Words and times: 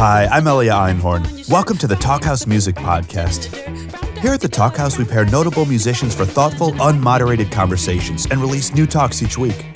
Hi, 0.00 0.24
I'm 0.32 0.46
Elia 0.46 0.72
Einhorn. 0.72 1.46
Welcome 1.50 1.76
to 1.76 1.86
the 1.86 1.94
Talkhouse 1.94 2.46
Music 2.46 2.74
Podcast. 2.74 3.54
Here 4.20 4.32
at 4.32 4.40
the 4.40 4.48
Talkhouse, 4.48 4.96
we 4.96 5.04
pair 5.04 5.26
notable 5.26 5.66
musicians 5.66 6.14
for 6.14 6.24
thoughtful, 6.24 6.72
unmoderated 6.72 7.52
conversations 7.52 8.24
and 8.24 8.40
release 8.40 8.72
new 8.72 8.86
talks 8.86 9.22
each 9.22 9.36
week. 9.36 9.66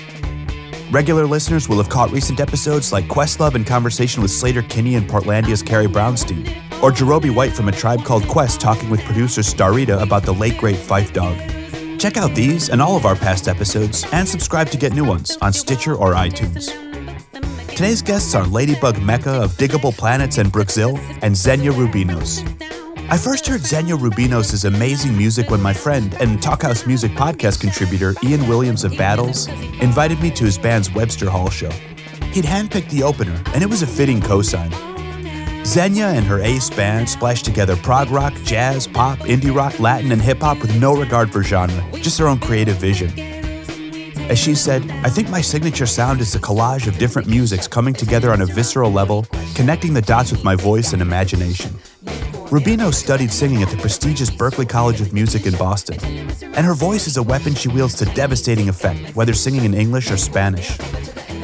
Regular 0.91 1.27
listeners 1.27 1.69
will 1.69 1.77
have 1.77 1.91
caught 1.91 2.11
recent 2.11 2.41
episodes 2.41 2.91
like 2.91 3.05
Questlove 3.05 3.55
in 3.55 3.65
conversation 3.65 4.23
with 4.23 4.31
Sleater-Kinney 4.31 4.95
and 4.95 5.07
Portlandia's 5.07 5.63
Carrie 5.63 5.89
Brownstein, 5.89 6.47
or 6.83 6.91
Jarobi 6.91 7.29
White 7.29 7.53
from 7.53 7.69
A 7.69 7.73
Tribe 7.73 8.03
Called 8.03 8.27
Quest 8.27 8.63
talking 8.63 8.89
with 8.89 9.05
producer 9.05 9.43
Starita 9.43 10.01
about 10.01 10.23
the 10.23 10.33
late 10.33 10.57
great 10.57 10.77
Phife 10.77 11.13
Dawg. 11.13 12.01
Check 12.01 12.17
out 12.17 12.35
these 12.35 12.71
and 12.71 12.81
all 12.81 12.97
of 12.97 13.05
our 13.05 13.15
past 13.15 13.47
episodes 13.47 14.07
and 14.11 14.27
subscribe 14.27 14.71
to 14.71 14.79
get 14.79 14.95
new 14.95 15.05
ones 15.05 15.37
on 15.43 15.53
Stitcher 15.53 15.95
or 15.95 16.15
iTunes. 16.15 16.94
Today's 17.75 18.03
guests 18.03 18.37
are 18.37 18.47
Ladybug 18.47 19.03
Mecca 19.03 19.33
of 19.33 19.51
Digable 19.55 19.93
Planets 19.99 20.39
and 20.39 20.49
Brookzill 20.49 20.97
and 21.23 21.37
Xenia 21.37 21.73
Rubinos. 21.73 22.41
I 23.11 23.19
first 23.19 23.49
heard 23.49 23.63
Xenia 23.63 23.97
Rubinos' 23.97 24.65
amazing 24.65 25.19
music 25.19 25.51
when 25.51 25.61
my 25.61 25.73
friend 25.73 26.15
and 26.21 26.39
Talkhouse 26.39 26.87
Music 26.87 27.11
podcast 27.13 27.61
contributor 27.61 28.15
Ian 28.23 28.47
Williams 28.47 28.85
of 28.85 28.97
Battles 28.97 29.49
invited 29.83 30.21
me 30.21 30.31
to 30.31 30.45
his 30.45 30.57
band's 30.57 30.95
Webster 30.95 31.29
Hall 31.29 31.51
show. 31.51 31.71
He'd 32.31 32.45
handpicked 32.45 32.91
the 32.91 33.03
opener, 33.03 33.43
and 33.55 33.61
it 33.61 33.69
was 33.69 33.83
a 33.83 33.89
fitting 33.89 34.21
cosign. 34.21 34.73
Xenia 35.67 36.07
and 36.07 36.25
her 36.27 36.41
ace 36.41 36.71
band 36.71 37.09
splashed 37.09 37.45
together 37.45 37.75
prog 37.75 38.09
rock, 38.11 38.35
jazz, 38.45 38.87
pop, 38.87 39.19
indie 39.19 39.53
rock, 39.53 39.81
Latin, 39.81 40.13
and 40.13 40.23
hip 40.23 40.39
hop 40.39 40.63
with 40.63 40.79
no 40.81 40.95
regard 40.95 41.33
for 41.33 41.43
genre, 41.43 41.85
just 41.95 42.19
their 42.19 42.29
own 42.29 42.39
creative 42.39 42.77
vision. 42.77 43.34
As 44.29 44.39
she 44.39 44.55
said, 44.55 44.91
I 45.05 45.11
think 45.11 45.29
my 45.29 45.43
signature 45.43 45.85
sound 45.85 46.23
is 46.23 46.35
a 46.35 46.39
collage 46.39 46.87
of 46.87 46.97
different 46.97 47.29
musics 47.29 47.69
coming 47.69 47.93
together 47.93 48.33
on 48.33 48.41
a 48.41 48.47
visceral 48.47 48.91
level, 48.91 49.27
connecting 49.55 49.93
the 49.93 50.01
dots 50.01 50.33
with 50.33 50.43
my 50.43 50.57
voice 50.57 50.95
and 50.95 51.03
imagination. 51.03 51.71
Rubinos 52.49 52.95
studied 52.95 53.31
singing 53.31 53.63
at 53.63 53.69
the 53.69 53.77
prestigious 53.77 54.31
Berklee 54.31 54.69
College 54.69 55.03
of 55.03 55.13
Music 55.13 55.45
in 55.45 55.55
Boston, 55.57 55.99
and 56.43 56.65
her 56.65 56.75
voice 56.75 57.07
is 57.07 57.19
a 57.19 57.23
weapon 57.23 57.55
she 57.55 57.69
wields 57.69 57.95
to 57.97 58.07
devastating 58.15 58.69
effect, 58.71 59.15
whether 59.15 59.35
singing 59.35 59.65
in 59.65 59.75
English 59.75 60.11
or 60.11 60.17
Spanish. 60.17 60.79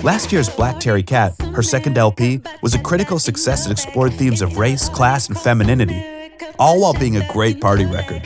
Last 0.02 0.32
year's 0.32 0.48
Black 0.48 0.80
Terry 0.80 1.02
Cat, 1.02 1.34
her 1.54 1.62
second 1.62 1.98
LP, 1.98 2.40
was 2.62 2.74
a 2.74 2.78
critical 2.78 3.18
success 3.18 3.64
that 3.64 3.72
explored 3.72 4.14
themes 4.14 4.40
of 4.40 4.56
race, 4.56 4.88
class, 4.88 5.28
and 5.28 5.38
femininity, 5.38 6.02
all 6.58 6.80
while 6.80 6.94
being 6.94 7.16
a 7.16 7.32
great 7.32 7.60
party 7.60 7.84
record. 7.84 8.22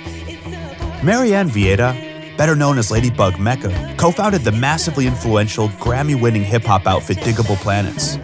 Marianne 1.03 1.51
Vieira, 1.51 2.04
better 2.37 2.57
known 2.57 2.79
as 2.79 2.91
Ladybug 2.91 3.39
Mecca, 3.39 3.95
co 3.99 4.11
founded 4.11 4.43
the 4.43 4.53
massively 4.53 5.07
influential, 5.07 5.69
Grammy 5.69 6.21
winning 6.21 6.45
hip 6.45 6.65
hop 6.65 6.87
outfit 6.87 7.19
Digable 7.19 7.57
Planets. 7.57 8.17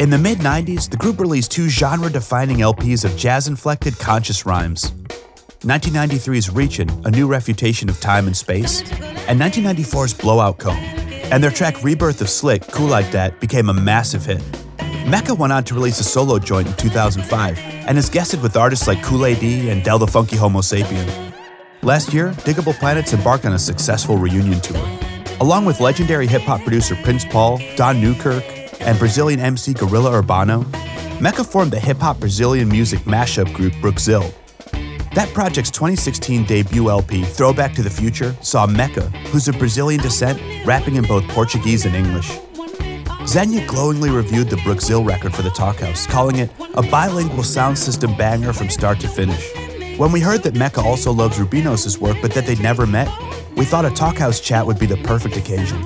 In 0.00 0.10
the 0.10 0.18
mid 0.18 0.38
90s, 0.38 0.88
the 0.88 0.96
group 0.96 1.20
released 1.20 1.50
two 1.50 1.68
genre 1.68 2.10
defining 2.10 2.58
LPs 2.58 3.04
of 3.04 3.16
jazz 3.16 3.48
inflected 3.48 3.98
conscious 3.98 4.46
rhymes 4.46 4.92
1993's 5.62 6.48
Reachin', 6.48 7.06
A 7.06 7.10
New 7.10 7.28
Refutation 7.28 7.88
of 7.88 8.00
Time 8.00 8.26
and 8.26 8.36
Space, 8.36 8.80
and 9.28 9.40
1994's 9.40 10.12
Blowout 10.12 10.58
Comb. 10.58 10.76
And 10.76 11.42
their 11.42 11.52
track 11.52 11.84
Rebirth 11.84 12.20
of 12.20 12.28
Slick, 12.28 12.62
Cool 12.62 12.88
Like 12.88 13.12
That, 13.12 13.38
became 13.38 13.68
a 13.68 13.74
massive 13.74 14.26
hit. 14.26 14.42
Mecca 15.06 15.34
went 15.34 15.52
on 15.52 15.62
to 15.64 15.74
release 15.74 16.00
a 16.00 16.04
solo 16.04 16.40
joint 16.40 16.66
in 16.66 16.74
2005 16.74 17.58
and 17.58 17.96
has 17.96 18.10
guested 18.10 18.42
with 18.42 18.56
artists 18.56 18.88
like 18.88 19.02
Kool 19.04 19.24
Aid 19.24 19.42
and 19.68 19.84
Del 19.84 19.98
the 20.00 20.06
Funky 20.06 20.34
Homosapien. 20.34 21.31
Last 21.84 22.14
year, 22.14 22.30
Digable 22.44 22.78
Planets 22.78 23.12
embarked 23.12 23.44
on 23.44 23.54
a 23.54 23.58
successful 23.58 24.16
reunion 24.16 24.60
tour. 24.60 24.80
Along 25.40 25.64
with 25.64 25.80
legendary 25.80 26.28
hip 26.28 26.42
hop 26.42 26.62
producer 26.62 26.94
Prince 27.02 27.24
Paul, 27.24 27.60
Don 27.74 28.00
Newkirk, 28.00 28.44
and 28.80 28.96
Brazilian 29.00 29.40
MC 29.40 29.74
Gorilla 29.74 30.22
Urbano, 30.22 30.64
Mecca 31.20 31.42
formed 31.42 31.72
the 31.72 31.80
hip 31.80 31.96
hop 31.96 32.20
Brazilian 32.20 32.68
music 32.68 33.00
mashup 33.00 33.52
group 33.52 33.72
Brookzill. 33.74 34.32
That 35.16 35.28
project's 35.34 35.72
2016 35.72 36.44
debut 36.44 36.88
LP, 36.88 37.24
Throwback 37.24 37.74
to 37.74 37.82
the 37.82 37.90
Future, 37.90 38.36
saw 38.42 38.64
Mecca, 38.64 39.08
who's 39.32 39.48
of 39.48 39.58
Brazilian 39.58 40.00
descent, 40.00 40.40
rapping 40.64 40.94
in 40.94 41.04
both 41.04 41.26
Portuguese 41.30 41.84
and 41.84 41.96
English. 41.96 42.38
Xenia 43.26 43.66
glowingly 43.66 44.10
reviewed 44.10 44.50
the 44.50 44.56
Brookzill 44.56 45.04
record 45.04 45.34
for 45.34 45.42
the 45.42 45.50
Talkhouse, 45.50 46.08
calling 46.08 46.38
it 46.38 46.50
a 46.74 46.82
bilingual 46.82 47.42
sound 47.42 47.76
system 47.76 48.16
banger 48.16 48.52
from 48.52 48.70
start 48.70 49.00
to 49.00 49.08
finish. 49.08 49.61
When 50.02 50.10
we 50.10 50.18
heard 50.18 50.42
that 50.42 50.56
Mecca 50.56 50.80
also 50.80 51.12
loves 51.12 51.38
Rubinos' 51.38 51.96
work 51.96 52.16
but 52.20 52.32
that 52.32 52.44
they'd 52.44 52.58
never 52.58 52.88
met, 52.88 53.08
we 53.54 53.64
thought 53.64 53.84
a 53.84 53.88
Talkhouse 53.88 54.42
chat 54.42 54.66
would 54.66 54.76
be 54.76 54.84
the 54.84 54.96
perfect 54.96 55.36
occasion. 55.36 55.80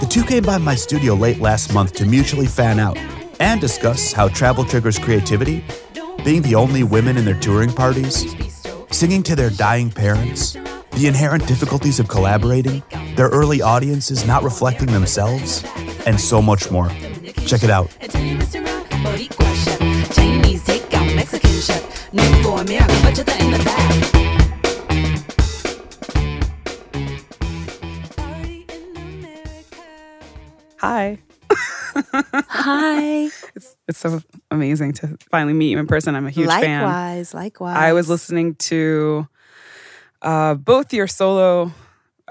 The 0.00 0.08
two 0.10 0.24
came 0.24 0.42
by 0.42 0.58
my 0.58 0.74
studio 0.74 1.14
late 1.14 1.38
last 1.38 1.72
month 1.72 1.92
to 1.92 2.04
mutually 2.04 2.46
fan 2.46 2.80
out 2.80 2.96
and 3.38 3.60
discuss 3.60 4.12
how 4.12 4.26
travel 4.26 4.64
triggers 4.64 4.98
creativity, 4.98 5.64
being 6.24 6.42
the 6.42 6.56
only 6.56 6.82
women 6.82 7.16
in 7.16 7.24
their 7.24 7.38
touring 7.38 7.72
parties, 7.72 8.26
singing 8.90 9.22
to 9.22 9.36
their 9.36 9.50
dying 9.50 9.92
parents, 9.92 10.54
the 10.96 11.06
inherent 11.06 11.46
difficulties 11.46 12.00
of 12.00 12.08
collaborating, 12.08 12.82
their 13.14 13.28
early 13.28 13.62
audiences 13.62 14.26
not 14.26 14.42
reflecting 14.42 14.90
themselves, 14.90 15.62
and 16.06 16.20
so 16.20 16.42
much 16.42 16.72
more. 16.72 16.88
Check 17.46 17.62
it 17.62 17.70
out. 17.70 17.88
Hi. 30.80 31.18
Hi. 32.48 33.28
It's 33.56 33.76
it's 33.88 33.98
so 33.98 34.20
amazing 34.52 34.92
to 34.94 35.16
finally 35.30 35.52
meet 35.52 35.70
you 35.70 35.78
in 35.78 35.88
person. 35.88 36.14
I'm 36.14 36.26
a 36.26 36.30
huge 36.30 36.48
fan. 36.48 36.82
likewise, 36.82 37.34
likewise. 37.34 37.76
I 37.76 37.92
was 37.92 38.08
listening 38.08 38.54
to 38.70 39.26
uh, 40.22 40.54
both 40.54 40.92
your 40.92 41.08
solo 41.08 41.72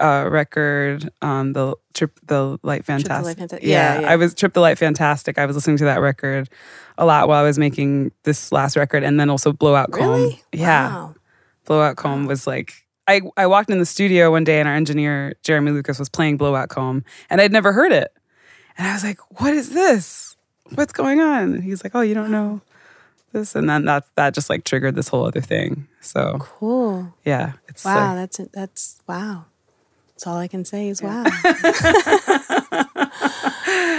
uh, 0.00 0.28
record, 0.30 1.10
um, 1.22 1.52
the 1.52 1.74
trip, 1.94 2.18
the 2.26 2.58
light 2.62 2.84
the 2.86 2.92
Light 2.92 3.36
fantastic. 3.36 3.38
Yeah, 3.50 3.58
yeah, 3.62 4.00
yeah. 4.00 4.10
I 4.10 4.16
was 4.16 4.34
trip 4.34 4.52
the 4.52 4.60
light 4.60 4.78
fantastic. 4.78 5.38
I 5.38 5.46
was 5.46 5.56
listening 5.56 5.76
to 5.78 5.84
that 5.84 6.00
record 6.00 6.48
a 6.96 7.04
lot 7.06 7.28
while 7.28 7.40
I 7.42 7.46
was 7.46 7.58
making 7.58 8.12
this 8.24 8.52
last 8.52 8.76
record, 8.76 9.02
and 9.02 9.18
then 9.18 9.30
also 9.30 9.52
Blowout 9.52 9.92
Comb. 9.92 10.10
Really? 10.10 10.42
Yeah, 10.52 10.88
Wow. 10.88 11.14
Blowout 11.64 11.96
Comb 11.96 12.26
was 12.26 12.46
like. 12.46 12.72
I, 13.10 13.22
I 13.38 13.46
walked 13.46 13.70
in 13.70 13.78
the 13.78 13.86
studio 13.86 14.30
one 14.30 14.44
day 14.44 14.60
and 14.60 14.68
our 14.68 14.74
engineer 14.74 15.32
Jeremy 15.42 15.70
Lucas 15.72 15.98
was 15.98 16.10
playing 16.10 16.36
Blowout 16.36 16.68
Comb 16.68 17.04
and 17.30 17.40
I'd 17.40 17.52
never 17.52 17.72
heard 17.72 17.90
it. 17.90 18.12
And 18.76 18.86
I 18.86 18.92
was 18.92 19.02
like, 19.02 19.18
what 19.40 19.54
is 19.54 19.70
this? 19.70 20.36
What's 20.74 20.92
going 20.92 21.18
on? 21.18 21.54
And 21.54 21.64
he's 21.64 21.82
like, 21.82 21.94
oh, 21.94 22.02
you 22.02 22.12
don't 22.12 22.30
know 22.30 22.60
this? 23.32 23.54
And 23.54 23.66
then 23.66 23.86
that 23.86 24.04
that 24.16 24.34
just 24.34 24.50
like 24.50 24.64
triggered 24.64 24.94
this 24.94 25.08
whole 25.08 25.24
other 25.24 25.40
thing. 25.40 25.88
So 26.02 26.36
Cool. 26.38 27.14
yeah, 27.24 27.52
it's 27.66 27.82
Wow, 27.82 28.08
like, 28.14 28.16
that's 28.30 28.40
that's 28.52 29.00
wow. 29.06 29.46
That's 30.18 30.26
all 30.26 30.36
I 30.36 30.48
can 30.48 30.64
say 30.64 30.88
is 30.88 31.00
wow. 31.00 31.22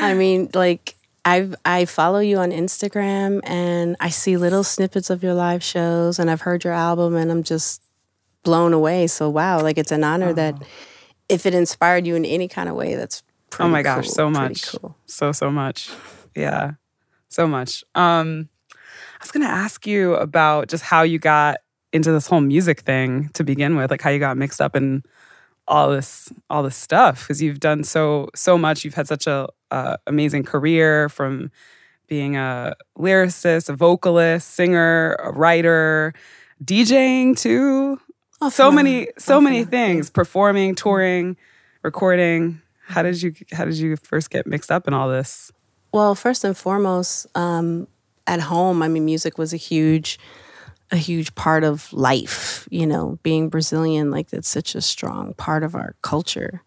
I 0.01 0.13
mean, 0.17 0.49
like 0.53 0.95
I 1.23 1.49
I 1.63 1.85
follow 1.85 2.19
you 2.19 2.39
on 2.39 2.51
Instagram 2.51 3.39
and 3.45 3.95
I 4.01 4.09
see 4.09 4.35
little 4.35 4.65
snippets 4.65 5.09
of 5.09 5.23
your 5.23 5.33
live 5.33 5.63
shows 5.63 6.19
and 6.19 6.29
I've 6.29 6.41
heard 6.41 6.65
your 6.65 6.73
album 6.73 7.15
and 7.15 7.31
I'm 7.31 7.41
just 7.41 7.81
blown 8.43 8.73
away. 8.73 9.07
So 9.07 9.29
wow, 9.29 9.61
like 9.61 9.77
it's 9.77 9.93
an 9.93 10.03
honor 10.03 10.33
that 10.33 10.61
if 11.29 11.45
it 11.45 11.53
inspired 11.53 12.05
you 12.05 12.15
in 12.15 12.25
any 12.25 12.49
kind 12.49 12.67
of 12.67 12.75
way, 12.75 12.95
that's 12.95 13.23
oh 13.57 13.69
my 13.69 13.81
gosh, 13.81 14.03
cool, 14.07 14.13
so 14.13 14.29
much. 14.29 14.75
Cool. 14.75 14.97
So 15.05 15.31
so 15.31 15.49
much. 15.49 15.89
Yeah. 16.35 16.71
So 17.29 17.47
much. 17.47 17.85
Um 17.95 18.49
I 18.73 19.23
was 19.23 19.31
gonna 19.31 19.45
ask 19.45 19.87
you 19.87 20.15
about 20.15 20.67
just 20.67 20.83
how 20.83 21.03
you 21.03 21.17
got 21.17 21.59
into 21.93 22.11
this 22.11 22.27
whole 22.27 22.41
music 22.41 22.81
thing 22.81 23.29
to 23.35 23.45
begin 23.45 23.77
with, 23.77 23.89
like 23.89 24.01
how 24.01 24.09
you 24.09 24.19
got 24.19 24.35
mixed 24.35 24.59
up 24.59 24.75
in 24.75 25.01
all 25.69 25.89
this 25.91 26.33
all 26.49 26.63
this 26.63 26.75
stuff 26.75 27.21
because 27.21 27.41
you've 27.41 27.59
done 27.61 27.83
so 27.85 28.27
so 28.35 28.57
much. 28.57 28.83
You've 28.83 28.95
had 28.95 29.07
such 29.07 29.27
a 29.27 29.47
uh, 29.71 29.95
amazing 30.07 30.43
career 30.43 31.07
from 31.09 31.51
being 32.07 32.35
a 32.35 32.75
lyricist, 32.97 33.69
a 33.69 33.75
vocalist, 33.75 34.49
singer, 34.55 35.13
a 35.23 35.31
writer, 35.31 36.13
DJing 36.63 37.37
too. 37.37 37.99
Oh, 38.41 38.49
So 38.49 38.71
many 38.71 39.07
so 39.17 39.37
Oh, 39.37 39.41
many 39.41 39.63
things, 39.63 40.09
performing, 40.09 40.75
touring, 40.75 41.37
recording. 41.83 42.61
How 42.87 43.03
did 43.03 43.21
you 43.21 43.33
how 43.51 43.65
did 43.65 43.75
you 43.77 43.95
first 43.95 44.29
get 44.31 44.47
mixed 44.47 44.71
up 44.71 44.87
in 44.87 44.93
all 44.93 45.07
this? 45.07 45.51
Well, 45.91 46.15
first 46.15 46.43
and 46.43 46.55
foremost, 46.57 47.27
um, 47.35 47.87
at 48.27 48.39
home, 48.41 48.81
I 48.83 48.87
mean, 48.87 49.05
music 49.05 49.37
was 49.39 49.53
a 49.53 49.57
huge, 49.57 50.19
a 50.91 50.97
huge 50.97 51.35
part 51.35 51.63
of 51.63 51.91
life. 51.93 52.67
You 52.71 52.87
know, 52.87 53.19
being 53.23 53.49
Brazilian, 53.49 54.11
like 54.11 54.31
it's 54.33 54.49
such 54.49 54.75
a 54.75 54.81
strong 54.81 55.33
part 55.35 55.63
of 55.63 55.75
our 55.75 55.95
culture. 56.01 56.63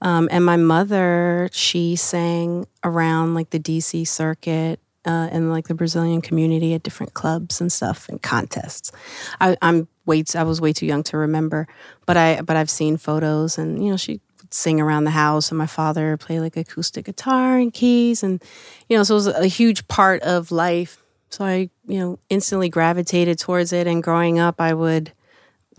Um, 0.00 0.28
and 0.30 0.44
my 0.44 0.56
mother, 0.56 1.48
she 1.52 1.96
sang 1.96 2.66
around 2.84 3.34
like 3.34 3.50
the 3.50 3.58
DC 3.58 4.06
circuit 4.06 4.80
uh, 5.04 5.28
and 5.32 5.50
like 5.50 5.68
the 5.68 5.74
Brazilian 5.74 6.20
community 6.20 6.74
at 6.74 6.82
different 6.82 7.14
clubs 7.14 7.60
and 7.60 7.72
stuff 7.72 8.08
and 8.08 8.22
contests. 8.22 8.92
I, 9.40 9.56
I'm 9.62 9.88
way 10.06 10.22
I 10.34 10.42
was 10.42 10.60
way 10.60 10.72
too 10.72 10.86
young 10.86 11.02
to 11.04 11.16
remember, 11.16 11.66
but 12.06 12.16
I 12.16 12.42
but 12.42 12.56
I've 12.56 12.70
seen 12.70 12.96
photos 12.96 13.58
and 13.58 13.84
you 13.84 13.90
know 13.90 13.96
she 13.96 14.20
would 14.40 14.54
sing 14.54 14.80
around 14.80 15.04
the 15.04 15.10
house 15.10 15.50
and 15.50 15.58
my 15.58 15.66
father 15.66 16.16
play 16.16 16.40
like 16.40 16.56
acoustic 16.56 17.06
guitar 17.06 17.58
and 17.58 17.72
keys 17.72 18.22
and 18.22 18.42
you 18.88 18.96
know 18.96 19.02
so 19.02 19.14
it 19.14 19.16
was 19.16 19.26
a 19.26 19.46
huge 19.46 19.86
part 19.88 20.22
of 20.22 20.52
life. 20.52 21.02
So 21.30 21.44
I 21.44 21.70
you 21.86 21.98
know 21.98 22.18
instantly 22.28 22.68
gravitated 22.68 23.38
towards 23.38 23.72
it 23.72 23.86
and 23.86 24.02
growing 24.02 24.38
up 24.38 24.60
I 24.60 24.74
would 24.74 25.12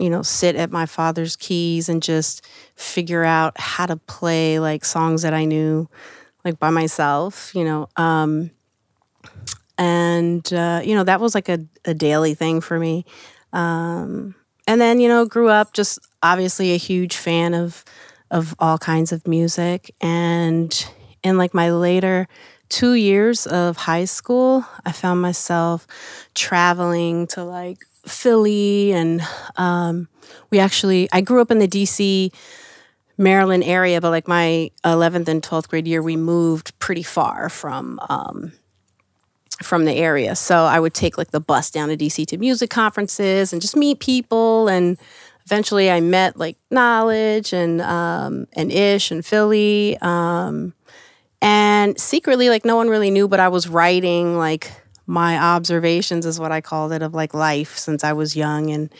you 0.00 0.08
know, 0.08 0.22
sit 0.22 0.56
at 0.56 0.70
my 0.70 0.86
father's 0.86 1.36
keys 1.36 1.88
and 1.90 2.02
just 2.02 2.48
figure 2.74 3.22
out 3.22 3.60
how 3.60 3.84
to 3.84 3.96
play 3.96 4.58
like 4.58 4.82
songs 4.82 5.22
that 5.22 5.34
I 5.34 5.44
knew 5.44 5.88
like 6.42 6.58
by 6.58 6.70
myself, 6.70 7.54
you 7.54 7.64
know. 7.64 7.86
Um, 7.96 8.50
and, 9.76 10.50
uh, 10.54 10.80
you 10.82 10.94
know, 10.94 11.04
that 11.04 11.20
was 11.20 11.34
like 11.34 11.50
a, 11.50 11.60
a 11.84 11.92
daily 11.92 12.32
thing 12.32 12.62
for 12.62 12.78
me. 12.78 13.04
Um, 13.52 14.34
and 14.66 14.80
then, 14.80 15.00
you 15.00 15.08
know, 15.08 15.26
grew 15.26 15.50
up 15.50 15.74
just 15.74 15.98
obviously 16.22 16.72
a 16.72 16.78
huge 16.78 17.16
fan 17.16 17.52
of, 17.52 17.84
of 18.30 18.54
all 18.58 18.78
kinds 18.78 19.12
of 19.12 19.28
music. 19.28 19.94
And 20.00 20.72
in 21.22 21.36
like 21.36 21.52
my 21.52 21.72
later 21.72 22.26
two 22.70 22.94
years 22.94 23.46
of 23.46 23.76
high 23.76 24.06
school, 24.06 24.64
I 24.86 24.92
found 24.92 25.20
myself 25.20 25.86
traveling 26.34 27.26
to 27.28 27.44
like 27.44 27.84
Philly, 28.06 28.92
and 28.92 29.20
um, 29.56 30.08
we 30.48 30.58
actually 30.58 31.08
I 31.12 31.20
grew 31.20 31.42
up 31.42 31.50
in 31.50 31.58
the 31.58 31.68
DC, 31.68 32.32
Maryland 33.18 33.64
area, 33.64 34.00
but 34.00 34.10
like 34.10 34.26
my 34.26 34.70
11th 34.84 35.28
and 35.28 35.42
12th 35.42 35.68
grade 35.68 35.86
year, 35.86 36.00
we 36.00 36.16
moved 36.16 36.78
pretty 36.78 37.02
far 37.02 37.50
from 37.50 38.00
um, 38.08 38.52
from 39.62 39.84
the 39.84 39.92
area. 39.92 40.34
So 40.34 40.64
I 40.64 40.80
would 40.80 40.94
take 40.94 41.18
like 41.18 41.32
the 41.32 41.40
bus 41.40 41.70
down 41.70 41.90
to 41.90 41.96
DC 41.96 42.26
to 42.28 42.38
music 42.38 42.70
conferences 42.70 43.52
and 43.52 43.60
just 43.60 43.76
meet 43.76 44.00
people 44.00 44.68
and. 44.68 44.98
Eventually, 45.46 45.90
I 45.90 46.00
met 46.00 46.36
like 46.36 46.58
Knowledge 46.70 47.52
and 47.52 47.80
um, 47.80 48.46
and 48.52 48.70
Ish 48.70 49.10
and 49.10 49.26
Philly, 49.26 49.98
um, 50.00 50.74
and 51.42 51.98
secretly, 51.98 52.48
like 52.48 52.64
no 52.64 52.76
one 52.76 52.88
really 52.88 53.10
knew, 53.10 53.28
but 53.28 53.40
I 53.40 53.48
was 53.48 53.68
writing 53.68 54.36
like 54.36 54.72
my 55.06 55.38
observations 55.38 56.26
is 56.26 56.38
what 56.38 56.52
I 56.52 56.60
called 56.60 56.92
it 56.92 57.02
of 57.02 57.14
like 57.14 57.34
life 57.34 57.76
since 57.76 58.04
I 58.04 58.12
was 58.12 58.36
young 58.36 58.70
and 58.70 58.92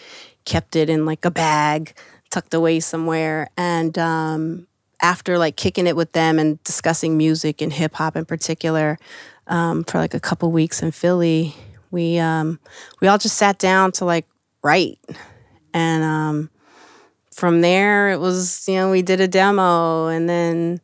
kept 0.44 0.74
it 0.74 0.90
in 0.90 1.06
like 1.06 1.24
a 1.24 1.30
bag 1.30 1.94
tucked 2.30 2.54
away 2.54 2.80
somewhere. 2.80 3.48
And 3.56 3.98
um, 3.98 4.66
after 5.02 5.38
like 5.38 5.56
kicking 5.56 5.86
it 5.86 5.96
with 5.96 6.12
them 6.12 6.38
and 6.38 6.62
discussing 6.64 7.16
music 7.16 7.60
and 7.60 7.72
hip 7.72 7.94
hop 7.94 8.16
in 8.16 8.24
particular 8.24 8.98
um, 9.46 9.84
for 9.84 9.98
like 9.98 10.14
a 10.14 10.20
couple 10.20 10.50
weeks 10.50 10.82
in 10.82 10.90
Philly, 10.92 11.54
we 11.90 12.18
um, 12.18 12.58
we 13.00 13.08
all 13.08 13.18
just 13.18 13.36
sat 13.36 13.58
down 13.58 13.92
to 13.92 14.04
like 14.04 14.26
write. 14.62 14.98
And 15.72 16.02
um, 16.02 16.50
from 17.32 17.60
there, 17.60 18.10
it 18.10 18.18
was 18.18 18.66
you 18.68 18.74
know 18.74 18.90
we 18.90 19.02
did 19.02 19.20
a 19.20 19.28
demo 19.28 20.08
and 20.08 20.28
then 20.28 20.80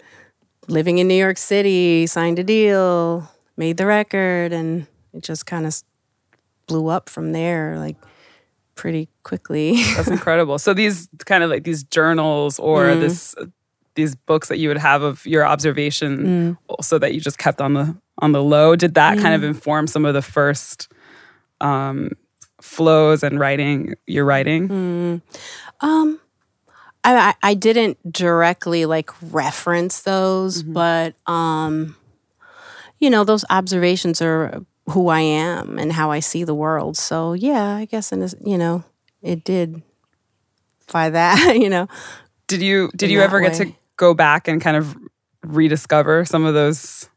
living 0.69 0.99
in 0.99 1.09
New 1.09 1.15
York 1.15 1.39
City, 1.39 2.07
signed 2.07 2.39
a 2.39 2.45
deal, 2.45 3.29
made 3.57 3.77
the 3.77 3.87
record, 3.87 4.53
and 4.53 4.87
it 5.13 5.23
just 5.23 5.47
kind 5.47 5.67
of 5.67 5.75
blew 6.67 6.89
up 6.89 7.09
from 7.09 7.33
there, 7.33 7.79
like 7.79 7.97
pretty 8.75 9.09
quickly. 9.23 9.83
That's 9.97 10.09
incredible. 10.09 10.59
So 10.59 10.75
these 10.75 11.09
kind 11.25 11.43
of 11.45 11.51
like 11.51 11.65
these 11.65 11.85
journals 11.85 12.59
or 12.59 12.85
Mm. 12.87 13.01
this 13.01 13.35
these 13.95 14.15
books 14.15 14.49
that 14.49 14.59
you 14.59 14.69
would 14.69 14.77
have 14.77 15.01
of 15.03 15.25
your 15.27 15.47
observation, 15.47 16.57
Mm. 16.69 16.85
so 16.85 16.99
that 16.99 17.15
you 17.15 17.21
just 17.21 17.39
kept 17.39 17.61
on 17.63 17.73
the 17.73 17.97
on 18.19 18.33
the 18.33 18.43
low. 18.43 18.77
Did 18.77 18.95
that 18.95 19.19
kind 19.19 19.35
of 19.35 19.43
inform 19.45 19.87
some 19.87 20.05
of 20.05 20.13
the 20.15 20.23
first 20.23 20.89
um, 21.61 22.11
flows 22.61 23.23
and 23.23 23.39
writing? 23.41 23.95
Your 24.07 24.25
writing. 24.27 24.69
Mm. 24.69 25.23
um, 25.81 26.21
I, 27.15 27.35
I 27.43 27.55
didn't 27.55 28.13
directly 28.13 28.87
like 28.87 29.11
reference 29.33 30.03
those, 30.03 30.63
but 30.63 31.15
um, 31.27 31.97
you 32.99 33.11
know, 33.11 33.25
those 33.25 33.45
observations 33.51 34.21
are 34.21 34.65
who 34.91 35.09
I 35.09 35.21
am 35.21 35.79
and 35.79 35.93
how 35.93 36.11
I 36.11 36.21
see 36.21 36.45
the 36.45 36.55
world. 36.55 36.97
So 36.97 37.33
yeah, 37.33 37.77
I 37.77 37.85
guess 37.85 38.13
in 38.13 38.21
this, 38.21 38.35
you 38.45 38.59
know, 38.59 38.85
it 39.23 39.45
did 39.45 39.83
by 40.93 41.11
that, 41.11 41.57
you 41.57 41.69
know. 41.69 41.89
Did 42.47 42.63
you 42.63 42.91
did 42.95 43.11
you 43.11 43.23
ever 43.23 43.41
get 43.41 43.55
to 43.55 43.73
go 43.97 44.15
back 44.15 44.49
and 44.49 44.61
kind 44.61 44.77
of 44.77 44.97
rediscover 45.43 46.25
some 46.25 46.45
of 46.45 46.55
those 46.55 47.09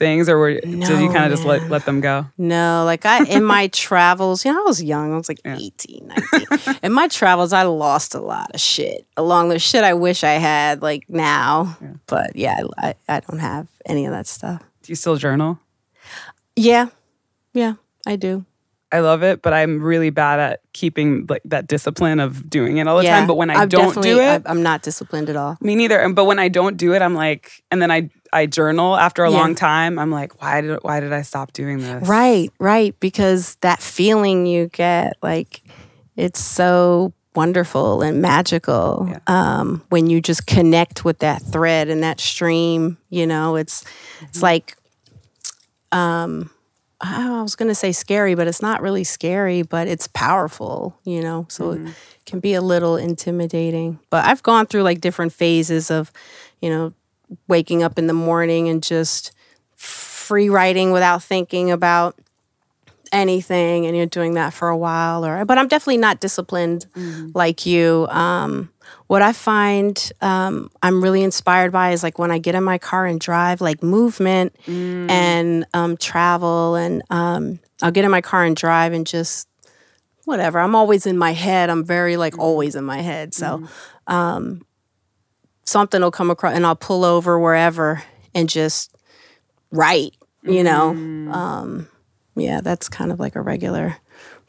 things, 0.00 0.28
or 0.28 0.36
were, 0.38 0.54
did 0.54 0.64
you 0.64 1.12
kind 1.12 1.24
of 1.26 1.30
just 1.30 1.44
let 1.44 1.70
let 1.70 1.84
them 1.84 2.00
go? 2.00 2.26
No, 2.36 2.82
like 2.84 3.06
I 3.06 3.24
in 3.24 3.44
my 3.44 3.68
travels, 3.72 4.44
you 4.44 4.52
know, 4.52 4.58
I 4.58 4.64
was 4.64 4.82
young. 4.82 5.12
I 5.12 5.16
was 5.16 5.28
like 5.28 5.40
18, 5.44 6.12
19. 6.32 6.76
in 6.82 6.92
my 6.92 7.06
travels, 7.06 7.52
I 7.52 7.62
lost 7.62 8.16
a 8.16 8.20
lot 8.20 8.52
of 8.52 8.60
shit 8.60 9.06
along 9.16 9.50
the 9.50 9.60
shit 9.60 9.84
I 9.84 9.94
wish 9.94 10.24
I 10.24 10.32
had 10.32 10.82
like 10.82 11.08
now. 11.08 11.78
But 12.06 12.34
yeah, 12.34 12.62
I, 12.76 12.94
I 13.08 13.20
don't 13.20 13.38
have 13.38 13.68
any 13.86 14.06
of 14.06 14.12
that 14.12 14.26
stuff. 14.26 14.60
Do 14.82 14.90
you 14.90 14.96
still 14.96 15.16
journal? 15.16 15.60
Yeah. 16.56 16.88
Yeah, 17.52 17.74
I 18.06 18.16
do. 18.16 18.44
I 18.92 19.00
love 19.00 19.22
it, 19.22 19.40
but 19.40 19.52
I'm 19.52 19.80
really 19.80 20.10
bad 20.10 20.40
at 20.40 20.62
keeping 20.72 21.26
like 21.28 21.42
that 21.44 21.68
discipline 21.68 22.18
of 22.18 22.50
doing 22.50 22.78
it 22.78 22.88
all 22.88 22.98
the 22.98 23.04
yeah. 23.04 23.18
time. 23.18 23.28
But 23.28 23.36
when 23.36 23.48
I 23.48 23.62
I've 23.62 23.68
don't 23.68 24.02
do 24.02 24.18
it, 24.18 24.42
I'm 24.46 24.64
not 24.64 24.82
disciplined 24.82 25.30
at 25.30 25.36
all. 25.36 25.56
me 25.60 25.76
neither. 25.76 25.98
And 26.00 26.16
but 26.16 26.24
when 26.24 26.40
I 26.40 26.48
don't 26.48 26.76
do 26.76 26.92
it, 26.92 27.00
I'm 27.00 27.14
like, 27.14 27.62
and 27.70 27.80
then 27.80 27.92
I 27.92 28.10
I 28.32 28.46
journal 28.46 28.96
after 28.96 29.24
a 29.24 29.30
Yeah. 29.30 29.36
long 29.38 29.54
time. 29.54 29.98
I'm 29.98 30.10
like, 30.10 30.40
why 30.40 30.60
did 30.60 30.78
why 30.82 31.00
did 31.00 31.12
I 31.12 31.22
stop 31.22 31.52
doing 31.52 31.78
this? 31.78 32.08
Right, 32.08 32.50
right. 32.58 32.94
Because 33.00 33.56
that 33.62 33.82
feeling 33.82 34.46
you 34.46 34.68
get, 34.68 35.14
like, 35.22 35.62
it's 36.16 36.40
so 36.40 37.12
wonderful 37.34 38.02
and 38.02 38.20
magical 38.20 39.06
Yeah. 39.08 39.18
um, 39.26 39.82
when 39.88 40.08
you 40.10 40.20
just 40.20 40.46
connect 40.46 41.04
with 41.04 41.20
that 41.20 41.42
thread 41.42 41.88
and 41.88 42.02
that 42.02 42.20
stream. 42.20 42.98
You 43.08 43.26
know, 43.26 43.56
it's 43.56 43.82
Mm-hmm. 43.84 44.24
it's 44.26 44.42
like, 44.42 44.76
um, 45.92 46.50
I 47.00 47.40
was 47.42 47.56
gonna 47.56 47.74
say 47.74 47.92
scary, 47.92 48.34
but 48.34 48.46
it's 48.46 48.60
not 48.62 48.82
really 48.82 49.04
scary, 49.04 49.62
but 49.62 49.88
it's 49.88 50.06
powerful. 50.08 50.98
You 51.04 51.22
know, 51.22 51.46
so 51.48 51.72
Mm-hmm. 51.74 51.86
it 51.88 51.94
can 52.26 52.40
be 52.40 52.54
a 52.54 52.60
little 52.60 52.96
intimidating. 52.96 53.98
But 54.10 54.24
I've 54.26 54.42
gone 54.42 54.66
through 54.66 54.82
like 54.82 55.00
different 55.00 55.32
phases 55.32 55.90
of, 55.90 56.12
you 56.60 56.68
know, 56.70 56.92
waking 57.48 57.82
up 57.82 57.98
in 57.98 58.06
the 58.06 58.12
morning 58.12 58.68
and 58.68 58.82
just 58.82 59.32
free 59.76 60.48
writing 60.48 60.92
without 60.92 61.22
thinking 61.22 61.70
about 61.70 62.18
anything 63.12 63.86
and 63.86 63.96
you're 63.96 64.06
doing 64.06 64.34
that 64.34 64.52
for 64.52 64.68
a 64.68 64.76
while 64.76 65.24
or 65.24 65.44
but 65.44 65.58
i'm 65.58 65.66
definitely 65.66 65.96
not 65.96 66.20
disciplined 66.20 66.86
like 67.34 67.66
you. 67.66 68.06
Um, 68.08 68.70
what 69.08 69.20
i 69.20 69.32
find 69.32 70.12
um, 70.20 70.70
i'm 70.82 71.02
really 71.02 71.24
inspired 71.24 71.72
by 71.72 71.90
is 71.90 72.04
like 72.04 72.20
when 72.20 72.30
i 72.30 72.38
get 72.38 72.54
in 72.54 72.62
my 72.62 72.78
car 72.78 73.06
and 73.06 73.18
drive 73.18 73.60
like 73.60 73.82
movement 73.82 74.54
and 75.10 75.66
um, 75.74 75.96
travel 75.96 76.76
and 76.76 77.02
um, 77.10 77.58
i'll 77.82 77.90
get 77.90 78.04
in 78.04 78.12
my 78.12 78.20
car 78.20 78.44
and 78.44 78.54
drive 78.54 78.92
and 78.92 79.06
just 79.06 79.48
whatever. 80.24 80.60
I'm 80.60 80.76
always 80.76 81.06
in 81.06 81.18
my 81.18 81.32
head. 81.32 81.70
I'm 81.70 81.84
very 81.84 82.16
like 82.16 82.38
always 82.38 82.76
in 82.76 82.84
my 82.84 83.00
head. 83.00 83.34
So 83.34 83.66
um, 84.06 84.62
something 85.70 86.00
will 86.02 86.10
come 86.10 86.30
across 86.30 86.54
and 86.54 86.66
i'll 86.66 86.76
pull 86.76 87.04
over 87.04 87.38
wherever 87.38 88.02
and 88.34 88.48
just 88.48 88.94
write 89.70 90.14
you 90.42 90.64
know 90.64 90.90
um, 91.32 91.88
yeah 92.36 92.60
that's 92.60 92.88
kind 92.88 93.12
of 93.12 93.20
like 93.20 93.36
a 93.36 93.40
regular 93.42 93.96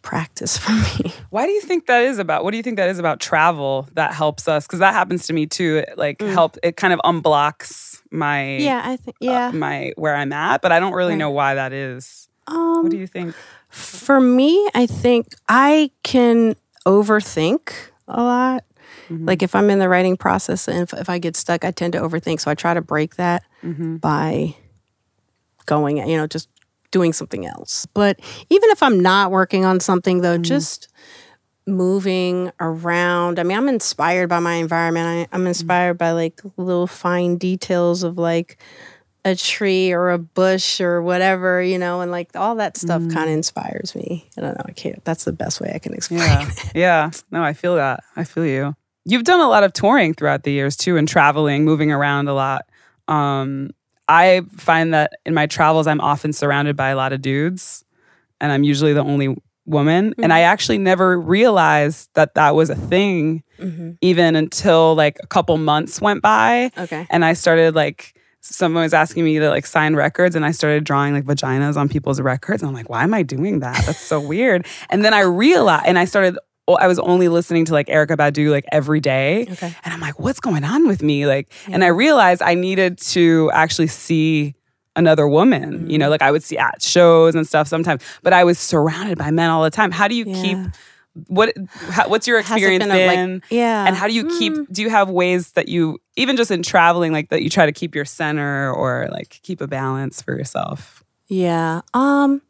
practice 0.02 0.58
for 0.64 0.72
me 0.72 1.14
Why 1.30 1.46
do 1.46 1.52
you 1.52 1.62
think 1.62 1.86
that 1.86 2.02
is 2.04 2.18
about? 2.18 2.44
What 2.44 2.52
do 2.52 2.58
you 2.58 2.64
think 2.64 2.78
that 2.78 2.90
is 2.90 2.98
about 3.00 3.20
travel 3.20 3.88
that 3.94 4.14
helps 4.14 4.48
us? 4.48 4.66
Because 4.68 4.80
that 4.80 4.94
happens 4.94 5.28
to 5.28 5.34
me 5.34 5.46
too. 5.46 5.84
It, 5.88 5.98
like 5.98 6.20
help. 6.22 6.58
It 6.64 6.76
kind 6.76 6.92
of 6.94 7.00
unblocks 7.06 8.02
my 8.12 8.40
Mm. 8.60 8.60
yeah 8.66 8.82
i 8.84 8.96
think 8.98 9.16
yeah 9.22 9.52
my 9.52 9.94
where 9.96 10.16
I'm 10.16 10.34
at, 10.34 10.62
but 10.62 10.72
I 10.74 10.80
don't 10.80 10.94
really 10.94 11.14
Right. 11.14 11.20
know 11.20 11.30
why 11.30 11.54
that 11.56 11.72
is. 11.72 12.28
um, 12.48 12.82
What 12.84 12.92
do 12.92 12.98
you 12.98 13.08
think? 13.08 13.36
for 13.70 14.20
me 14.20 14.68
i 14.74 14.86
think 14.88 15.28
i 15.48 15.92
can 16.04 16.56
overthink 16.86 17.72
a 18.08 18.22
lot 18.22 18.64
Mm-hmm. 19.12 19.26
like 19.28 19.44
if 19.44 19.56
i'm 19.56 19.70
in 19.70 19.80
the 19.80 19.90
writing 19.90 20.16
process 20.16 20.68
and 20.70 20.80
if, 20.80 20.94
if 20.94 21.10
i 21.10 21.20
get 21.20 21.36
stuck 21.36 21.66
i 21.66 21.72
tend 21.72 21.94
to 21.94 22.00
overthink 22.00 22.40
so 22.40 22.50
i 22.50 22.56
try 22.56 22.74
to 22.74 22.82
break 22.82 23.18
that 23.18 23.44
mm-hmm. 23.62 23.98
by 23.98 24.56
going 25.66 25.98
you 25.98 26.16
know 26.16 26.28
just 26.28 26.48
doing 26.92 27.12
something 27.12 27.46
else 27.46 27.86
but 27.94 28.20
even 28.50 28.70
if 28.70 28.82
i'm 28.82 29.00
not 29.00 29.30
working 29.30 29.66
on 29.66 29.82
something 29.82 30.22
though 30.22 30.36
mm-hmm. 30.36 30.44
just 30.44 30.88
moving 31.68 32.52
around 32.62 33.38
i 33.38 33.44
mean 33.44 33.58
i'm 33.58 33.68
inspired 33.68 34.30
by 34.30 34.40
my 34.40 34.54
environment 34.54 35.30
I, 35.32 35.36
i'm 35.36 35.46
inspired 35.46 35.98
by 35.98 36.12
like 36.12 36.42
little 36.56 36.88
fine 36.88 37.38
details 37.38 38.04
of 38.04 38.18
like 38.18 38.58
a 39.24 39.36
tree 39.36 39.92
or 39.92 40.10
a 40.10 40.18
bush 40.18 40.82
or 40.82 41.00
whatever, 41.02 41.62
you 41.62 41.78
know, 41.78 42.02
and 42.02 42.12
like 42.12 42.36
all 42.36 42.56
that 42.56 42.76
stuff 42.76 43.02
kind 43.10 43.30
of 43.30 43.36
inspires 43.36 43.94
me. 43.94 44.28
I 44.36 44.42
don't 44.42 44.58
know. 44.58 44.66
I 44.66 44.72
can't. 44.72 45.04
That's 45.06 45.26
the 45.26 45.32
best 45.32 45.62
way 45.62 45.72
I 45.76 45.78
can 45.80 45.94
explain. 45.94 46.22
Yeah, 46.22 46.50
it. 46.50 46.72
yeah. 46.74 47.12
No, 47.30 47.44
I 47.44 47.54
feel 47.54 47.76
that. 47.76 48.04
I 48.16 48.24
feel 48.24 48.46
you. 48.46 48.76
You've 49.06 49.24
done 49.24 49.40
a 49.42 49.48
lot 49.48 49.64
of 49.64 49.74
touring 49.74 50.14
throughout 50.14 50.44
the 50.44 50.52
years 50.52 50.76
too, 50.78 50.98
and 50.98 51.08
traveling, 51.08 51.66
moving 51.66 51.92
around 51.92 52.28
a 52.28 52.34
lot. 52.34 52.66
Um, 53.08 53.72
I 54.08 54.42
find 54.58 54.94
that 54.94 55.14
in 55.26 55.34
my 55.34 55.48
travels, 55.48 55.88
I'm 55.88 56.02
often 56.02 56.34
surrounded 56.34 56.76
by 56.76 56.90
a 56.90 56.96
lot 56.96 57.14
of 57.14 57.22
dudes, 57.22 57.84
and 58.40 58.52
I'm 58.52 58.64
usually 58.64 58.94
the 58.94 59.04
only 59.04 59.36
woman. 59.66 60.14
And 60.18 60.34
I 60.34 60.42
actually 60.42 60.80
never 60.80 61.20
realized 61.20 62.10
that 62.16 62.34
that 62.36 62.56
was 62.56 62.70
a 62.70 62.76
thing, 62.76 63.44
Mhm. 63.60 63.98
even 64.02 64.36
until 64.36 64.96
like 64.96 65.18
a 65.24 65.28
couple 65.28 65.56
months 65.58 66.02
went 66.02 66.22
by, 66.22 66.72
Okay. 66.78 67.06
and 67.10 67.24
I 67.26 67.34
started 67.34 67.76
like. 67.76 68.14
Someone 68.44 68.82
was 68.82 68.92
asking 68.96 69.24
me 69.24 69.38
to 69.38 69.50
like 69.52 69.68
sign 69.68 69.96
records, 69.96 70.36
and 70.36 70.44
I 70.44 70.50
started 70.50 70.84
drawing 70.84 71.14
like 71.14 71.26
vaginas 71.26 71.78
on 71.78 71.88
people's 71.88 72.20
records. 72.20 72.64
And 72.64 72.70
I'm 72.70 72.74
like, 72.74 72.90
why 72.90 73.04
am 73.04 73.14
I 73.14 73.22
doing 73.22 73.60
that? 73.60 73.86
That's 73.86 74.00
so 74.00 74.20
weird. 74.20 74.66
And 74.90 75.06
then 75.06 75.14
I 75.14 75.20
realized, 75.20 75.86
and 75.86 76.00
I 76.00 76.06
started, 76.06 76.40
I 76.76 76.88
was 76.88 77.00
only 77.00 77.28
listening 77.28 77.66
to 77.66 77.74
like 77.74 77.88
Erykah 77.88 78.18
Badu 78.18 78.50
like 78.52 78.66
every 78.72 79.00
day. 79.00 79.48
Okay. 79.52 79.76
And 79.84 79.94
I'm 79.94 80.00
like, 80.00 80.20
what's 80.20 80.40
going 80.40 80.64
on 80.64 80.88
with 80.88 81.02
me? 81.02 81.26
Like, 81.28 81.52
and 81.68 81.84
I 81.84 81.88
realized 81.88 82.42
I 82.42 82.54
needed 82.54 82.98
to 83.00 83.50
actually 83.54 83.88
see 83.88 84.56
another 84.96 85.28
woman. 85.28 85.90
You 85.90 85.98
know, 85.98 86.06
Mm-hmm. 86.06 86.12
like 86.12 86.22
I 86.22 86.32
would 86.32 86.44
see 86.44 86.58
at 86.58 86.82
shows 86.82 87.36
and 87.36 87.48
stuff 87.48 87.68
sometimes, 87.68 88.04
but 88.24 88.34
I 88.34 88.44
was 88.44 88.60
surrounded 88.60 89.18
by 89.18 89.32
men 89.32 89.50
all 89.50 89.64
the 89.64 89.70
time. 89.72 89.92
How 89.92 90.08
do 90.08 90.16
you 90.16 90.26
keep 90.26 90.58
what? 91.28 91.54
How, 91.90 92.08
what's 92.08 92.26
your 92.28 92.40
experience 92.40 92.86
been 92.86 92.92
a, 92.92 93.34
like- 93.36 93.44
yeah. 93.50 93.86
and 93.86 93.96
how 93.96 94.08
do 94.08 94.14
you 94.14 94.28
keep? 94.40 94.54
Do 94.72 94.82
you 94.82 94.90
have 94.90 95.10
ways 95.10 95.52
that 95.54 95.68
you 95.68 96.00
even 96.16 96.38
just 96.38 96.52
in 96.52 96.64
traveling, 96.64 97.12
like 97.12 97.30
that 97.30 97.42
you 97.42 97.50
try 97.50 97.66
to 97.66 97.72
keep 97.74 97.96
your 97.96 98.06
center 98.06 98.72
or 98.74 99.10
like 99.12 99.40
keep 99.44 99.60
a 99.62 99.68
balance 99.68 100.22
for 100.22 100.38
yourself? 100.38 101.04
Yeah. 101.28 101.82
Um 101.94 102.42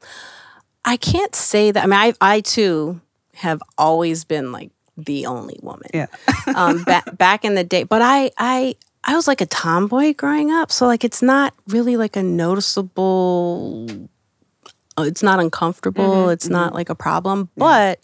I 0.85 0.97
can't 0.97 1.35
say 1.35 1.71
that. 1.71 1.83
I 1.83 1.85
mean 1.87 1.93
I 1.99 2.13
I 2.21 2.41
too 2.41 3.01
have 3.35 3.61
always 3.77 4.23
been 4.23 4.51
like 4.51 4.71
the 4.97 5.25
only 5.25 5.59
woman. 5.61 5.89
Yeah. 5.93 6.07
um 6.55 6.83
back 6.83 7.17
back 7.17 7.45
in 7.45 7.55
the 7.55 7.63
day, 7.63 7.83
but 7.83 8.01
I 8.01 8.31
I 8.37 8.75
I 9.03 9.15
was 9.15 9.27
like 9.27 9.41
a 9.41 9.45
tomboy 9.45 10.13
growing 10.13 10.51
up, 10.51 10.71
so 10.71 10.85
like 10.85 11.03
it's 11.03 11.21
not 11.21 11.53
really 11.67 11.97
like 11.97 12.15
a 12.15 12.23
noticeable 12.23 13.87
uh, 14.97 15.03
it's 15.03 15.23
not 15.23 15.39
uncomfortable, 15.39 16.29
it's 16.29 16.49
not 16.49 16.73
like 16.73 16.89
a 16.89 16.95
problem, 16.95 17.49
but 17.55 17.99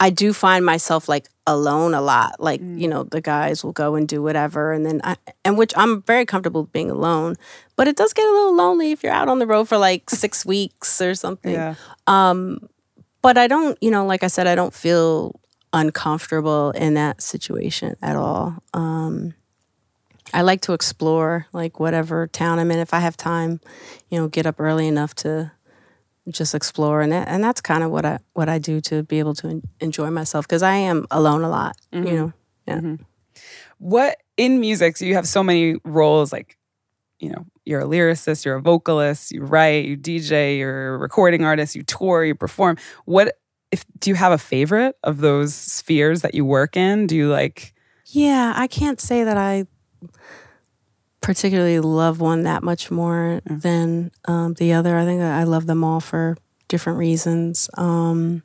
I 0.00 0.10
do 0.10 0.32
find 0.32 0.64
myself 0.64 1.08
like 1.08 1.28
alone 1.46 1.94
a 1.94 2.00
lot. 2.00 2.38
Like, 2.38 2.60
you 2.60 2.86
know, 2.86 3.02
the 3.02 3.20
guys 3.20 3.64
will 3.64 3.72
go 3.72 3.94
and 3.96 4.06
do 4.06 4.22
whatever 4.22 4.72
and 4.72 4.86
then 4.86 5.00
I 5.02 5.16
and 5.44 5.56
which 5.58 5.72
I'm 5.76 6.02
very 6.02 6.24
comfortable 6.26 6.64
being 6.64 6.90
alone, 6.90 7.34
but 7.76 7.88
it 7.88 7.96
does 7.96 8.12
get 8.12 8.28
a 8.28 8.32
little 8.32 8.54
lonely 8.54 8.92
if 8.92 9.02
you're 9.02 9.12
out 9.12 9.28
on 9.28 9.38
the 9.38 9.46
road 9.46 9.68
for 9.68 9.78
like 9.78 10.10
6 10.10 10.44
weeks 10.46 11.00
or 11.00 11.14
something. 11.14 11.54
But 13.22 13.36
I 13.36 13.46
don't, 13.46 13.76
you 13.80 13.90
know, 13.90 14.06
like 14.06 14.22
I 14.22 14.28
said 14.28 14.46
I 14.46 14.54
don't 14.54 14.74
feel 14.74 15.40
uncomfortable 15.72 16.70
in 16.70 16.94
that 16.94 17.20
situation 17.22 17.96
at 18.02 18.16
all. 18.16 18.62
Um 18.74 19.34
I 20.34 20.42
like 20.42 20.60
to 20.62 20.72
explore 20.74 21.46
like 21.52 21.80
whatever 21.80 22.26
town 22.26 22.58
I'm 22.58 22.70
in 22.70 22.78
if 22.78 22.92
I 22.92 23.00
have 23.00 23.16
time, 23.16 23.60
you 24.10 24.18
know, 24.18 24.28
get 24.28 24.46
up 24.46 24.56
early 24.60 24.86
enough 24.86 25.14
to 25.16 25.52
just 26.28 26.54
explore 26.54 27.00
and 27.00 27.10
that, 27.12 27.26
and 27.28 27.42
that's 27.42 27.62
kind 27.62 27.82
of 27.82 27.90
what 27.90 28.04
I 28.04 28.18
what 28.34 28.48
I 28.48 28.58
do 28.58 28.80
to 28.82 29.02
be 29.02 29.18
able 29.18 29.34
to 29.36 29.48
en- 29.48 29.62
enjoy 29.80 30.10
myself 30.10 30.46
because 30.46 30.62
I 30.62 30.74
am 30.74 31.06
alone 31.10 31.42
a 31.42 31.48
lot, 31.48 31.76
you 31.92 32.12
know. 32.16 32.32
Yeah. 32.66 32.80
what 33.78 34.18
in 34.36 34.60
music 34.60 34.98
so 34.98 35.06
you 35.06 35.14
have 35.14 35.26
so 35.26 35.42
many 35.42 35.76
roles 35.84 36.32
like 36.34 36.58
you 37.18 37.30
know 37.30 37.46
you're 37.68 37.80
a 37.80 37.84
lyricist 37.84 38.44
you're 38.44 38.56
a 38.56 38.62
vocalist 38.62 39.30
you 39.30 39.42
write 39.42 39.84
you 39.84 39.96
dj 39.96 40.58
you're 40.58 40.94
a 40.94 40.98
recording 40.98 41.44
artist 41.44 41.76
you 41.76 41.82
tour 41.82 42.24
you 42.24 42.34
perform 42.34 42.76
what 43.04 43.36
if 43.70 43.84
do 43.98 44.10
you 44.10 44.16
have 44.16 44.32
a 44.32 44.38
favorite 44.38 44.96
of 45.04 45.18
those 45.18 45.54
spheres 45.54 46.22
that 46.22 46.34
you 46.34 46.44
work 46.44 46.76
in 46.76 47.06
do 47.06 47.14
you 47.14 47.28
like 47.28 47.74
Yeah, 48.10 48.54
I 48.56 48.66
can't 48.68 49.00
say 49.00 49.22
that 49.22 49.36
I 49.36 49.66
particularly 51.20 51.78
love 51.80 52.20
one 52.20 52.44
that 52.44 52.62
much 52.62 52.90
more 52.90 53.42
than 53.44 54.10
um, 54.24 54.54
the 54.54 54.72
other. 54.72 54.96
I 54.96 55.04
think 55.04 55.20
I 55.20 55.44
love 55.44 55.66
them 55.66 55.84
all 55.84 56.00
for 56.00 56.36
different 56.68 56.98
reasons. 56.98 57.68
Um, 57.76 58.42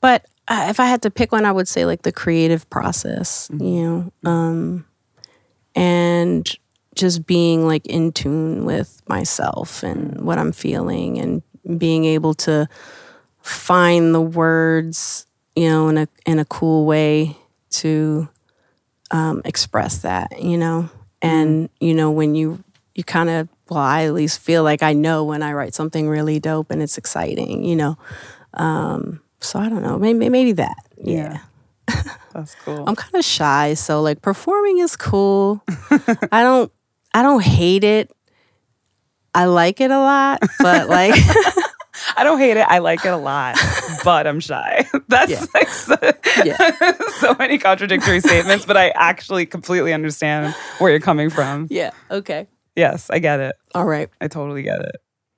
but 0.00 0.26
uh, 0.46 0.66
if 0.68 0.78
I 0.78 0.86
had 0.86 1.02
to 1.02 1.10
pick 1.10 1.32
one, 1.32 1.44
I 1.44 1.50
would 1.50 1.66
say 1.66 1.84
like 1.84 2.02
the 2.02 2.12
creative 2.12 2.70
process, 2.70 3.50
you 3.50 4.12
know, 4.24 4.30
um, 4.30 4.86
and 5.74 6.48
just 6.94 7.26
being 7.26 7.66
like 7.66 7.86
in 7.86 8.12
tune 8.12 8.64
with 8.64 9.02
myself 9.08 9.82
and 9.82 10.20
what 10.20 10.38
I'm 10.38 10.52
feeling 10.52 11.18
and 11.18 11.42
being 11.78 12.04
able 12.04 12.34
to 12.34 12.68
find 13.40 14.14
the 14.14 14.20
words, 14.20 15.26
you 15.56 15.68
know, 15.68 15.88
in 15.88 15.98
a 15.98 16.08
in 16.26 16.38
a 16.38 16.44
cool 16.44 16.86
way 16.86 17.36
to 17.70 18.28
um, 19.10 19.42
express 19.44 19.98
that, 19.98 20.42
you 20.42 20.58
know. 20.58 20.90
And 21.20 21.68
you 21.80 21.94
know 21.94 22.10
when 22.10 22.34
you 22.34 22.62
you 22.94 23.04
kind 23.04 23.30
of 23.30 23.48
well, 23.68 23.80
I 23.80 24.04
at 24.04 24.14
least 24.14 24.40
feel 24.40 24.62
like 24.64 24.82
I 24.82 24.92
know 24.92 25.24
when 25.24 25.42
I 25.42 25.52
write 25.52 25.74
something 25.74 26.08
really 26.08 26.38
dope 26.38 26.70
and 26.70 26.82
it's 26.82 26.98
exciting, 26.98 27.64
you 27.64 27.76
know. 27.76 27.96
Um, 28.54 29.20
so 29.40 29.58
I 29.58 29.68
don't 29.68 29.82
know, 29.82 29.98
maybe 29.98 30.28
maybe 30.28 30.52
that. 30.52 30.76
Yeah. 30.96 31.38
that's 32.32 32.54
cool 32.64 32.84
I'm 32.86 32.96
kind 32.96 33.14
of 33.14 33.24
shy, 33.24 33.74
so 33.74 34.02
like 34.02 34.20
performing 34.20 34.78
is 34.78 34.96
cool. 34.96 35.62
I 36.32 36.42
don't 36.42 36.72
I 37.14 37.22
don't 37.22 37.42
hate 37.42 37.84
it. 37.84 38.10
I 39.34 39.46
like 39.46 39.80
it 39.80 39.90
a 39.90 39.98
lot, 39.98 40.40
but 40.58 40.88
like 40.88 41.14
i 42.16 42.24
don't 42.24 42.38
hate 42.38 42.56
it 42.56 42.66
i 42.68 42.78
like 42.78 43.04
it 43.04 43.12
a 43.12 43.16
lot 43.16 43.56
but 44.02 44.26
i'm 44.26 44.40
shy 44.40 44.86
that's 45.08 45.30
Yeah. 45.30 45.44
like 45.54 45.68
so, 45.68 45.96
Yeah. 46.44 46.92
so 47.18 47.34
many 47.38 47.58
contradictory 47.58 48.20
statements 48.20 48.64
but 48.66 48.76
i 48.76 48.88
actually 48.90 49.46
completely 49.46 49.92
understand 49.92 50.54
where 50.78 50.90
you're 50.90 51.00
coming 51.00 51.30
from 51.30 51.68
yeah, 51.70 51.90
okay. 52.10 52.48
yes 52.76 53.08
i 53.10 53.18
get 53.18 53.40
it 53.40 53.54
All 53.74 53.84
right. 53.86 54.08
I 54.20 54.28
totally 54.28 54.62
get 54.62 54.80
it. 54.80 54.96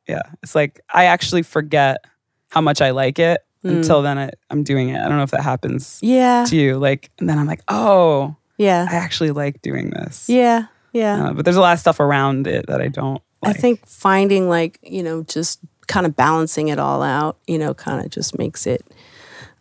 Yeah. 0.09 0.23
It's 0.43 0.55
like 0.55 0.81
I 0.93 1.07
actually 1.07 1.43
forget 1.43 2.05
how 2.51 2.61
much 2.61 2.81
I 2.81 2.91
like 2.91 3.19
it 3.19 3.41
hmm. 3.63 3.69
until 3.69 4.03
then 4.03 4.19
I, 4.19 4.31
I'm 4.51 4.63
doing 4.63 4.91
it. 4.91 4.99
I 4.99 5.09
don't 5.09 5.17
know 5.17 5.23
if 5.23 5.31
that 5.33 5.43
happens 5.43 5.99
Yeah. 6.03 6.45
to 6.49 6.57
you. 6.57 6.79
Like, 6.79 7.11
and 7.19 7.29
then 7.29 7.39
I'm 7.39 7.47
like, 7.47 7.63
oh, 7.69 8.37
Yeah. 8.59 8.87
I 8.89 8.95
actually 8.97 9.31
like 9.31 9.63
doing 9.63 9.91
this. 9.91 10.29
Yeah. 10.29 10.67
Yeah. 10.95 11.27
Uh, 11.27 11.33
but 11.35 11.45
there's 11.45 11.57
a 11.57 11.61
lot 11.61 11.75
of 11.75 11.81
stuff 11.81 12.01
around 12.01 12.47
it 12.47 12.69
that 12.69 12.81
I 12.81 12.89
don't 12.89 13.21
like. 13.43 13.57
I 13.57 13.59
think 13.59 13.87
finding 13.87 14.49
like, 14.49 14.79
you 14.83 15.03
know, 15.03 15.25
just 15.25 15.59
kind 15.89 16.07
of 16.07 16.17
balancing 16.17 16.69
it 16.69 16.79
all 16.79 17.03
out, 17.03 17.37
you 17.47 17.59
know, 17.59 17.75
kind 17.75 18.03
of 18.03 18.11
just 18.11 18.39
makes 18.39 18.67
it 18.67 18.83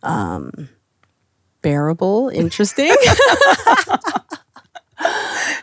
um 0.03 0.69
bearable, 1.63 2.29
interesting. 2.33 2.95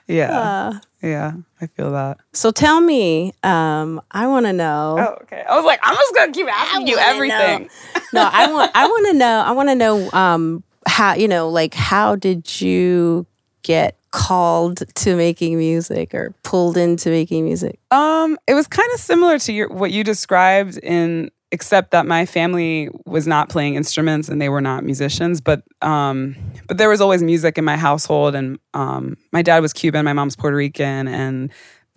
yeah. 0.09 0.39
Uh. 0.41 0.79
yeah. 1.03 1.33
I 1.61 1.67
feel 1.69 1.93
that. 1.93 2.19
so 2.33 2.51
tell 2.51 2.81
me, 2.81 3.33
um, 3.45 4.01
I 4.11 4.27
want 4.27 4.47
to 4.47 4.53
know. 4.53 4.97
Oh, 4.99 5.19
okay. 5.23 5.45
I 5.49 5.55
was 5.55 5.65
like, 5.65 5.79
I'm 5.83 5.95
just 5.95 6.15
going 6.15 6.33
to 6.33 6.39
keep 6.39 6.49
asking 6.49 6.89
you 6.89 6.99
everything. 6.99 7.69
no, 8.13 8.29
I 8.33 8.51
want 8.51 8.73
I 8.75 8.87
want 8.89 9.07
to 9.09 9.13
know. 9.13 9.45
I 9.47 9.53
want 9.53 9.69
to 9.69 9.77
know 9.77 10.11
um 10.13 10.65
how, 10.89 11.15
you 11.15 11.29
know, 11.29 11.49
like 11.49 11.75
how 11.75 12.17
did 12.17 12.61
you 12.61 13.27
get 13.63 14.00
called 14.11 14.83
to 14.95 15.17
making 15.17 15.59
music 15.59 16.15
or 16.15 16.35
pulled 16.43 16.77
into 16.77 17.11
making 17.11 17.45
music? 17.45 17.79
Um, 17.91 18.39
it 18.47 18.55
was 18.55 18.67
kind 18.67 18.89
of 18.95 19.01
similar 19.01 19.39
to 19.41 19.53
your, 19.53 19.69
what 19.69 19.91
you 19.91 20.05
described 20.05 20.79
in 20.79 21.31
except 21.53 21.91
that 21.91 22.07
my 22.07 22.27
family 22.27 22.89
was 23.07 23.27
not 23.27 23.49
playing 23.49 23.75
instruments 23.75 24.29
and 24.29 24.41
they 24.41 24.49
were 24.49 24.61
not 24.61 24.85
musicians, 24.85 25.41
but 25.41 25.63
um, 25.83 26.37
but 26.69 26.79
there 26.79 26.89
was 26.89 27.01
always 27.01 27.23
music 27.23 27.59
in 27.59 27.65
my 27.65 27.77
household, 27.77 28.35
and 28.35 28.59
um, 28.75 29.17
my 29.33 29.43
dad 29.43 29.61
was 29.61 29.73
Cuban, 29.73 30.05
my 30.05 30.13
mom's 30.13 30.37
Puerto 30.37 30.57
Rican, 30.57 31.09
and 31.09 31.51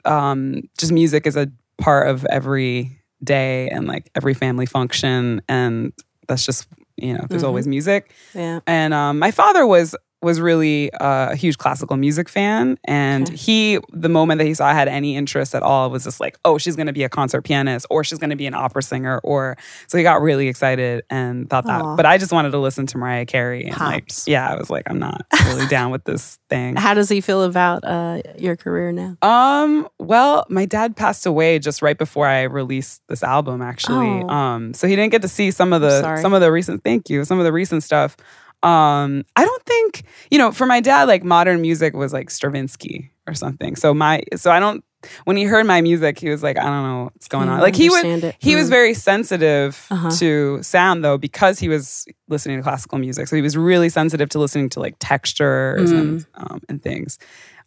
um, 0.05 0.63
just 0.77 0.91
music 0.91 1.27
is 1.27 1.37
a 1.37 1.51
part 1.77 2.09
of 2.09 2.25
every 2.25 2.99
day 3.23 3.69
and 3.69 3.87
like 3.87 4.09
every 4.15 4.33
family 4.33 4.65
function, 4.65 5.41
and 5.47 5.93
that's 6.27 6.45
just 6.45 6.67
you 6.97 7.13
know, 7.13 7.25
there's 7.27 7.43
always 7.43 7.67
music. 7.67 8.13
Yeah. 8.33 8.59
And 8.67 8.93
um, 8.93 9.19
my 9.19 9.31
father 9.31 9.65
was 9.65 9.95
was 10.23 10.39
really 10.39 10.91
uh, 10.93 11.31
a 11.31 11.35
huge 11.35 11.57
classical 11.57 11.97
music 11.97 12.29
fan, 12.29 12.77
and 12.85 13.27
he, 13.29 13.79
the 13.91 14.09
moment 14.09 14.39
that 14.39 14.45
he 14.45 14.53
saw 14.53 14.67
I 14.67 14.73
had 14.73 14.87
any 14.87 15.15
interest 15.15 15.53
at 15.53 15.63
all, 15.63 15.89
was 15.89 16.03
just 16.05 16.19
like, 16.19 16.37
"Oh, 16.45 16.57
she's 16.57 16.75
going 16.75 16.87
to 16.87 16.93
be 16.93 17.03
a 17.03 17.09
concert 17.09 17.43
pianist, 17.43 17.85
or 17.89 18.03
she's 18.03 18.19
going 18.19 18.29
to 18.29 18.35
be 18.35 18.45
an 18.45 18.53
opera 18.53 18.81
singer," 18.81 19.19
or 19.23 19.57
so 19.87 19.97
he 19.97 20.03
got 20.03 20.21
really 20.21 20.47
excited 20.47 21.03
and 21.09 21.49
thought 21.49 21.65
that. 21.65 21.81
Aw. 21.81 21.95
But 21.95 22.05
I 22.05 22.17
just 22.17 22.31
wanted 22.31 22.51
to 22.51 22.59
listen 22.59 22.85
to 22.87 22.97
Mariah 22.97 23.25
Carey, 23.25 23.65
and 23.65 23.77
like, 23.79 24.11
yeah, 24.25 24.49
I 24.49 24.55
was 24.55 24.69
like, 24.69 24.89
I'm 24.89 24.99
not 24.99 25.25
really 25.47 25.67
down 25.67 25.91
with 25.91 26.03
this 26.05 26.39
thing. 26.49 26.75
How 26.75 26.93
does 26.93 27.09
he 27.09 27.21
feel 27.21 27.43
about 27.43 27.83
uh 27.83 28.21
your 28.37 28.55
career 28.55 28.91
now? 28.91 29.17
Um, 29.21 29.87
well, 29.99 30.45
my 30.49 30.65
dad 30.65 30.95
passed 30.95 31.25
away 31.25 31.59
just 31.59 31.81
right 31.81 31.97
before 31.97 32.27
I 32.27 32.43
released 32.43 33.01
this 33.09 33.23
album 33.23 33.61
actually. 33.61 34.23
Oh. 34.23 34.29
Um, 34.29 34.73
so 34.73 34.87
he 34.87 34.95
didn't 34.95 35.11
get 35.11 35.21
to 35.23 35.27
see 35.27 35.51
some 35.51 35.73
of 35.73 35.81
the 35.81 36.17
some 36.21 36.33
of 36.33 36.41
the 36.41 36.51
recent 36.51 36.83
thank 36.83 37.09
you, 37.09 37.25
some 37.25 37.39
of 37.39 37.45
the 37.45 37.53
recent 37.53 37.83
stuff. 37.83 38.15
Um, 38.63 39.23
I 39.35 39.43
don't 39.45 39.63
think, 39.65 40.03
you 40.31 40.37
know, 40.37 40.51
for 40.51 40.65
my 40.65 40.79
dad 40.79 41.03
like 41.07 41.23
modern 41.23 41.61
music 41.61 41.93
was 41.93 42.13
like 42.13 42.29
Stravinsky, 42.29 43.11
or 43.27 43.33
something. 43.33 43.75
So 43.75 43.93
my 43.93 44.23
so 44.35 44.51
I 44.51 44.59
don't 44.59 44.83
when 45.25 45.35
he 45.35 45.43
heard 45.43 45.65
my 45.65 45.81
music, 45.81 46.17
he 46.17 46.29
was 46.29 46.41
like, 46.41 46.57
I 46.57 46.63
don't 46.63 46.83
know 46.83 47.03
what's 47.13 47.27
going 47.27 47.49
on. 47.49 47.59
Like 47.59 47.75
he 47.75 47.87
understand 47.87 48.23
it. 48.23 48.35
he 48.39 48.55
was 48.55 48.67
Mm. 48.67 48.69
very 48.69 48.93
sensitive 48.93 49.85
Uh-huh. 49.91 50.09
to 50.11 50.63
sound 50.63 51.03
though 51.03 51.17
because 51.17 51.59
he 51.59 51.67
was 51.67 52.05
listening 52.29 52.55
to 52.57 52.63
classical 52.63 52.97
music. 52.99 53.27
So 53.27 53.35
he 53.35 53.41
was 53.41 53.57
really 53.57 53.89
sensitive 53.89 54.29
to 54.29 54.39
listening 54.39 54.69
to 54.69 54.79
like 54.79 54.95
textures 54.99 55.91
and 55.91 56.19
Mm. 56.21 56.25
um, 56.37 56.61
and 56.69 56.81
things. 56.81 57.19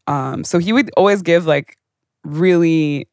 Um, 0.06 0.44
so 0.44 0.58
he 0.58 0.72
would 0.72 0.90
always 0.96 1.20
give 1.20 1.44
like 1.46 1.76
really 2.24 3.06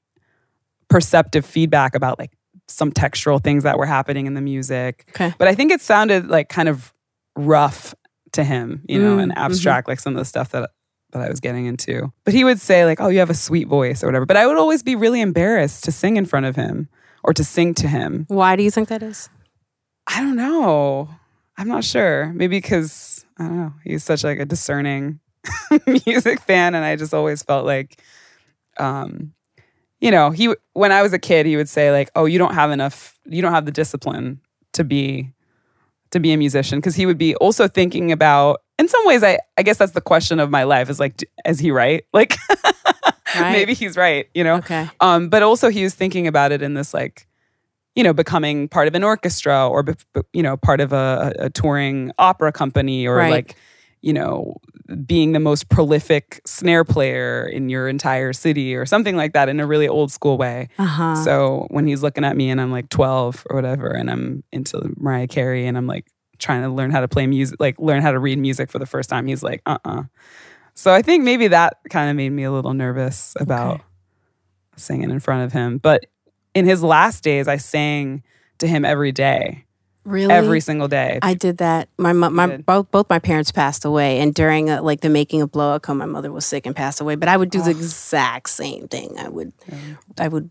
perceptive 0.90 1.46
feedback 1.46 1.96
about 1.96 2.20
like 2.20 2.32
some 2.68 2.92
textural 2.92 3.44
things 3.44 3.64
that 3.64 3.78
were 3.78 3.86
happening 3.86 4.26
in 4.26 4.36
the 4.36 4.42
music. 4.42 5.06
Okay. 5.10 5.34
But 5.38 5.48
I 5.50 5.56
think 5.56 5.72
it 5.72 5.82
sounded 5.82 6.28
like 6.30 6.48
kind 6.50 6.70
of 6.70 6.93
rough 7.36 7.94
to 8.34 8.44
him, 8.44 8.84
you 8.88 9.00
know, 9.00 9.18
Mm, 9.18 9.24
and 9.24 9.38
abstract, 9.38 9.88
like 9.88 10.00
some 10.00 10.14
of 10.14 10.20
the 10.20 10.26
stuff 10.26 10.50
that 10.52 10.70
that 11.12 11.22
I 11.22 11.30
was 11.30 11.40
getting 11.40 11.68
into. 11.68 12.12
But 12.26 12.34
he 12.34 12.44
would 12.44 12.60
say 12.60 12.86
like, 12.86 13.00
"Oh, 13.00 13.08
you 13.10 13.20
have 13.20 13.30
a 13.30 13.36
sweet 13.36 13.68
voice" 13.68 14.04
or 14.04 14.08
whatever. 14.08 14.26
But 14.26 14.38
I 14.38 14.48
would 14.48 14.58
always 14.58 14.82
be 14.82 14.96
really 14.96 15.22
embarrassed 15.22 15.84
to 15.84 15.92
sing 15.92 16.18
in 16.18 16.26
front 16.26 16.48
of 16.48 16.56
him 16.56 16.90
or 17.24 17.34
to 17.34 17.44
sing 17.44 17.76
to 17.76 17.88
him. 17.88 18.26
Why 18.30 18.56
do 18.56 18.64
you 18.64 18.72
think 18.72 18.90
that 18.90 19.04
is? 19.04 19.30
I 20.08 20.20
don't 20.22 20.36
know. 20.36 21.10
I'm 21.58 21.68
not 21.68 21.84
sure. 21.84 22.34
Maybe 22.34 22.58
because 22.58 23.26
I 23.38 23.44
don't 23.44 23.58
know. 23.58 23.74
He's 23.84 24.04
such 24.04 24.24
like 24.24 24.40
a 24.40 24.46
discerning 24.46 25.20
music 26.08 26.42
fan, 26.42 26.74
and 26.74 26.84
I 26.84 26.96
just 26.96 27.14
always 27.14 27.44
felt 27.44 27.66
like, 27.66 28.02
um, 28.80 29.34
you 30.02 30.10
know, 30.10 30.32
he 30.32 30.56
when 30.74 30.92
I 30.92 31.04
was 31.04 31.14
a 31.14 31.20
kid, 31.20 31.46
he 31.46 31.56
would 31.58 31.70
say 31.70 31.92
like, 31.92 32.10
"Oh, 32.16 32.26
you 32.26 32.40
don't 32.40 32.56
have 32.56 32.72
enough. 32.72 33.20
You 33.26 33.44
don't 33.44 33.54
have 33.54 33.66
the 33.66 33.72
discipline 33.72 34.42
to 34.74 34.84
be 34.84 35.32
to 36.14 36.20
be 36.20 36.32
a 36.34 36.38
musician." 36.38 36.80
Because 36.80 36.96
he 36.96 37.06
would 37.06 37.18
be 37.18 37.36
also 37.36 37.68
thinking 37.68 38.12
about. 38.12 38.62
In 38.80 38.88
some 38.88 39.06
ways, 39.06 39.22
I 39.24 39.38
I 39.58 39.62
guess 39.64 39.78
that's 39.78 39.92
the 39.92 40.02
question 40.02 40.40
of 40.40 40.50
my 40.50 40.64
life. 40.64 40.90
Is 40.90 41.00
like, 41.00 41.24
is 41.46 41.60
he 41.60 41.70
right? 41.70 42.04
Like, 42.14 42.36
Right. 43.36 43.52
maybe 43.52 43.74
he's 43.74 43.98
right. 43.98 44.28
You 44.34 44.44
know. 44.44 44.56
Okay. 44.56 44.90
Um, 45.00 45.30
but 45.30 45.42
also 45.44 45.70
he 45.70 45.84
was 45.84 45.94
thinking 45.96 46.28
about 46.28 46.52
it 46.52 46.62
in 46.62 46.74
this 46.76 46.94
like, 46.94 47.28
you 47.96 48.04
know, 48.04 48.14
becoming 48.14 48.68
part 48.68 48.88
of 48.88 48.96
an 48.96 49.04
orchestra 49.04 49.68
or 49.68 49.84
you 50.34 50.44
know 50.44 50.56
part 50.58 50.80
of 50.82 50.94
a, 50.94 51.34
a 51.40 51.50
touring 51.50 52.12
opera 52.20 52.52
company 52.52 53.08
or 53.08 53.16
Right. 53.18 53.32
like, 53.32 53.56
you 54.04 54.14
know, 54.14 54.58
being 55.06 55.32
the 55.32 55.40
most 55.40 55.70
prolific 55.70 56.42
snare 56.46 56.84
player 56.84 57.46
in 57.48 57.70
your 57.70 57.88
entire 57.88 58.34
city 58.34 58.76
or 58.76 58.86
something 58.86 59.16
like 59.16 59.32
that 59.34 59.48
in 59.50 59.60
a 59.60 59.66
really 59.66 59.88
old 59.88 60.12
school 60.12 60.38
way. 60.38 60.68
Uh 60.78 60.86
huh. 60.86 61.16
So 61.16 61.68
when 61.72 61.88
he's 61.88 62.04
looking 62.04 62.26
at 62.26 62.36
me 62.36 62.50
and 62.50 62.60
I'm 62.62 62.72
like 62.72 62.90
12 62.90 63.48
or 63.50 63.56
whatever, 63.56 63.88
and 63.88 64.12
I'm 64.12 64.44
into 64.52 64.92
Mariah 64.98 65.28
Carey 65.28 65.66
and 65.68 65.78
I'm 65.78 65.88
like 65.88 66.06
trying 66.38 66.64
to 66.64 66.70
learn 66.70 66.92
how 66.92 67.00
to 67.00 67.08
play 67.08 67.26
music, 67.28 67.58
like 67.62 67.80
learn 67.80 68.02
how 68.02 68.12
to 68.12 68.20
read 68.20 68.38
music 68.38 68.70
for 68.70 68.78
the 68.78 68.86
first 68.86 69.10
time, 69.10 69.26
he's 69.26 69.42
like, 69.42 69.62
uh 69.66 69.78
uh 69.86 70.04
So 70.74 70.92
I 70.94 71.02
think 71.02 71.24
maybe 71.24 71.48
that 71.48 71.78
kind 71.90 72.10
of 72.10 72.16
made 72.18 72.32
me 72.32 72.44
a 72.44 72.52
little 72.52 72.74
nervous 72.74 73.34
about 73.40 73.76
Okay. 73.76 73.84
singing 74.76 75.12
in 75.12 75.20
front 75.22 75.44
of 75.46 75.54
him. 75.54 75.78
But 75.78 76.08
in 76.54 76.66
his 76.66 76.84
last 76.84 77.24
days, 77.24 77.48
I 77.48 77.58
sang 77.58 78.22
to 78.60 78.68
him 78.68 78.84
every 78.86 79.12
day, 79.14 79.66
really? 80.04 80.34
every 80.34 80.60
single 80.60 80.88
day. 80.88 81.20
I 81.22 81.34
did 81.34 81.58
that. 81.58 81.90
My 81.98 82.14
my 82.14 82.58
both 82.58 82.92
both 82.92 83.10
my 83.10 83.20
parents 83.20 83.52
passed 83.52 83.86
away, 83.86 84.20
and 84.20 84.34
during 84.34 84.70
uh, 84.70 84.82
like 84.82 85.02
the 85.02 85.10
making 85.10 85.42
of 85.42 85.52
Blowout, 85.52 85.88
my 85.96 86.06
mother 86.06 86.32
was 86.32 86.46
sick 86.46 86.66
and 86.66 86.76
passed 86.76 87.02
away. 87.02 87.16
But 87.16 87.30
I 87.30 87.38
would 87.38 87.50
do 87.50 87.62
the 87.62 87.72
exact 87.72 88.50
same 88.50 88.88
thing. 88.88 89.16
I 89.18 89.30
would 89.30 89.54
I 90.20 90.28
would 90.28 90.50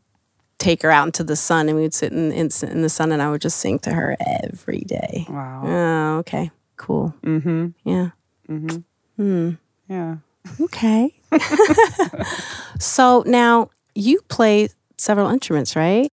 take 0.58 0.82
her 0.82 0.90
out 0.90 1.06
into 1.06 1.24
the 1.24 1.36
sun, 1.36 1.68
and 1.68 1.76
we 1.76 1.82
would 1.82 1.94
sit 1.94 2.12
in, 2.12 2.32
in 2.32 2.48
in 2.62 2.82
the 2.82 2.88
sun, 2.88 3.12
and 3.12 3.20
I 3.20 3.30
would 3.30 3.40
just 3.40 3.58
sing 3.58 3.78
to 3.80 3.92
her 3.92 4.16
every 4.44 4.80
day. 4.80 5.26
wow. 5.28 5.62
Oh, 5.64 6.18
okay, 6.18 6.50
cool. 6.76 7.14
Mm-hmm. 7.22 7.68
Yeah. 7.84 8.10
Mm-hmm. 8.48 8.78
Hmm. 9.22 9.50
Yeah. 9.88 10.16
Okay. 10.60 11.14
so 12.78 13.22
now 13.26 13.70
you 13.94 14.20
play 14.28 14.68
several 14.98 15.28
instruments, 15.30 15.76
right? 15.76 16.08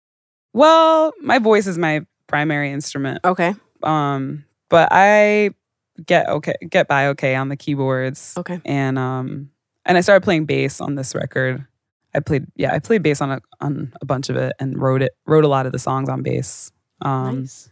Well, 0.54 1.14
my 1.22 1.40
voice 1.40 1.68
is 1.68 1.78
my 1.78 2.06
primary 2.30 2.72
instrument. 2.72 3.20
Okay. 3.26 3.54
Um, 3.84 4.46
but 4.70 4.88
I 4.92 5.52
get 6.06 6.30
okay, 6.30 6.54
get 6.70 6.88
by 6.88 7.08
okay 7.08 7.36
on 7.36 7.50
the 7.50 7.58
keyboards. 7.58 8.36
Okay. 8.38 8.62
And 8.64 8.98
um, 8.98 9.50
and 9.86 9.98
I 9.98 10.02
started 10.02 10.24
playing 10.24 10.46
bass 10.46 10.80
on 10.80 10.96
this 10.96 11.14
record. 11.14 11.66
I 12.16 12.22
played, 12.22 12.46
yeah, 12.56 12.74
I 12.74 12.80
played 12.80 13.04
bass 13.04 13.20
on 13.22 13.32
a 13.32 13.42
on 13.60 13.94
a 14.02 14.06
bunch 14.06 14.30
of 14.30 14.36
it 14.38 14.54
and 14.60 14.80
wrote 14.80 15.02
it, 15.02 15.12
wrote 15.28 15.44
a 15.44 15.48
lot 15.50 15.66
of 15.66 15.72
the 15.74 15.80
songs 15.80 16.08
on 16.10 16.24
bass. 16.24 16.72
Um, 17.02 17.42
nice. 17.42 17.70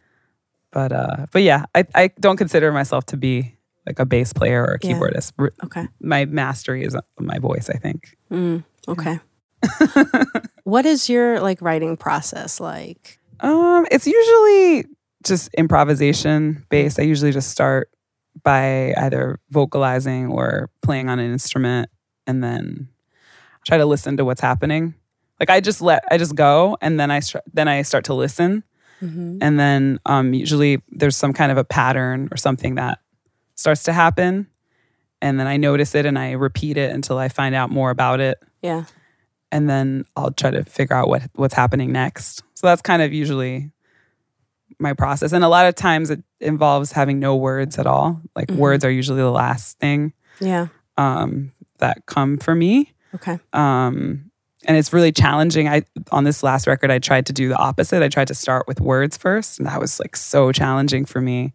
but 0.72 0.92
uh, 0.92 1.26
but 1.32 1.44
yeah, 1.44 1.66
I 1.74 1.86
I 1.96 2.08
don't 2.20 2.38
consider 2.38 2.72
myself 2.72 3.06
to 3.08 3.18
be 3.18 3.56
like 3.86 4.00
a 4.00 4.06
bass 4.06 4.34
player 4.34 4.64
or 4.64 4.74
a 4.74 4.80
keyboardist. 4.80 5.32
R- 5.40 5.54
Okay. 5.64 5.88
My 6.02 6.26
mastery 6.26 6.84
is 6.84 6.96
my 7.20 7.40
voice, 7.40 7.70
I 7.70 7.78
think. 7.78 8.18
Mm, 8.32 8.64
okay. 8.88 9.20
what 10.64 10.86
is 10.86 11.10
your 11.10 11.40
like 11.40 11.62
writing 11.62 11.98
process 11.98 12.60
like? 12.60 13.17
Um, 13.40 13.86
it's 13.92 14.08
usually 14.08 14.86
just 15.24 15.54
improvisation 15.56 16.66
based. 16.70 17.00
I 17.00 17.04
usually 17.04 17.32
just 17.32 17.50
start 17.50 17.90
by 18.44 18.94
either 18.96 19.40
vocalizing 19.50 20.28
or 20.28 20.70
playing 20.82 21.10
on 21.10 21.20
an 21.20 21.32
instrument 21.32 21.90
and 22.26 22.44
then 22.44 22.88
try 23.66 23.78
to 23.78 23.86
listen 23.86 24.18
to 24.18 24.26
what's 24.26 24.42
happening. 24.42 24.94
Like 25.40 25.50
I 25.50 25.60
just 25.60 25.82
let 25.82 26.04
I 26.10 26.18
just 26.18 26.36
go 26.36 26.78
and 26.82 27.00
then 27.00 27.12
I 27.12 27.20
start 27.20 27.44
then 27.54 27.68
I 27.68 27.82
start 27.84 28.06
to 28.06 28.14
listen 28.14 28.64
Mm-hmm. 29.00 29.38
and 29.42 29.60
then 29.60 30.00
um 30.08 30.34
usually 30.34 30.82
there's 30.90 31.16
some 31.16 31.32
kind 31.32 31.52
of 31.52 31.60
a 31.60 31.64
pattern 31.64 32.30
or 32.32 32.38
something 32.38 32.76
that 32.76 32.98
starts 33.54 33.84
to 33.84 33.94
happen 33.94 34.48
and 35.22 35.40
then 35.40 35.46
I 35.46 35.58
notice 35.58 35.94
it 35.94 36.08
and 36.08 36.18
I 36.18 36.32
repeat 36.32 36.78
it 36.78 36.90
until 36.92 37.20
I 37.20 37.28
find 37.30 37.54
out 37.54 37.70
more 37.70 37.92
about 37.92 38.20
it 38.22 38.40
Yeah. 38.64 38.86
and 39.52 39.70
then 39.70 40.06
I'll 40.16 40.32
try 40.32 40.50
to 40.50 40.64
figure 40.64 40.96
out 40.96 41.10
what 41.10 41.22
what's 41.36 41.54
happening 41.54 41.92
next. 41.92 42.42
So 42.58 42.66
that's 42.66 42.82
kind 42.82 43.04
of 43.04 43.14
usually 43.14 43.70
my 44.80 44.94
process. 44.94 45.32
And 45.32 45.44
a 45.44 45.48
lot 45.48 45.68
of 45.68 45.76
times 45.76 46.10
it 46.10 46.24
involves 46.40 46.92
having 46.92 47.20
no 47.20 47.36
words 47.36 47.78
at 47.78 47.86
all. 47.86 48.20
Like 48.36 48.48
Mhm. 48.48 48.56
words 48.56 48.84
are 48.84 48.90
usually 48.90 49.22
the 49.22 49.30
last 49.30 49.78
thing 49.78 50.12
Yeah. 50.40 50.70
um, 50.98 51.52
that 51.78 52.08
come 52.08 52.40
for 52.40 52.56
me. 52.56 52.94
Okay. 53.14 53.38
Um, 53.54 54.32
and 54.66 54.76
it's 54.76 54.92
really 54.92 55.12
challenging. 55.12 55.70
I 55.70 55.84
on 56.12 56.24
this 56.24 56.42
last 56.42 56.66
record, 56.66 56.90
I 56.90 56.98
tried 56.98 57.28
to 57.28 57.34
do 57.34 57.48
the 57.48 57.56
opposite. 57.58 58.02
I 58.02 58.08
tried 58.10 58.28
to 58.30 58.34
start 58.34 58.68
with 58.68 58.82
words 58.82 59.18
first, 59.18 59.60
and 59.60 59.68
that 59.68 59.80
was 59.80 60.00
like 60.00 60.16
so 60.16 60.52
challenging 60.52 61.06
for 61.06 61.22
me. 61.22 61.54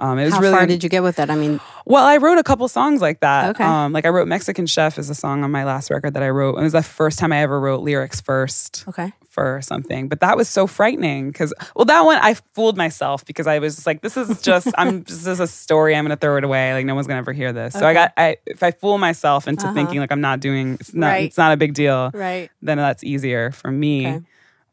Um, 0.00 0.18
it 0.18 0.24
was 0.24 0.34
How 0.34 0.40
really 0.40 0.56
far 0.56 0.66
did 0.66 0.82
you 0.82 0.88
get 0.90 1.04
with 1.04 1.14
that? 1.16 1.30
I 1.30 1.36
mean, 1.36 1.60
well, 1.86 2.04
I 2.04 2.16
wrote 2.16 2.38
a 2.38 2.42
couple 2.42 2.66
songs 2.66 3.00
like 3.00 3.20
that. 3.20 3.50
Okay. 3.50 3.62
Um, 3.62 3.92
like 3.92 4.04
I 4.06 4.08
wrote 4.08 4.26
Mexican 4.26 4.66
Chef 4.66 4.98
is 4.98 5.08
a 5.08 5.14
song 5.14 5.44
on 5.44 5.52
my 5.52 5.62
last 5.64 5.88
record 5.88 6.14
that 6.14 6.22
I 6.24 6.30
wrote. 6.30 6.56
and 6.56 6.62
It 6.62 6.64
was 6.64 6.72
the 6.72 6.82
first 6.82 7.20
time 7.20 7.32
I 7.32 7.38
ever 7.42 7.60
wrote 7.60 7.80
lyrics 7.82 8.20
first 8.20 8.84
okay. 8.88 9.12
For 9.32 9.60
something. 9.62 10.08
But 10.08 10.20
that 10.20 10.36
was 10.36 10.48
so 10.48 10.66
frightening 10.66 11.28
because 11.28 11.52
well, 11.74 11.86
that 11.86 12.02
one 12.02 12.18
I 12.20 12.34
fooled 12.54 12.76
myself 12.76 13.24
because 13.24 13.46
I 13.46 13.58
was 13.58 13.74
just 13.76 13.86
like, 13.86 14.02
this 14.02 14.16
is 14.16 14.40
just 14.42 14.68
I'm 14.76 15.02
this 15.08 15.26
is 15.26 15.40
a 15.40 15.46
story. 15.46 15.96
I'm 15.96 16.04
gonna 16.04 16.16
throw 16.16 16.36
it 16.36 16.44
away. 16.44 16.72
Like 16.74 16.84
no 16.86 16.94
one's 16.94 17.06
gonna 17.06 17.18
ever 17.18 17.32
hear 17.32 17.52
this. 17.52 17.72
So 17.74 17.86
I 17.86 17.94
got 17.94 18.12
I 18.16 18.36
if 18.46 18.62
I 18.62 18.70
fool 18.72 18.98
myself 18.98 19.48
into 19.48 19.64
Uh-huh. 19.64 19.74
thinking 19.74 19.98
like 20.00 20.12
I'm 20.12 20.20
not 20.20 20.40
doing 20.40 20.74
it's 20.80 20.92
not 20.94 21.06
Right. 21.08 21.24
it's 21.24 21.38
not 21.38 21.52
a 21.52 21.56
big 21.56 21.74
deal, 21.74 22.10
Right. 22.12 22.50
then 22.60 22.76
that's 22.78 23.02
easier 23.02 23.50
for 23.52 23.70
me. 23.72 24.06
Okay. 24.06 24.20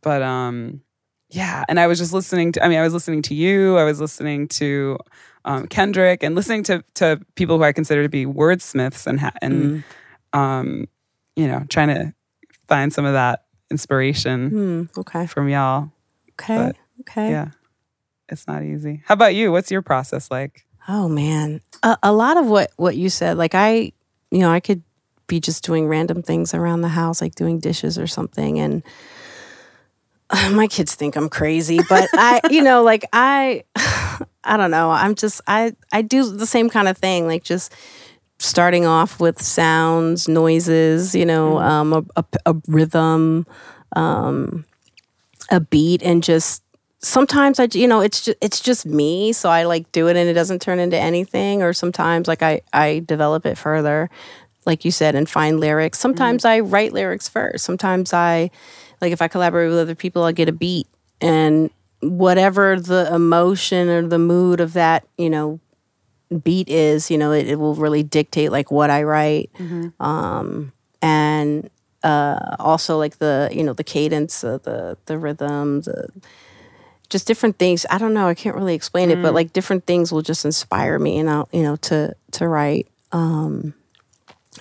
But 0.04 0.22
um 0.22 0.82
yeah, 1.32 1.64
and 1.70 1.80
I 1.80 1.88
was 1.88 1.98
just 2.00 2.12
listening 2.12 2.52
to 2.54 2.64
I 2.66 2.68
mean 2.70 2.80
I 2.80 2.84
was 2.84 2.94
listening 2.94 3.22
to 3.24 3.36
you, 3.36 3.78
I 3.78 3.84
was 3.86 4.02
listening 4.02 4.48
to 4.60 4.98
um, 5.46 5.68
Kendrick 5.68 6.22
and 6.22 6.36
listening 6.36 6.64
to 6.64 6.84
to 6.96 7.22
people 7.36 7.58
who 7.58 7.64
I 7.64 7.72
consider 7.72 8.04
to 8.04 8.10
be 8.10 8.26
wordsmiths 8.26 9.08
and 9.08 9.20
ha- 9.20 9.32
and 9.42 9.84
Mm. 10.34 10.38
um 10.38 10.88
you 11.36 11.48
know, 11.48 11.64
trying 11.70 11.88
to 11.88 12.14
find 12.68 12.92
some 12.92 13.06
of 13.06 13.14
that 13.14 13.44
inspiration 13.72 14.50
Hmm. 14.50 15.00
Okay. 15.00 15.28
from 15.28 15.50
y'all. 15.50 15.92
Okay. 16.40 16.56
But, 16.58 16.76
okay. 17.02 17.32
Yeah. 17.32 17.50
It's 18.30 18.48
not 18.48 18.64
easy. 18.64 19.02
How 19.06 19.14
about 19.14 19.34
you? 19.36 19.52
What's 19.52 19.72
your 19.72 19.82
process 19.82 20.30
like? 20.30 20.66
Oh 20.88 21.08
man, 21.10 21.62
a, 21.84 21.98
a 22.04 22.12
lot 22.12 22.38
of 22.38 22.48
what 22.48 22.72
what 22.78 22.96
you 22.96 23.10
said, 23.10 23.38
like 23.38 23.54
I, 23.56 23.92
you 24.32 24.40
know, 24.40 24.50
I 24.52 24.60
could 24.60 24.82
be 25.28 25.40
just 25.40 25.64
doing 25.64 25.88
random 25.88 26.22
things 26.24 26.54
around 26.54 26.82
the 26.82 26.88
house, 26.90 27.22
like 27.22 27.36
doing 27.36 27.60
dishes 27.60 27.98
or 28.00 28.08
something, 28.08 28.60
and 28.60 28.84
my 30.52 30.68
kids 30.68 30.96
think 30.96 31.16
I'm 31.16 31.30
crazy, 31.30 31.80
but 31.90 32.10
I, 32.14 32.42
you 32.50 32.62
know, 32.64 32.84
like 32.84 33.06
I, 33.14 33.64
I 34.44 34.58
don't 34.58 34.72
know. 34.72 34.90
I'm 34.92 35.16
just 35.16 35.42
I 35.48 35.74
I 35.92 36.02
do 36.02 36.30
the 36.36 36.46
same 36.46 36.70
kind 36.70 36.88
of 36.88 36.98
thing, 36.98 37.28
like 37.28 37.44
just 37.44 37.74
starting 38.40 38.86
off 38.86 39.20
with 39.20 39.42
sounds, 39.42 40.28
noises, 40.28 41.14
you 41.14 41.26
know, 41.26 41.60
um, 41.60 41.94
a, 41.94 42.04
a, 42.16 42.26
a 42.48 42.56
rhythm, 42.68 43.46
um, 43.96 44.66
a 45.52 45.60
beat, 45.60 46.02
and 46.04 46.24
just 46.24 46.64
sometimes 47.00 47.60
I, 47.60 47.68
you 47.72 47.88
know, 47.88 48.02
it's 48.02 48.22
just 48.26 48.38
it's 48.42 48.60
just 48.62 48.86
me, 48.86 49.34
so 49.34 49.50
I 49.50 49.64
like 49.64 49.92
do 49.92 50.08
it 50.08 50.16
and 50.16 50.30
it 50.30 50.34
doesn't 50.34 50.62
turn 50.62 50.80
into 50.80 50.98
anything. 50.98 51.62
Or 51.62 51.74
sometimes 51.74 52.28
like 52.28 52.44
I 52.44 52.62
I 52.74 53.04
develop 53.06 53.46
it 53.46 53.58
further, 53.58 54.10
like 54.66 54.86
you 54.86 54.92
said, 54.92 55.16
and 55.16 55.30
find 55.30 55.60
lyrics. 55.60 56.00
Sometimes 56.00 56.46
I 56.46 56.60
write 56.60 56.94
lyrics 56.94 57.28
first. 57.30 57.66
Sometimes 57.66 58.14
I 58.14 58.52
like 59.02 59.12
if 59.12 59.22
I 59.22 59.28
collaborate 59.28 59.70
with 59.70 59.80
other 59.80 59.96
people, 59.96 60.24
I'll 60.24 60.34
get 60.34 60.50
a 60.50 60.54
beat 60.54 60.88
and 61.22 61.70
whatever 62.02 62.80
the 62.80 63.14
emotion 63.14 63.90
or 63.90 64.08
the 64.08 64.20
mood 64.20 64.62
of 64.62 64.74
that, 64.74 65.06
you 65.18 65.30
know, 65.30 65.60
beat 66.44 66.70
is, 66.70 67.10
you 67.10 67.18
know, 67.18 67.32
it, 67.32 67.48
it 67.48 67.56
will 67.60 67.76
really 67.76 68.04
dictate 68.04 68.52
like 68.52 68.72
what 68.72 68.90
I 68.90 69.04
write. 69.04 69.50
Um, 70.00 70.72
and 71.02 71.70
uh, 72.04 72.56
also 72.60 72.98
like 72.98 73.18
the 73.18 73.50
you 73.52 73.64
know 73.64 73.74
the 73.74 73.84
cadence, 73.84 74.44
uh, 74.44 74.58
the 74.64 74.98
the 75.06 75.18
rhythms, 75.18 75.88
uh, 75.88 76.08
just 77.10 77.28
different 77.28 77.58
things. 77.58 77.86
I 77.90 77.98
don't 77.98 78.14
know. 78.14 78.28
I 78.28 78.36
can't 78.36 78.56
really 78.56 78.76
explain 78.76 79.10
it, 79.12 79.16
but 79.22 79.34
like 79.34 79.52
different 79.54 79.86
things 79.86 80.12
will 80.12 80.22
just 80.22 80.46
inspire 80.46 81.00
me, 81.00 81.18
and 81.18 81.30
I'll 81.30 81.50
you 81.52 81.64
know 81.64 81.76
to 81.78 82.16
to 82.32 82.48
write. 82.48 82.88
Um, 83.12 83.74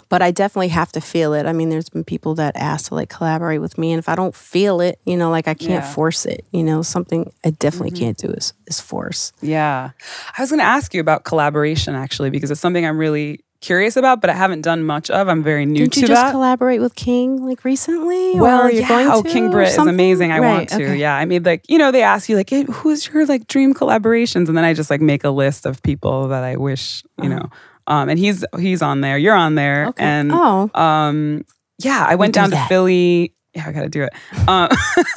but 0.09 0.23
I 0.23 0.31
definitely 0.31 0.68
have 0.68 0.92
to 0.92 1.01
feel 1.01 1.35
it. 1.35 1.47
I 1.47 1.53
mean, 1.53 1.68
there's 1.68 1.88
been 1.88 2.05
people 2.05 2.35
that 2.37 2.57
ask 2.57 2.88
to 2.88 2.94
like 2.94 3.09
collaborate 3.09 3.61
with 3.61 3.79
me, 3.79 3.92
and 3.92 3.99
if 3.99 4.09
I 4.09 4.14
don't 4.14 4.35
feel 4.35 4.81
it, 4.81 4.99
you 5.05 5.16
know, 5.16 5.31
like 5.31 5.49
I 5.49 5.55
can't 5.55 5.85
Yeah. 5.85 5.92
force 5.92 6.25
it. 6.27 6.44
You 6.53 6.62
know, 6.64 6.83
something 6.83 7.33
I 7.44 7.51
definitely 7.51 7.90
mm-hmm. 7.90 8.05
can't 8.05 8.16
do 8.18 8.29
is 8.29 8.53
is 8.66 8.81
force. 8.81 9.33
Yeah. 9.42 9.90
I 10.37 10.42
was 10.42 10.51
going 10.51 10.61
to 10.61 10.64
ask 10.64 10.94
you 10.94 11.01
about 11.01 11.25
collaboration 11.25 11.94
actually, 11.94 12.31
because 12.31 12.51
it's 12.51 12.61
something 12.61 12.85
I'm 12.87 12.99
really 12.99 13.40
curious 13.61 13.97
about, 13.97 14.21
but 14.21 14.31
I 14.31 14.35
haven't 14.35 14.61
done 14.62 14.85
much 14.85 15.11
of. 15.11 15.27
I'm 15.29 15.42
very 15.42 15.66
new 15.66 15.81
Didn't 15.81 15.94
to 15.94 16.01
you 16.03 16.07
just 16.07 16.23
that. 16.23 16.31
collaborate 16.31 16.81
with 16.81 16.94
King 16.94 17.44
like 17.44 17.64
recently? 17.64 18.38
well, 18.38 18.71
yeah. 18.71 18.87
going 18.87 19.09
oh, 19.09 19.23
King 19.25 19.49
or 19.49 19.51
Britt 19.51 19.71
is 19.71 19.79
amazing. 19.79 20.31
I 20.31 20.38
Right, 20.38 20.49
want 20.49 20.68
to. 20.71 20.75
okay. 20.77 20.97
Yeah. 20.97 21.16
I 21.16 21.25
mean, 21.25 21.42
like, 21.42 21.64
you 21.68 21.77
know, 21.77 21.90
they 21.90 22.03
ask 22.03 22.29
you, 22.29 22.37
like, 22.37 22.49
hey, 22.51 22.64
who's 22.71 23.09
your 23.09 23.27
like 23.27 23.49
dream 23.49 23.75
collaborations? 23.75 24.47
And 24.47 24.57
then 24.57 24.64
I 24.64 24.75
just 24.75 24.90
like 24.90 25.01
make 25.01 25.25
a 25.25 25.31
list 25.31 25.66
of 25.66 25.83
people 25.83 26.29
that 26.29 26.44
I 26.44 26.55
wish, 26.57 27.03
you 27.21 27.31
uh-huh. 27.31 27.38
know. 27.40 27.51
Um, 27.88 28.09
and 28.09 28.18
he's 28.18 28.44
he's 28.59 28.83
on 28.83 29.01
there. 29.01 29.18
You're 29.18 29.35
on 29.35 29.57
there. 29.57 29.87
Okay. 29.88 30.05
And 30.05 30.31
oh, 30.33 30.70
um, 30.81 31.44
yeah, 31.79 32.05
I 32.09 32.14
went 32.14 32.35
do 32.35 32.40
down 32.40 32.51
to 32.51 32.57
that. 32.57 32.68
Philly. 32.68 33.35
Yeah, 33.55 33.64
I 33.66 33.72
got 33.72 33.83
to 33.83 33.88
do 33.88 34.03
it. 34.05 34.12
Um, 34.46 34.68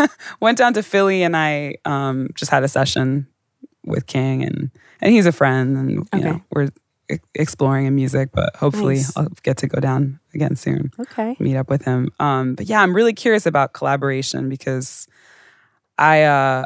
went 0.40 0.58
down 0.58 0.74
to 0.74 0.82
Philly 0.82 1.22
and 1.22 1.36
I 1.38 1.76
um, 1.86 2.30
just 2.34 2.50
had 2.50 2.64
a 2.64 2.68
session 2.68 3.28
with 3.86 4.08
King 4.08 4.44
and 4.44 4.72
and 5.02 5.12
he's 5.14 5.26
a 5.28 5.32
friend 5.32 5.78
and 5.78 5.92
you 5.92 6.06
Okay. 6.16 6.24
know 6.24 6.42
we're 6.52 6.70
exploring 7.36 7.88
in 7.88 7.94
music, 7.96 8.30
but 8.34 8.56
hopefully 8.56 8.96
Nice. 8.96 9.18
I'll 9.18 9.28
get 9.44 9.58
to 9.58 9.68
go 9.68 9.82
down 9.82 10.20
again 10.34 10.56
soon, 10.56 10.92
okay. 10.98 11.36
meet 11.40 11.58
up 11.58 11.70
with 11.70 11.84
him. 11.84 12.10
Um, 12.22 12.56
but 12.56 12.68
yeah, 12.68 12.82
I'm 12.82 12.96
really 12.96 13.12
curious 13.14 13.46
about 13.46 13.74
collaboration 13.74 14.48
because 14.48 15.08
I 15.98 16.24
uh, 16.24 16.64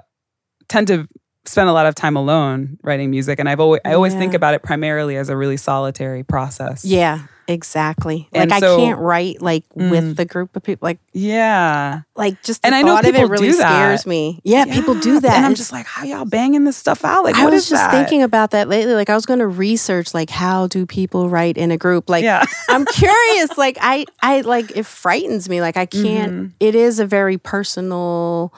tend 0.67 0.85
to 0.89 1.07
spend 1.45 1.69
a 1.69 1.73
lot 1.73 1.85
of 1.85 1.95
time 1.95 2.15
alone 2.15 2.77
writing 2.83 3.09
music, 3.11 3.39
and 3.39 3.47
I've 3.49 3.59
always 3.59 3.81
I 3.85 3.93
always 3.93 4.13
think 4.13 4.33
about 4.33 4.53
it 4.53 4.63
primarily 4.63 5.17
as 5.17 5.29
a 5.29 5.37
really 5.37 5.57
solitary 5.57 6.23
process. 6.23 6.83
Yeah, 6.85 7.19
exactly. 7.47 8.27
And 8.33 8.49
like 8.51 8.59
so- 8.61 8.75
I 8.75 8.79
can't 8.85 8.99
write 8.99 9.41
like 9.41 9.63
Mm. 9.77 9.89
with 9.91 10.15
the 10.15 10.25
group 10.25 10.55
of 10.55 10.63
people. 10.63 10.85
Like 10.87 10.99
yeah. 11.13 12.01
like 12.15 12.41
just 12.43 12.65
And 12.65 12.73
I 12.73 12.81
know 12.81 12.97
of 12.97 13.05
it 13.05 13.13
people 13.13 13.27
really 13.29 13.49
do 13.51 13.57
that. 13.57 13.69
scares 13.69 14.05
me. 14.05 14.39
Yeah, 14.43 14.65
people 14.65 14.95
do 14.95 15.19
that. 15.19 15.35
And 15.37 15.45
I'm 15.45 15.55
just 15.55 15.71
like, 15.71 15.85
how 15.85 16.03
y'all 16.05 16.25
banging 16.25 16.63
this 16.63 16.77
stuff 16.77 17.03
out? 17.05 17.23
Like, 17.23 17.35
I 17.35 17.45
was 17.45 17.69
just 17.69 17.83
that? 17.83 17.91
thinking 17.91 18.23
about 18.23 18.51
that 18.51 18.67
lately. 18.69 18.93
Like 18.95 19.09
I 19.09 19.15
was 19.15 19.25
going 19.25 19.39
to 19.39 19.47
research 19.47 20.13
like 20.13 20.29
how 20.29 20.67
do 20.67 20.85
people 20.85 21.29
write 21.29 21.57
in 21.57 21.71
a 21.71 21.77
group? 21.77 22.09
Like 22.09 22.23
Yeah. 22.23 22.45
I'm 22.69 22.85
curious. 22.85 23.57
Like 23.57 23.77
I 23.81 24.05
I 24.21 24.41
like 24.41 24.71
it 24.75 24.85
frightens 24.85 25.49
me. 25.49 25.61
Like 25.61 25.77
I 25.77 25.85
can't. 25.85 26.31
Mm-hmm. 26.31 26.47
it 26.59 26.73
is 26.75 26.99
a 26.99 27.05
very 27.05 27.37
personal 27.37 28.53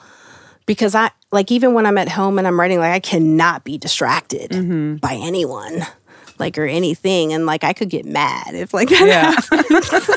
because 0.68 0.94
I 0.94 1.10
like 1.32 1.50
even 1.50 1.74
when 1.74 1.84
I'm 1.86 1.98
at 1.98 2.08
home 2.08 2.38
and 2.38 2.46
I'm 2.46 2.58
writing, 2.60 2.78
like 2.78 2.92
I 2.92 3.00
cannot 3.00 3.64
be 3.64 3.76
distracted 3.78 4.52
Mm-hmm. 4.52 4.96
by 4.96 5.14
anyone. 5.20 5.82
Like 6.38 6.56
or 6.56 6.66
anything, 6.66 7.32
and 7.32 7.46
like 7.46 7.64
I 7.64 7.72
could 7.72 7.90
get 7.90 8.04
mad 8.04 8.54
if 8.54 8.72
like 8.72 8.90
that 8.90 9.08
Yeah. 9.08 9.32
happens. 9.32 10.08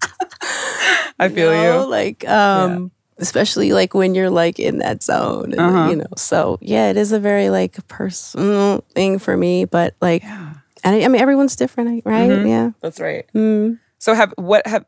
I 1.18 1.28
feel 1.28 1.50
know? 1.50 1.82
you. 1.82 1.86
Like, 1.90 2.26
um, 2.26 2.90
especially 3.18 3.72
like 3.72 3.92
when 3.92 4.14
you're 4.14 4.30
like 4.30 4.58
in 4.58 4.78
that 4.78 5.02
zone, 5.02 5.52
and, 5.52 5.60
Uh-huh. 5.60 5.90
you 5.90 5.96
know. 5.96 6.06
So 6.16 6.58
yeah, 6.62 6.88
it 6.88 6.96
is 6.96 7.12
a 7.12 7.20
very 7.20 7.50
like 7.50 7.86
personal 7.88 8.82
thing 8.94 9.18
for 9.18 9.36
me, 9.36 9.66
but 9.66 9.94
like, 10.00 10.22
Yeah. 10.22 10.54
and 10.84 10.96
I, 10.96 11.02
I 11.04 11.08
mean, 11.08 11.20
everyone's 11.20 11.54
different, 11.56 12.02
right? 12.06 12.30
Mhm. 12.30 12.48
Yeah. 12.48 12.70
That's 12.80 12.98
right. 13.00 13.26
Mm. 13.34 13.78
So 13.98 14.14
have 14.14 14.32
what 14.36 14.66
have 14.66 14.86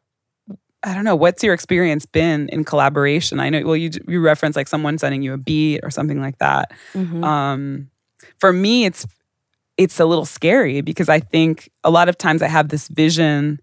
I 0.83 0.95
don't 0.95 1.05
know. 1.05 1.17
What's 1.17 1.43
your 1.43 1.53
experience 1.55 2.07
been 2.07 2.49
in 2.49 2.65
collaboration? 2.65 3.39
I 3.41 3.51
know. 3.51 3.63
Well, 3.65 3.77
you 3.77 3.91
you 4.09 4.21
reference 4.21 4.57
like 4.57 4.69
someone 4.69 4.97
sending 4.99 5.23
you 5.23 5.33
a 5.35 5.39
beat 5.39 5.81
or 5.83 5.91
something 5.91 6.21
like 6.21 6.39
that. 6.39 6.73
Mhm. 6.95 7.23
Um, 7.25 7.91
for 8.39 8.53
me, 8.53 8.85
it's 8.87 9.07
it's 9.77 10.01
a 10.01 10.05
little 10.07 10.25
scary 10.27 10.81
because 10.81 11.09
I 11.09 11.21
think 11.21 11.71
a 11.85 11.91
lot 11.91 12.09
of 12.09 12.17
times 12.19 12.43
I 12.43 12.49
have 12.49 12.69
this 12.69 12.89
vision 12.89 13.61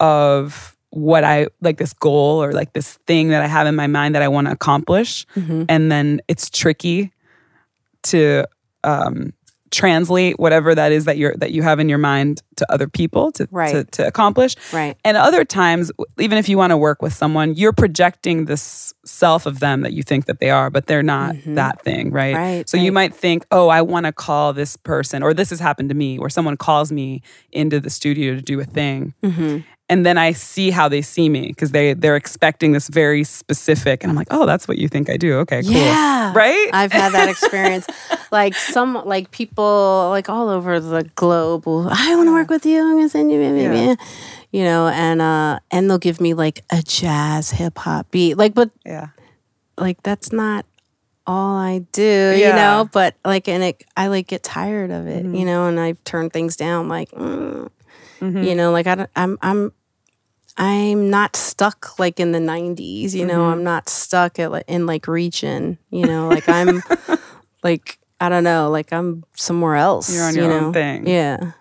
of 0.00 0.76
what 0.90 1.24
I 1.24 1.48
like 1.60 1.76
this 1.78 1.92
goal 1.92 2.42
or 2.42 2.52
like 2.52 2.72
this 2.72 2.94
thing 3.06 3.28
that 3.28 3.42
I 3.42 3.46
have 3.46 3.66
in 3.66 3.74
my 3.76 3.86
mind 3.86 4.14
that 4.14 4.22
I 4.22 4.28
want 4.28 4.46
to 4.46 4.52
accomplish, 4.52 5.26
Mhm. 5.36 5.66
and 5.68 5.92
then 5.92 6.20
it's 6.28 6.48
tricky 6.50 7.12
to 8.04 8.44
um, 8.84 9.32
translate 9.70 10.38
whatever 10.38 10.74
that 10.74 10.92
is 10.92 11.04
that 11.04 11.18
you're 11.18 11.34
that 11.36 11.52
you 11.52 11.62
have 11.62 11.78
in 11.80 11.88
your 11.88 11.98
mind 11.98 12.42
to 12.56 12.72
other 12.72 12.88
people 12.88 13.30
to 13.32 13.48
Right. 13.50 13.72
to, 13.72 13.84
to 13.84 14.06
accomplish. 14.06 14.56
Right. 14.72 14.96
And 15.04 15.16
other 15.16 15.44
times, 15.44 15.90
even 16.18 16.38
if 16.38 16.48
you 16.48 16.56
want 16.58 16.70
to 16.70 16.76
work 16.76 17.02
with 17.02 17.12
someone, 17.12 17.54
you're 17.54 17.72
projecting 17.72 18.46
this 18.46 18.92
self 19.04 19.46
of 19.46 19.60
them 19.60 19.82
that 19.82 19.92
you 19.92 20.02
think 20.02 20.26
that 20.26 20.40
they 20.40 20.50
are, 20.50 20.70
but 20.70 20.86
they're 20.86 21.02
not 21.02 21.36
that 21.46 21.82
thing, 21.82 22.10
right? 22.10 22.34
Mm-hmm. 22.34 22.42
Right, 22.42 22.68
So 22.68 22.76
you 22.76 22.92
might 22.92 23.14
think, 23.14 23.46
oh, 23.50 23.68
I 23.68 23.82
want 23.82 24.06
to 24.06 24.12
call 24.12 24.52
this 24.52 24.76
person, 24.76 25.22
or 25.22 25.32
this 25.32 25.50
has 25.50 25.60
happened 25.60 25.88
to 25.88 25.94
me, 25.94 26.18
where 26.18 26.28
someone 26.30 26.56
calls 26.56 26.92
me 26.92 27.22
into 27.52 27.80
the 27.80 27.90
studio 27.90 28.34
to 28.34 28.42
do 28.42 28.60
a 28.60 28.64
thing. 28.64 29.14
Mm-hmm. 29.22 29.58
And 29.90 30.04
then 30.04 30.18
I 30.18 30.32
see 30.32 30.70
how 30.70 30.88
they 30.88 31.00
see 31.00 31.28
me 31.30 31.48
because 31.48 31.70
they 31.72 31.94
they're 31.94 32.16
expecting 32.16 32.72
this 32.72 32.88
very 32.88 33.24
specific, 33.24 34.02
and 34.04 34.10
I'm 34.10 34.16
like, 34.16 34.28
oh, 34.30 34.44
that's 34.44 34.68
what 34.68 34.76
you 34.78 34.86
think 34.88 35.08
I 35.08 35.16
do. 35.16 35.38
Okay, 35.38 35.62
cool, 35.62 35.72
Yeah. 35.72 36.32
right? 36.34 36.68
I've 36.74 36.92
had 36.92 37.12
that 37.14 37.28
experience. 37.28 37.86
like 38.30 38.54
some 38.58 39.02
like 39.06 39.30
people 39.30 40.08
like 40.10 40.28
all 40.28 40.50
over 40.50 40.78
the 40.78 41.04
globe 41.14 41.66
will 41.66 41.88
I 41.90 42.14
want 42.16 42.28
to 42.28 42.32
work 42.32 42.50
with 42.50 42.66
you. 42.66 42.82
I'm 42.82 42.96
gonna 42.96 43.08
send 43.08 43.32
you 43.32 43.38
blah, 43.38 43.50
blah, 43.50 43.60
Yeah. 43.62 43.94
blah." 43.94 44.04
you 44.52 44.64
know, 44.64 44.88
and 44.88 45.22
uh 45.22 45.58
and 45.70 45.88
they'll 45.88 45.96
give 45.98 46.20
me 46.20 46.34
like 46.34 46.62
a 46.70 46.82
jazz 46.82 47.50
hip 47.52 47.78
hop 47.78 48.10
beat. 48.10 48.34
Like 48.36 48.52
but 48.54 48.70
yeah, 48.84 49.08
like 49.78 50.02
that's 50.02 50.32
not 50.32 50.66
all 51.26 51.56
I 51.56 51.78
do, 51.92 52.02
you 52.36 52.52
know. 52.54 52.88
But 52.92 53.14
like, 53.24 53.48
and 53.48 53.62
it, 53.62 53.84
I 53.96 54.08
like 54.08 54.26
get 54.26 54.42
tired 54.42 54.90
of 54.90 55.06
Mm-hmm. 55.06 55.34
it, 55.34 55.38
you 55.38 55.44
know, 55.46 55.66
and 55.66 55.78
I 55.80 55.92
turn 56.04 56.28
things 56.30 56.56
down. 56.56 56.88
Like, 56.88 57.10
mm, 57.12 57.70
Mm-hmm. 58.20 58.42
you 58.42 58.54
know, 58.56 58.72
like 58.72 58.86
I 58.88 58.94
don't, 58.96 59.10
I'm, 59.14 59.38
I'm, 59.42 59.72
I'm 60.58 61.08
not 61.08 61.36
stuck 61.36 61.98
like 61.98 62.18
in 62.20 62.32
the 62.32 62.38
'90s, 62.40 63.14
you 63.14 63.24
know. 63.24 63.40
Mm-hmm. 63.42 63.52
I'm 63.52 63.64
not 63.64 63.88
stuck 63.88 64.38
at 64.38 64.64
in 64.68 64.86
like 64.86 65.04
Reachin', 65.06 65.78
you 65.90 66.04
know. 66.04 66.28
Like 66.28 66.48
I'm, 66.48 66.82
like 67.62 67.98
I 68.20 68.28
don't 68.28 68.44
know, 68.44 68.68
like 68.70 68.92
I'm 68.92 69.24
somewhere 69.36 69.76
else. 69.76 70.12
You're 70.12 70.24
on 70.24 70.34
you 70.34 70.42
your 70.42 70.52
own 70.52 70.72
thing. 70.72 71.06
Yeah. 71.06 71.52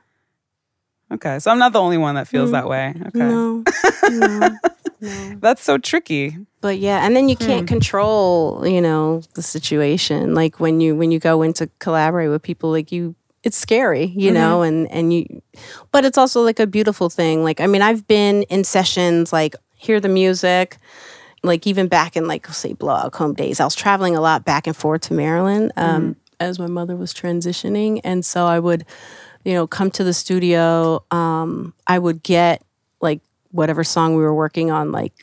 okay. 1.13 1.39
So 1.39 1.51
I'm 1.51 1.59
not 1.59 1.73
the 1.73 1.79
only 1.81 1.97
one 1.97 2.15
that 2.15 2.27
feels 2.27 2.51
that 2.51 2.67
way. 2.67 2.93
Okay, 3.07 3.19
Mm. 3.19 3.65
No. 4.09 4.57
no. 4.99 5.35
that's 5.39 5.61
so 5.63 5.77
tricky. 5.77 6.35
but 6.59 6.79
yeah 6.79 7.05
and 7.05 7.15
then 7.15 7.29
you 7.29 7.35
can't 7.35 7.61
Hmm. 7.69 7.75
control 7.75 8.65
you 8.65 8.81
know 8.81 9.21
the 9.35 9.43
situation 9.43 10.33
like 10.33 10.59
when 10.59 10.81
you 10.81 10.95
when 10.95 11.11
you 11.11 11.19
go 11.19 11.43
in 11.43 11.53
to 11.53 11.69
collaborate 11.77 12.31
with 12.31 12.41
people 12.41 12.71
like 12.71 12.91
you 12.91 13.13
it's 13.43 13.57
scary 13.57 14.05
you 14.05 14.31
know 14.31 14.59
Mm-hmm. 14.59 14.67
and 14.67 14.91
and 14.91 15.13
you 15.13 15.41
but 15.91 16.05
it's 16.05 16.17
also 16.17 16.41
like 16.41 16.59
a 16.59 16.67
beautiful 16.67 17.09
thing 17.09 17.43
like 17.43 17.61
i 17.61 17.67
mean 17.67 17.81
i've 17.81 18.07
been 18.07 18.43
in 18.43 18.63
sessions 18.63 19.31
like 19.31 19.55
hear 19.75 19.99
the 19.99 20.09
music 20.09 20.77
like 21.43 21.67
even 21.67 21.87
back 21.87 22.17
in 22.17 22.27
like 22.27 22.47
say 22.47 22.73
Blowout 22.73 23.11
Comb 23.13 23.33
days 23.33 23.59
i 23.59 23.63
was 23.63 23.75
traveling 23.75 24.15
a 24.15 24.21
lot 24.21 24.43
back 24.43 24.67
and 24.67 24.75
forth 24.75 25.01
to 25.01 25.13
maryland 25.13 25.71
um, 25.77 26.01
Mm-hmm. 26.01 26.11
as 26.39 26.59
my 26.59 26.67
mother 26.67 26.95
was 26.95 27.13
transitioning 27.13 28.01
and 28.03 28.25
so 28.25 28.45
i 28.47 28.59
would 28.59 28.85
you 29.45 29.53
know 29.53 29.67
come 29.67 29.91
to 29.91 30.03
the 30.03 30.13
studio 30.13 31.03
um, 31.11 31.73
i 31.85 31.97
would 31.99 32.23
get 32.23 32.63
like 33.01 33.21
whatever 33.51 33.83
song 33.83 34.15
we 34.15 34.23
were 34.23 34.33
working 34.35 34.71
on 34.71 34.91
like 34.91 35.13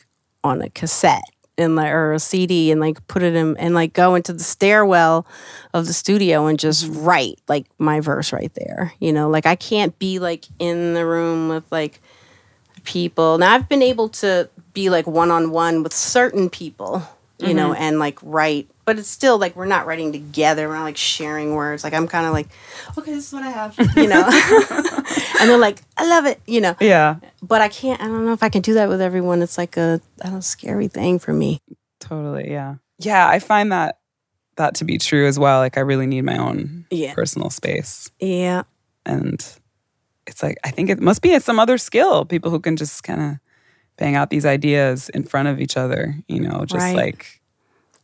on 0.43 0.63
a 0.63 0.71
cassette 0.71 1.25
and 1.57 1.77
like 1.77 1.93
or 1.93 2.13
a 2.13 2.19
CD 2.19 2.71
and 2.71 2.81
like 2.81 3.07
put 3.07 3.23
it 3.23 3.35
in 3.35 3.57
and 3.57 3.75
like 3.75 3.93
go 3.93 4.15
into 4.15 4.33
the 4.33 4.43
stairwell 4.43 5.27
of 5.73 5.87
the 5.87 5.93
studio 5.93 6.47
and 6.47 6.59
just 6.59 6.85
mm-hmm. 6.85 7.05
write 7.05 7.41
like 7.49 7.67
my 7.79 8.01
verse 8.01 8.33
right 8.33 8.53
there. 8.55 8.93
You 8.99 9.13
know, 9.13 9.29
like 9.29 9.47
I 9.47 9.57
can't 9.57 9.99
be 9.99 10.19
like 10.19 10.47
in 10.59 10.95
the 10.95 11.07
room 11.07 11.49
with 11.49 11.65
like 11.71 12.01
people. 12.85 13.39
Now 13.39 13.55
I've 13.55 13.69
been 13.69 13.83
able 13.83 14.09
to 14.11 14.49
be 14.73 14.91
like 14.91 15.07
one 15.07 15.31
on 15.31 15.51
one 15.51 15.83
with 15.83 15.93
certain 15.93 16.51
people, 16.51 17.03
you 17.39 17.55
know, 17.55 17.71
mm-hmm. 17.71 17.83
and 17.83 17.99
like 17.99 18.19
write, 18.23 18.69
but 18.85 18.99
it's 18.99 19.09
still 19.09 19.39
like 19.39 19.57
we're 19.57 19.67
not 19.67 19.87
writing 19.87 20.13
together. 20.13 20.69
We're 20.69 20.75
not 20.77 20.85
like 20.85 20.97
sharing 20.97 21.55
words. 21.55 21.85
Like 21.85 21.95
I'm 21.95 22.07
kind 22.07 22.27
of 22.27 22.33
like, 22.33 22.49
okay, 22.99 23.13
this 23.13 23.29
is 23.29 23.33
what 23.33 23.43
I 23.43 23.51
have, 23.51 23.75
you 23.97 24.07
know, 24.09 24.25
and 25.41 25.51
they're 25.51 25.59
like, 25.59 25.81
I 25.97 26.07
love 26.09 26.27
it, 26.27 26.41
you 26.47 26.61
know 26.61 26.75
Yeah, 26.81 27.17
but 27.43 27.61
I 27.61 27.69
can't. 27.69 28.01
I 28.01 28.05
don't 28.07 28.25
know 28.27 28.33
if 28.33 28.43
I 28.43 28.49
can 28.49 28.63
do 28.63 28.75
that 28.75 28.89
with 28.89 29.01
everyone. 29.01 29.43
It's 29.43 29.59
like 29.59 29.77
a, 29.77 30.01
I 30.21 30.25
don't 30.25 30.35
know, 30.35 30.41
scary 30.41 30.89
thing 30.89 31.19
for 31.19 31.33
me. 31.33 31.61
totally. 32.01 32.51
Yeah, 32.51 32.77
yeah. 32.99 33.29
I 33.29 33.39
find 33.39 33.73
that 33.73 33.99
that 34.57 34.77
to 34.77 34.85
be 34.85 34.99
true 34.99 35.27
as 35.27 35.39
well. 35.39 35.59
Like 35.59 35.77
I 35.77 35.81
really 35.81 36.07
need 36.07 36.23
my 36.23 36.37
own 36.39 36.87
Yeah. 36.91 37.15
personal 37.15 37.51
space, 37.51 38.11
Yeah, 38.21 38.63
and 39.07 39.35
it's 40.27 40.43
like 40.43 40.59
I 40.65 40.71
think 40.71 40.91
it 40.91 41.01
must 41.01 41.23
be 41.23 41.39
some 41.41 41.59
other 41.59 41.79
skill. 41.79 42.25
People 42.25 42.51
who 42.51 42.61
can 42.61 42.77
just 42.77 43.03
kind 43.03 43.21
of 43.21 43.39
bang 43.97 44.15
out 44.17 44.31
these 44.31 44.45
ideas 44.47 45.09
in 45.09 45.23
front 45.25 45.49
of 45.49 45.61
each 45.61 45.77
other. 45.77 46.15
You 46.29 46.41
know, 46.41 46.65
just 46.67 46.75
Right. 46.85 46.97
like 46.97 47.41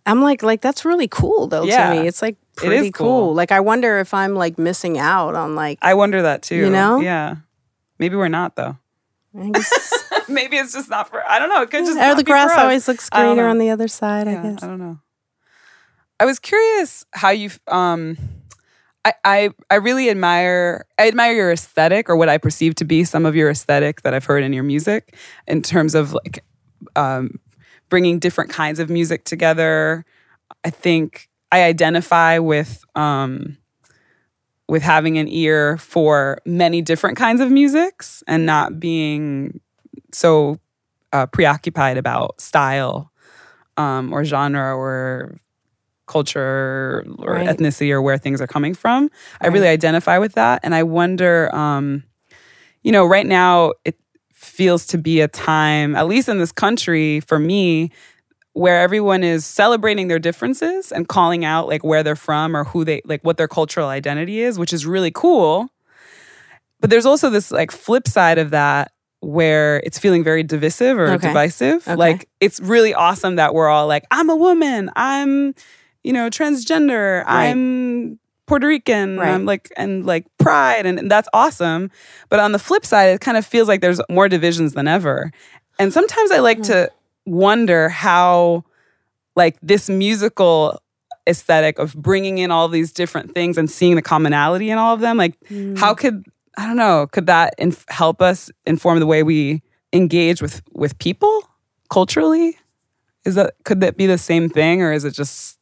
I'm 0.06 0.22
like, 0.22 0.42
like 0.42 0.60
that's 0.60 0.84
really 0.84 1.08
cool 1.08 1.46
though 1.46 1.64
Yeah. 1.64 1.92
to 1.94 2.00
me. 2.00 2.08
It's 2.08 2.22
like 2.22 2.36
It 2.62 2.66
pretty 2.66 2.90
cool. 2.90 3.06
cool. 3.26 3.34
Like 3.34 3.52
I 3.52 3.60
wonder 3.60 3.98
if 3.98 4.12
I'm 4.14 4.34
like 4.34 4.58
missing 4.58 4.98
out 4.98 5.34
on 5.34 5.54
like, 5.54 5.78
I 5.82 5.94
wonder 5.94 6.22
that 6.22 6.42
too. 6.42 6.56
You 6.56 6.70
know? 6.70 7.00
Yeah. 7.00 7.36
Maybe 7.98 8.16
we're 8.16 8.28
not 8.28 8.56
though. 8.56 8.76
Maybe 10.28 10.56
it's 10.56 10.72
just 10.72 10.88
not 10.90 11.08
for. 11.08 11.22
I 11.28 11.38
don't 11.38 11.48
know. 11.48 11.62
It 11.62 11.70
could 11.70 11.84
just. 11.84 11.98
or 11.98 12.14
the 12.14 12.24
grass 12.24 12.56
always 12.58 12.88
looks 12.88 13.08
greener 13.10 13.46
on 13.46 13.58
the 13.58 13.70
other 13.70 13.88
side. 13.88 14.26
I 14.28 14.34
guess. 14.34 14.62
I 14.62 14.66
don't 14.66 14.78
know. 14.78 14.98
I 16.18 16.24
was 16.24 16.38
curious 16.38 17.04
how 17.12 17.30
you 17.30 17.50
um 17.68 18.16
I, 19.04 19.12
I 19.24 19.50
I 19.70 19.76
really 19.76 20.10
admire 20.10 20.84
I 20.98 21.08
admire 21.08 21.32
your 21.32 21.50
aesthetic 21.52 22.10
or 22.10 22.16
what 22.16 22.28
I 22.28 22.38
perceive 22.38 22.74
to 22.76 22.84
be 22.84 23.04
some 23.04 23.24
of 23.24 23.34
your 23.34 23.48
aesthetic 23.50 24.02
that 24.02 24.12
I've 24.14 24.24
heard 24.26 24.42
in 24.44 24.52
your 24.52 24.62
music 24.64 25.16
in 25.46 25.62
terms 25.62 25.94
of 25.94 26.12
like 26.12 26.44
um 26.96 27.38
bringing 27.90 28.18
different 28.18 28.50
kinds 28.50 28.78
of 28.78 28.88
music 28.88 29.24
together. 29.24 30.04
I 30.64 30.70
think 30.70 31.28
I 31.52 31.64
identify 31.64 32.38
with 32.38 32.84
um 32.94 33.58
with 34.68 34.82
having 34.82 35.18
an 35.18 35.28
ear 35.28 35.76
for 35.78 36.38
many 36.46 36.80
different 36.80 37.16
kinds 37.16 37.40
of 37.40 37.50
musics 37.50 38.22
and 38.28 38.46
not 38.46 38.78
being 38.78 39.60
so 40.12 40.58
uh, 41.12 41.26
preoccupied 41.26 41.98
about 41.98 42.40
style 42.40 43.10
um, 43.76 44.12
or 44.12 44.24
genre 44.24 44.76
or 44.76 45.38
culture 46.06 47.04
or 47.18 47.34
Right. 47.34 47.48
ethnicity 47.48 47.90
or 47.90 48.00
where 48.02 48.18
things 48.18 48.40
are 48.40 48.46
coming 48.46 48.74
from. 48.74 49.10
I 49.40 49.48
really 49.48 49.68
identify 49.68 50.18
with 50.18 50.34
that. 50.34 50.60
And 50.62 50.74
I 50.74 50.84
wonder, 50.84 51.52
um, 51.54 52.04
you 52.82 52.92
know, 52.92 53.04
right 53.06 53.26
now 53.26 53.72
it 53.84 53.96
feels 54.60 54.84
to 54.84 54.98
be 54.98 55.22
a 55.22 55.28
time, 55.28 55.96
at 55.96 56.06
least 56.06 56.28
in 56.28 56.36
this 56.36 56.52
country, 56.52 57.20
for 57.20 57.38
me, 57.38 57.90
where 58.52 58.78
everyone 58.82 59.24
is 59.24 59.46
celebrating 59.46 60.08
their 60.08 60.18
differences 60.18 60.92
and 60.92 61.08
calling 61.08 61.46
out 61.46 61.66
like 61.66 61.82
where 61.82 62.02
they're 62.02 62.14
from 62.14 62.54
or 62.54 62.64
who 62.64 62.84
they 62.84 63.00
like 63.06 63.22
what 63.22 63.38
their 63.38 63.48
cultural 63.48 63.88
identity 63.88 64.40
is, 64.40 64.58
which 64.58 64.74
is 64.74 64.84
really 64.84 65.10
cool. 65.10 65.70
But 66.78 66.90
there's 66.90 67.06
also 67.06 67.30
this 67.30 67.50
like 67.50 67.70
flip 67.70 68.06
side 68.06 68.36
of 68.36 68.50
that 68.50 68.92
where 69.20 69.78
it's 69.86 69.98
feeling 69.98 70.22
very 70.22 70.42
divisive 70.42 70.98
or 70.98 71.12
Okay. 71.12 71.28
divisive. 71.28 71.88
Okay. 71.88 71.96
Like 71.96 72.28
it's 72.40 72.60
really 72.60 72.92
awesome 72.92 73.36
that 73.36 73.54
we're 73.54 73.68
all 73.68 73.86
like, 73.86 74.04
I'm 74.10 74.28
a 74.28 74.36
woman, 74.36 74.90
I'm, 74.94 75.54
you 76.04 76.12
know, 76.12 76.28
transgender, 76.28 77.24
Right. 77.24 77.48
I'm 77.48 78.18
Puerto 78.50 78.66
Rican, 78.66 79.16
Right. 79.16 79.28
I'm 79.32 79.44
like 79.46 79.72
and 79.76 80.04
like 80.04 80.26
pride 80.38 80.84
and, 80.84 80.98
and 80.98 81.08
that's 81.10 81.28
awesome. 81.32 81.90
But 82.28 82.40
on 82.40 82.50
the 82.52 82.58
flip 82.58 82.84
side, 82.84 83.10
it 83.10 83.20
kind 83.20 83.36
of 83.36 83.46
feels 83.46 83.68
like 83.68 83.80
there's 83.80 84.00
more 84.10 84.28
divisions 84.28 84.72
than 84.72 84.88
ever. 84.88 85.30
And 85.78 85.92
sometimes 85.92 86.30
I 86.32 86.40
like 86.40 86.56
Hmm. 86.58 86.62
to 86.64 86.90
wonder 87.26 87.88
how 87.88 88.64
like 89.36 89.56
this 89.62 89.88
musical 89.88 90.82
aesthetic 91.28 91.78
of 91.78 91.94
bringing 91.94 92.38
in 92.38 92.50
all 92.50 92.66
these 92.68 92.92
different 92.92 93.34
things 93.34 93.56
and 93.56 93.70
seeing 93.70 93.94
the 93.94 94.02
commonality 94.02 94.68
in 94.70 94.78
all 94.78 94.94
of 94.94 95.00
them 95.00 95.16
like 95.16 95.38
Mm. 95.48 95.78
how 95.78 95.94
could 95.94 96.24
i 96.58 96.66
don't 96.66 96.76
know 96.78 97.06
could 97.12 97.26
that 97.26 97.54
inf- 97.58 97.84
help 97.88 98.20
us 98.22 98.50
inform 98.66 98.98
the 98.98 99.06
way 99.06 99.22
we 99.22 99.62
engage 99.92 100.40
with 100.42 100.62
with 100.72 100.98
people 100.98 101.42
culturally 101.90 102.56
is 103.26 103.34
that 103.36 103.52
could 103.64 103.80
that 103.82 103.96
be 103.98 104.06
the 104.06 104.18
same 104.18 104.48
thing 104.48 104.80
or 104.82 104.92
is 104.92 105.04
it 105.04 105.12
just 105.14 105.58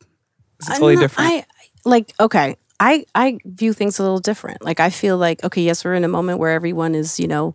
is 0.63 0.69
it 0.69 0.73
totally 0.75 0.95
not- 0.95 1.01
different 1.03 1.29
I 1.31 1.45
like 1.85 2.13
okay. 2.21 2.57
I 2.81 3.05
I 3.15 3.39
view 3.45 3.73
things 3.73 3.99
a 3.99 4.03
little 4.03 4.21
different. 4.21 4.63
Like 4.65 4.81
I 4.81 4.91
feel 4.91 5.17
like 5.19 5.43
okay, 5.45 5.63
yes, 5.63 5.85
we're 5.85 5.95
in 5.95 6.05
a 6.05 6.09
moment 6.09 6.39
where 6.39 6.53
everyone 6.53 6.95
is 6.95 7.19
you 7.19 7.27
know 7.29 7.55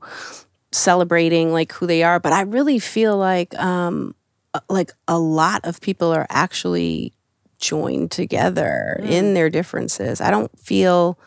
celebrating 0.71 1.51
like 1.51 1.71
who 1.73 1.85
they 1.87 2.03
are, 2.03 2.19
but 2.19 2.33
I 2.33 2.41
really 2.41 2.79
feel 2.79 3.17
like 3.17 3.53
um 3.59 4.15
uh, 4.53 4.59
like 4.69 4.91
a 5.07 5.17
lot 5.19 5.61
of 5.65 5.81
people 5.81 6.11
are 6.13 6.27
actually 6.29 7.13
joined 7.59 8.11
together 8.11 8.97
Mm. 9.01 9.05
in 9.09 9.33
their 9.33 9.49
differences. 9.49 10.19
I 10.19 10.29
don't 10.31 10.51
feel 10.59 11.17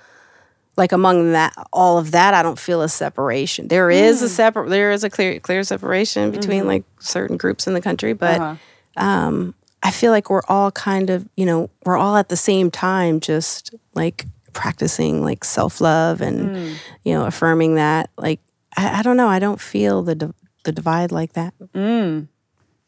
like 0.76 0.92
among 0.92 1.32
that 1.32 1.54
all 1.72 1.96
of 1.96 2.10
that 2.10 2.34
I 2.34 2.42
don't 2.42 2.58
feel 2.58 2.82
a 2.82 2.88
separation. 2.88 3.68
There 3.68 3.90
is 3.90 4.20
Mm. 4.20 4.24
a 4.24 4.28
separate 4.28 4.68
there 4.70 4.90
is 4.92 5.04
a 5.04 5.10
clear 5.10 5.40
clear 5.40 5.62
separation 5.64 6.30
between 6.30 6.66
like 6.66 6.84
certain 7.00 7.36
groups 7.36 7.66
in 7.66 7.72
the 7.74 7.80
country, 7.80 8.12
but 8.12 8.40
Mm-hmm. 8.40 8.58
Uh-huh. 8.98 9.06
um, 9.28 9.54
I 9.82 9.90
feel 9.90 10.10
like 10.10 10.30
we're 10.30 10.42
all 10.48 10.70
kind 10.72 11.10
of, 11.10 11.28
you 11.36 11.46
know, 11.46 11.70
we're 11.84 11.96
all 11.96 12.16
at 12.16 12.28
the 12.28 12.36
same 12.36 12.70
time 12.70 13.20
just 13.20 13.74
like 13.94 14.24
practicing 14.52 15.22
like 15.22 15.44
self 15.44 15.80
love 15.80 16.20
and, 16.20 16.56
Mm. 16.56 16.74
you 17.04 17.14
know, 17.14 17.24
affirming 17.26 17.74
that. 17.76 18.10
Like, 18.16 18.40
I, 18.76 19.00
I 19.00 19.02
don't 19.02 19.16
know. 19.16 19.28
I 19.28 19.38
don't 19.38 19.60
feel 19.60 20.02
the, 20.02 20.32
the 20.64 20.72
divide 20.72 21.12
like 21.12 21.34
that. 21.34 21.54
Mm. 21.74 22.28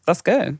That's 0.07 0.23
good. 0.23 0.59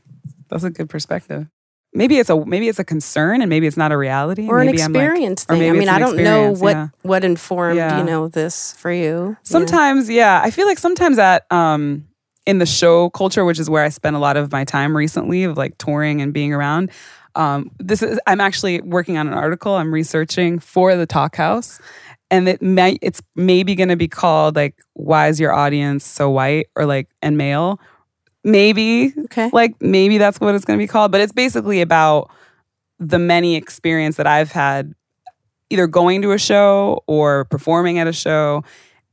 That's 0.49 0.63
a 0.63 0.69
good 0.69 0.89
perspective. 0.89 1.47
Maybe 1.91 2.19
it's 2.19 2.29
a 2.29 2.45
maybe 2.45 2.67
it's 2.69 2.77
a 2.77 2.83
concern 2.83 3.41
and 3.41 3.49
maybe 3.49 3.65
it's 3.65 3.75
not 3.77 3.91
a 3.91 3.97
reality. 3.97 4.47
Or 4.47 4.59
maybe 4.59 4.79
an 4.79 4.93
like- 4.93 5.01
experience 5.01 5.45
or 5.49 5.57
thing. 5.57 5.71
I 5.71 5.73
mean, 5.73 5.89
I 5.89 5.97
don't 5.97 6.17
know 6.17 6.51
what, 6.51 6.75
yeah. 6.75 6.87
what 7.01 7.23
informed, 7.23 7.77
Yeah. 7.77 7.97
you 7.97 8.03
know, 8.03 8.27
this 8.27 8.73
for 8.73 8.91
you. 8.91 9.35
Sometimes, 9.41 10.07
yeah. 10.09 10.39
I 10.43 10.51
feel 10.51 10.67
like 10.67 10.77
sometimes 10.77 11.17
that 11.17 11.51
um 11.51 12.05
in 12.45 12.59
the 12.59 12.65
show 12.65 13.09
culture, 13.11 13.45
which 13.45 13.59
is 13.59 13.69
where 13.69 13.83
I 13.83 13.89
spend 13.89 14.15
a 14.15 14.19
lot 14.19 14.37
of 14.37 14.51
my 14.51 14.63
time 14.63 14.95
recently 14.95 15.43
of 15.43 15.57
like 15.57 15.77
touring 15.77 16.21
and 16.21 16.33
being 16.33 16.53
around. 16.53 16.91
Um, 17.35 17.71
this 17.79 18.01
is 18.01 18.19
I'm 18.27 18.41
actually 18.41 18.81
working 18.81 19.17
on 19.17 19.27
an 19.27 19.33
article 19.33 19.75
I'm 19.75 19.93
researching 19.93 20.59
for 20.59 20.95
the 20.95 21.05
Talkhouse. 21.07 21.79
And 22.31 22.47
it 22.47 22.61
may 22.61 22.97
it's 23.01 23.21
maybe 23.35 23.75
gonna 23.75 23.95
be 23.97 24.07
called 24.07 24.55
like 24.55 24.75
why 24.93 25.27
is 25.27 25.39
your 25.39 25.53
audience 25.53 26.05
so 26.05 26.29
white 26.29 26.67
or 26.75 26.85
like 26.85 27.09
and 27.21 27.37
male? 27.37 27.79
Maybe 28.43 29.13
Okay. 29.25 29.49
like 29.51 29.75
maybe 29.81 30.17
that's 30.17 30.39
what 30.39 30.55
it's 30.55 30.63
going 30.63 30.79
to 30.79 30.81
be 30.83 30.87
called 30.87 31.11
but 31.11 31.19
it's 31.19 31.33
basically 31.33 31.81
about 31.81 32.31
the 32.97 33.19
many 33.19 33.57
experience 33.57 34.15
that 34.15 34.25
i've 34.27 34.53
had 34.53 34.93
either 35.69 35.87
going 35.87 36.21
to 36.21 36.31
a 36.31 36.37
show 36.39 37.03
or 37.05 37.43
performing 37.45 37.99
at 37.99 38.07
a 38.07 38.13
show 38.13 38.63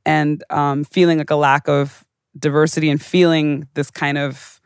and 0.06 0.44
um, 0.50 0.84
feeling 0.84 1.18
like 1.18 1.30
a 1.30 1.36
lack 1.36 1.68
of 1.68 2.05
diversity 2.38 2.90
and 2.90 3.02
feeling 3.02 3.66
this 3.74 3.90
kind 3.90 4.18
of 4.18 4.60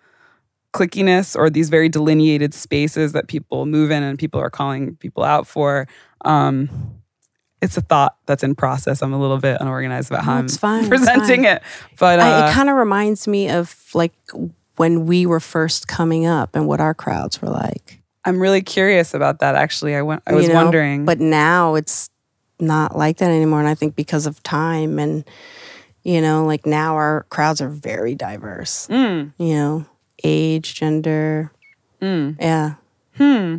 clickiness 0.72 1.36
or 1.36 1.50
these 1.50 1.68
very 1.68 1.88
delineated 1.88 2.54
spaces 2.54 3.12
that 3.12 3.26
people 3.26 3.66
move 3.66 3.90
in 3.90 4.02
and 4.02 4.18
people 4.18 4.40
are 4.40 4.50
calling 4.50 4.94
people 4.96 5.24
out 5.24 5.46
for 5.46 5.86
um, 6.24 6.68
it's 7.60 7.76
a 7.76 7.80
thought 7.80 8.16
that's 8.26 8.44
in 8.44 8.54
process 8.54 9.02
i'm 9.02 9.12
a 9.12 9.18
little 9.20 9.38
bit 9.38 9.60
unorganized 9.60 10.10
about 10.10 10.24
how 10.24 10.34
No, 10.34 10.38
i'm 10.40 10.48
fine, 10.48 10.88
presenting 10.88 11.44
it 11.44 11.62
but 11.98 12.20
uh, 12.20 12.22
I, 12.22 12.50
it 12.50 12.54
kind 12.54 12.70
of 12.70 12.76
reminds 12.76 13.26
me 13.26 13.48
of 13.50 13.74
like 13.94 14.12
when 14.76 15.06
we 15.06 15.26
were 15.26 15.40
first 15.40 15.88
coming 15.88 16.24
up 16.24 16.54
and 16.54 16.68
what 16.68 16.80
our 16.80 16.94
crowds 16.94 17.42
were 17.42 17.48
like. 17.50 18.00
i'm 18.24 18.40
really 18.40 18.62
curious 18.62 19.12
about 19.12 19.40
that 19.40 19.56
actually 19.56 19.96
i, 19.96 20.02
went, 20.02 20.22
I 20.26 20.30
you 20.30 20.36
was 20.36 20.48
know? 20.48 20.54
wondering 20.54 21.04
But 21.04 21.18
now 21.18 21.74
it's 21.74 22.10
not 22.60 22.96
like 22.96 23.16
that 23.16 23.30
anymore. 23.30 23.60
And 23.60 23.68
I 23.68 23.74
think 23.74 23.96
because 23.96 24.26
of 24.26 24.42
time 24.42 24.98
and, 24.98 25.24
you 26.02 26.20
know, 26.20 26.46
like 26.46 26.66
now 26.66 26.94
our 26.94 27.24
crowds 27.30 27.60
are 27.60 27.68
very 27.68 28.14
diverse, 28.14 28.86
Mm. 28.88 29.32
you 29.38 29.54
know, 29.54 29.86
age, 30.24 30.74
gender. 30.74 31.50
Mm. 32.00 32.36
Yeah. 32.40 32.74
Hmm. 33.16 33.56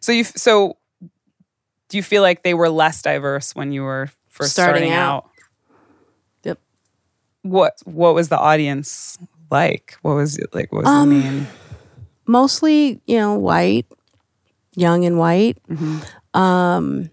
So 0.00 0.12
you 0.12 0.24
so 0.24 0.76
do 1.88 1.96
you 1.96 2.02
feel 2.02 2.22
like 2.22 2.42
they 2.42 2.54
were 2.54 2.68
less 2.68 3.02
diverse 3.02 3.54
when 3.54 3.70
you 3.72 3.82
were 3.82 4.10
first 4.28 4.52
starting, 4.52 4.84
Starting 4.88 4.92
out? 4.92 5.24
out. 5.24 5.30
Yep. 6.44 6.58
What 7.42 7.74
what 7.84 8.14
was 8.14 8.28
the 8.30 8.38
audience 8.38 9.18
like? 9.50 9.96
What 10.02 10.14
was 10.14 10.36
it 10.38 10.52
like? 10.54 10.72
What 10.72 10.82
was 10.84 10.88
Um, 10.88 11.10
the 11.10 11.14
main? 11.16 11.46
Mostly, 12.26 13.00
you 13.06 13.18
know, 13.18 13.34
white, 13.34 13.86
young 14.74 15.04
and 15.04 15.18
white. 15.18 15.58
Mm-hmm. 15.70 15.98
Um, 16.40 17.10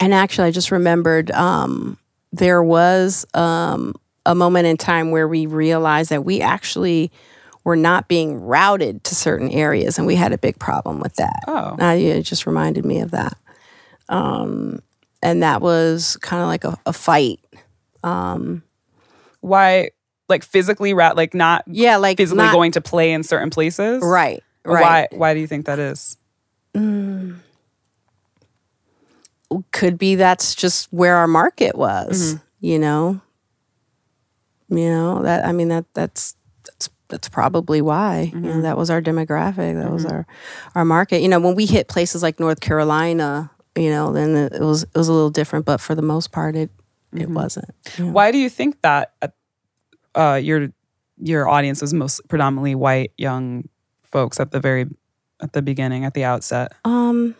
and 0.00 0.14
actually, 0.14 0.48
I 0.48 0.50
just 0.50 0.72
remembered 0.72 1.30
um, 1.30 1.98
there 2.32 2.62
was 2.62 3.26
um, 3.34 3.94
a 4.26 4.34
moment 4.34 4.66
in 4.66 4.76
time 4.76 5.10
where 5.10 5.26
we 5.28 5.46
realized 5.46 6.10
that 6.10 6.24
we 6.24 6.40
actually 6.40 7.10
were 7.64 7.76
not 7.76 8.08
being 8.08 8.40
routed 8.40 9.04
to 9.04 9.14
certain 9.14 9.50
areas, 9.50 9.98
and 9.98 10.06
we 10.06 10.14
had 10.16 10.32
a 10.32 10.38
big 10.38 10.58
problem 10.58 11.00
with 11.00 11.14
that. 11.16 11.40
Oh, 11.46 11.76
Uh, 11.78 11.92
yeah, 11.92 12.14
it 12.14 12.22
just 12.22 12.46
reminded 12.46 12.84
me 12.86 13.00
of 13.00 13.10
that. 13.10 13.36
Um, 14.08 14.80
and 15.22 15.42
that 15.42 15.60
was 15.60 16.16
kind 16.22 16.42
of 16.42 16.48
like 16.48 16.64
a, 16.64 16.78
a 16.86 16.92
fight. 16.92 17.40
Um, 18.02 18.62
why? 19.40 19.90
Like 20.28 20.42
physically, 20.44 20.94
ra- 20.94 21.12
like 21.14 21.34
not 21.34 21.64
yeah, 21.66 21.96
like 21.96 22.16
physically 22.16 22.44
not- 22.44 22.54
going 22.54 22.72
to 22.72 22.80
play 22.80 23.12
in 23.12 23.22
certain 23.24 23.50
places, 23.50 24.02
right, 24.02 24.42
right. 24.64 25.08
Why? 25.12 25.18
Why 25.18 25.34
do 25.34 25.40
you 25.40 25.46
think 25.46 25.66
that 25.66 25.78
is? 25.78 26.16
Could 29.72 29.98
be 29.98 30.14
that's 30.14 30.54
just 30.54 30.92
where 30.92 31.16
our 31.16 31.26
market 31.26 31.76
was. 31.76 32.34
Mm-hmm. 32.34 32.44
You 32.60 32.78
know, 32.78 33.20
you 34.68 34.88
know 34.88 35.22
that. 35.22 35.44
I 35.44 35.52
mean 35.52 35.68
that 35.68 35.86
that's 35.94 36.36
that's, 36.64 36.88
that's 37.08 37.28
probably 37.28 37.82
why. 37.82 38.30
You 38.32 38.40
know, 38.40 38.48
mm-hmm. 38.50 38.62
that 38.62 38.76
was 38.76 38.90
our 38.90 39.02
demographic. 39.02 39.80
That 39.80 39.90
was 39.90 40.04
mm-hmm. 40.04 40.14
our 40.14 40.26
our 40.74 40.84
market. 40.84 41.20
You 41.20 41.28
know, 41.28 41.40
when 41.40 41.56
we 41.56 41.66
hit 41.66 41.88
places 41.88 42.22
like 42.22 42.38
North 42.38 42.60
Carolina, 42.60 43.50
you 43.76 43.90
know, 43.90 44.12
then 44.12 44.36
it 44.36 44.60
was 44.60 44.84
it 44.84 44.94
was 44.94 45.08
a 45.08 45.12
little 45.12 45.30
different. 45.30 45.66
But 45.66 45.80
for 45.80 45.94
the 45.94 46.02
most 46.02 46.30
part, 46.30 46.54
it 46.54 46.70
it 47.12 47.28
wasn't. 47.28 47.70
you 47.98 48.06
know. 48.06 48.12
Why 48.12 48.30
do 48.30 48.38
you 48.38 48.48
think 48.48 48.80
that 48.82 49.14
uh, 49.20 49.28
uh 50.14 50.40
your 50.42 50.68
your 51.18 51.48
audience 51.48 51.82
was 51.82 51.92
most 51.92 52.20
predominantly 52.28 52.74
white 52.74 53.12
young 53.16 53.68
folks 54.04 54.38
at 54.38 54.52
the 54.52 54.60
very 54.60 54.86
at 55.40 55.52
the 55.52 55.62
beginning 55.62 56.04
at 56.04 56.14
the 56.14 56.24
outset? 56.24 56.72
um 56.84 57.34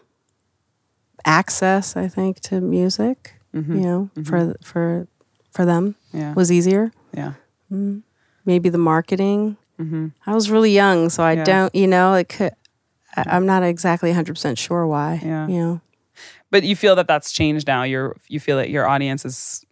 access 1.24 1.96
i 1.96 2.08
think 2.08 2.40
to 2.40 2.60
music 2.60 3.34
Mhm. 3.54 3.68
you 3.68 3.80
know 3.80 4.10
mm-hmm. 4.14 4.22
for 4.22 4.54
for 4.62 5.06
for 5.52 5.64
them 5.66 5.96
Yeah, 6.12 6.34
was 6.34 6.50
easier 6.52 6.92
yeah. 7.12 7.32
Mm-hmm. 7.72 7.98
maybe 8.44 8.68
the 8.68 8.78
marketing. 8.78 9.56
Mm-hmm. 9.80 10.08
I 10.26 10.34
was 10.34 10.50
really 10.50 10.70
young, 10.72 11.08
so 11.10 11.22
I 11.24 11.32
Yeah. 11.32 11.44
don't, 11.44 11.74
you 11.74 11.86
know, 11.88 12.14
it 12.14 12.28
could. 12.28 12.52
I, 13.16 13.24
I'm 13.26 13.46
not 13.46 13.62
exactly 13.64 14.10
100 14.10 14.34
percent 14.34 14.58
sure 14.58 14.86
why. 14.86 15.20
Yeah. 15.24 15.48
You 15.48 15.58
know. 15.58 15.80
But 16.50 16.62
you 16.64 16.76
feel 16.76 16.94
that 16.96 17.08
that's 17.08 17.32
changed 17.32 17.66
now. 17.66 17.82
You're 17.82 18.16
you 18.28 18.38
feel 18.38 18.56
that 18.58 18.70
your 18.70 18.86
audience 18.86 19.24
is 19.24 19.64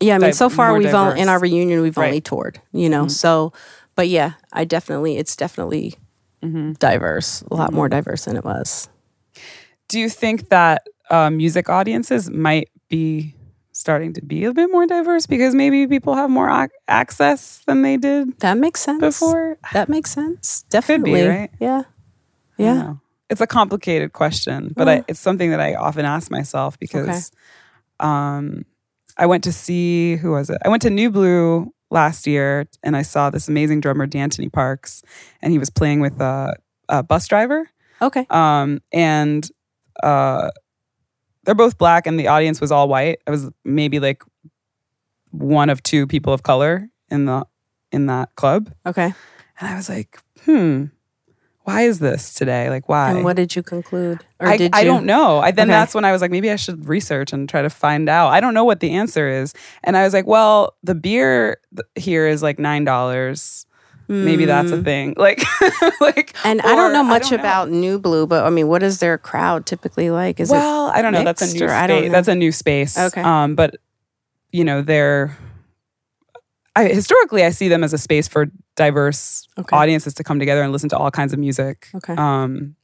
Yeah, 0.00 0.14
I 0.14 0.18
mean, 0.18 0.32
so 0.32 0.48
far 0.48 0.76
we've 0.78 0.94
only 0.94 1.20
in 1.20 1.28
our 1.28 1.40
reunion 1.40 1.80
we've 1.82 1.98
only 1.98 2.20
toured, 2.20 2.60
you 2.72 2.88
know. 2.88 3.08
So, 3.08 3.52
but 3.96 4.06
yeah, 4.08 4.32
I 4.52 4.64
definitely 4.64 5.16
it's 5.16 5.34
definitely 5.34 5.94
diverse, 6.78 7.42
a 7.50 7.54
lot 7.54 7.72
more 7.72 7.88
diverse 7.88 8.24
than 8.26 8.36
it 8.36 8.44
was. 8.44 8.88
Do 9.88 9.98
you 9.98 10.08
think 10.08 10.50
that 10.50 10.86
uh, 11.10 11.30
music 11.30 11.68
audiences 11.68 12.30
might 12.30 12.68
be 12.88 13.34
starting 13.72 14.12
to 14.12 14.22
be 14.22 14.44
a 14.44 14.52
bit 14.52 14.70
more 14.70 14.86
diverse 14.86 15.26
because 15.26 15.54
maybe 15.54 15.86
people 15.86 16.14
have 16.14 16.28
more 16.28 16.50
ac- 16.50 16.72
access 16.88 17.62
than 17.66 17.82
they 17.82 17.96
did 17.96 18.38
That 18.40 18.58
makes 18.58 18.80
sense. 18.80 19.00
before? 19.00 19.56
that 19.72 19.88
makes 19.88 20.10
sense. 20.10 20.62
Could 20.62 21.04
be, 21.04 21.12
Definitely, 21.12 21.26
right? 21.28 21.50
Yeah, 21.60 21.82
yeah. 22.56 22.94
It's 23.30 23.40
a 23.40 23.46
complicated 23.46 24.12
question, 24.14 24.72
but 24.74 24.88
I, 24.88 25.04
it's 25.06 25.20
something 25.20 25.50
that 25.50 25.60
I 25.60 25.74
often 25.74 26.04
ask 26.06 26.30
myself 26.30 26.78
because 26.78 27.30
um, 28.00 28.64
I 29.18 29.26
went 29.26 29.44
to 29.44 29.52
see 29.52 30.16
who 30.16 30.30
was 30.32 30.48
it? 30.50 30.58
I 30.64 30.68
went 30.68 30.82
to 30.82 30.88
Nublu 30.88 31.68
last 31.90 32.26
year, 32.26 32.66
and 32.82 32.96
I 32.96 33.02
saw 33.02 33.28
this 33.30 33.48
amazing 33.48 33.80
drummer, 33.80 34.06
Deantoni 34.06 34.50
Parks, 34.52 35.02
and 35.42 35.52
he 35.52 35.58
was 35.58 35.68
playing 35.70 36.00
with 36.00 36.20
a, 36.20 36.56
a 36.88 37.04
Busdriver. 37.04 37.64
Okay, 38.00 38.26
um, 38.30 38.80
and 38.92 39.48
uh, 40.02 40.50
they're 41.44 41.54
both 41.54 41.78
black 41.78 42.06
and 42.06 42.18
the 42.18 42.28
audience 42.28 42.60
was 42.60 42.70
all 42.70 42.88
white. 42.88 43.20
I 43.26 43.30
was 43.30 43.50
maybe 43.64 44.00
like 44.00 44.22
one 45.30 45.70
of 45.70 45.82
two 45.82 46.06
people 46.06 46.32
of 46.32 46.42
color 46.42 46.88
in 47.10 47.24
the 47.24 47.46
in 47.90 48.06
that 48.06 48.34
club. 48.36 48.72
Okay. 48.86 49.14
And 49.60 49.68
I 49.68 49.74
was 49.74 49.88
like, 49.88 50.20
hmm, 50.44 50.86
why 51.68 51.82
is 51.82 51.98
this 51.98 52.32
today? 52.34 52.70
Like, 52.70 52.88
why? 52.88 53.10
And 53.10 53.24
what 53.24 53.36
did 53.36 53.54
you 53.54 53.62
conclude? 53.62 54.24
Or 54.40 54.48
I, 54.48 54.56
did 54.56 54.74
you? 54.74 54.80
I 54.80 54.84
don't 54.84 55.04
know. 55.04 55.38
I, 55.38 55.50
then 55.50 55.68
okay. 55.68 55.78
that's 55.78 55.94
when 55.94 56.04
I 56.04 56.12
was 56.12 56.22
like, 56.22 56.30
maybe 56.30 56.50
I 56.50 56.56
should 56.56 56.88
research 56.88 57.32
and 57.32 57.48
try 57.48 57.62
to 57.62 57.70
find 57.70 58.08
out. 58.08 58.28
I 58.28 58.40
don't 58.40 58.54
know 58.54 58.64
what 58.64 58.80
the 58.80 58.92
answer 58.92 59.28
is. 59.28 59.52
And 59.84 59.96
I 59.96 60.04
was 60.04 60.14
like, 60.14 60.26
well, 60.26 60.76
the 60.82 60.94
beer 60.94 61.58
here 61.94 62.26
is 62.26 62.42
like 62.42 62.56
$9. 62.56 63.66
Mm. 64.08 64.24
Maybe 64.24 64.44
that's 64.46 64.72
a 64.72 64.78
mm. 64.78 64.84
thing. 64.84 65.14
Like, 65.18 65.42
like. 66.00 66.34
And 66.44 66.60
or, 66.60 66.66
I 66.66 66.74
don't 66.74 66.92
know 66.92 67.02
much 67.02 67.30
don't 67.30 67.40
about. 67.40 67.68
Nublu, 67.68 68.28
but 68.28 68.44
I 68.44 68.50
mean, 68.50 68.68
what 68.68 68.82
is 68.82 69.00
their 69.00 69.18
crowd 69.18 69.66
typically 69.66 70.10
like? 70.10 70.40
Is 70.40 70.50
well, 70.50 70.88
it 70.88 70.92
I 70.92 71.02
don't 71.02 71.12
know. 71.12 71.24
That's 71.24 71.42
a 71.42 71.52
new. 71.52 71.68
Space. 71.68 72.12
That's 72.12 72.28
a 72.28 72.34
new 72.34 72.52
space. 72.52 72.98
Okay. 72.98 73.20
Um, 73.20 73.54
but 73.54 73.76
you 74.50 74.64
know, 74.64 74.82
they're. 74.82 75.36
I, 76.76 76.86
historically, 76.86 77.44
I 77.44 77.50
see 77.50 77.68
them 77.68 77.82
as 77.82 77.92
a 77.92 77.98
space 77.98 78.28
for 78.28 78.46
diverse 78.76 79.48
okay. 79.58 79.76
audiences 79.76 80.14
to 80.14 80.24
come 80.24 80.38
together 80.38 80.62
and 80.62 80.72
listen 80.72 80.88
to 80.90 80.96
all 80.96 81.10
kinds 81.10 81.32
of 81.32 81.38
music. 81.38 81.88
Okay. 81.94 82.14
Um, 82.16 82.76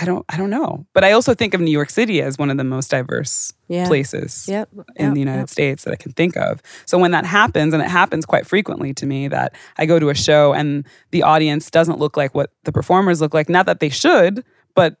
I 0.00 0.04
don't. 0.04 0.24
I 0.28 0.36
don't 0.36 0.50
know. 0.50 0.86
But 0.94 1.02
I 1.04 1.10
also 1.12 1.34
think 1.34 1.54
of 1.54 1.60
New 1.60 1.72
York 1.72 1.90
City 1.90 2.22
as 2.22 2.38
one 2.38 2.50
of 2.50 2.56
the 2.56 2.62
most 2.64 2.88
diverse 2.90 3.52
Yeah. 3.66 3.86
places 3.88 4.46
Yep. 4.48 4.68
in 4.96 5.12
the 5.14 5.20
United 5.20 5.40
yep. 5.40 5.48
States 5.50 5.84
that 5.84 5.92
I 5.92 5.96
can 5.96 6.12
think 6.12 6.36
of. 6.36 6.62
So 6.86 6.98
when 6.98 7.10
that 7.10 7.26
happens, 7.26 7.74
and 7.74 7.82
it 7.82 7.88
happens 7.88 8.24
quite 8.24 8.46
frequently 8.46 8.94
to 8.94 9.06
me, 9.06 9.26
that 9.28 9.54
I 9.76 9.86
go 9.86 9.98
to 9.98 10.08
a 10.08 10.14
show 10.14 10.52
and 10.52 10.86
the 11.10 11.24
audience 11.24 11.68
doesn't 11.70 11.98
look 11.98 12.16
like 12.16 12.32
what 12.34 12.50
the 12.64 12.70
performers 12.72 13.20
look 13.20 13.34
like. 13.34 13.48
Not 13.48 13.66
that 13.66 13.80
they 13.80 13.88
should, 13.88 14.44
but 14.76 14.96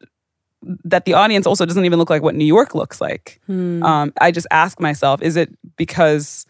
that 0.84 1.04
the 1.04 1.14
audience 1.14 1.46
also 1.46 1.64
doesn't 1.64 1.84
even 1.84 2.00
look 2.00 2.10
like 2.10 2.22
what 2.22 2.34
New 2.34 2.44
York 2.44 2.74
looks 2.74 3.00
like. 3.00 3.40
Hmm. 3.46 3.80
Um, 3.84 4.12
I 4.20 4.32
just 4.32 4.48
ask 4.50 4.80
myself: 4.80 5.22
Is 5.22 5.36
it 5.36 5.50
because 5.76 6.44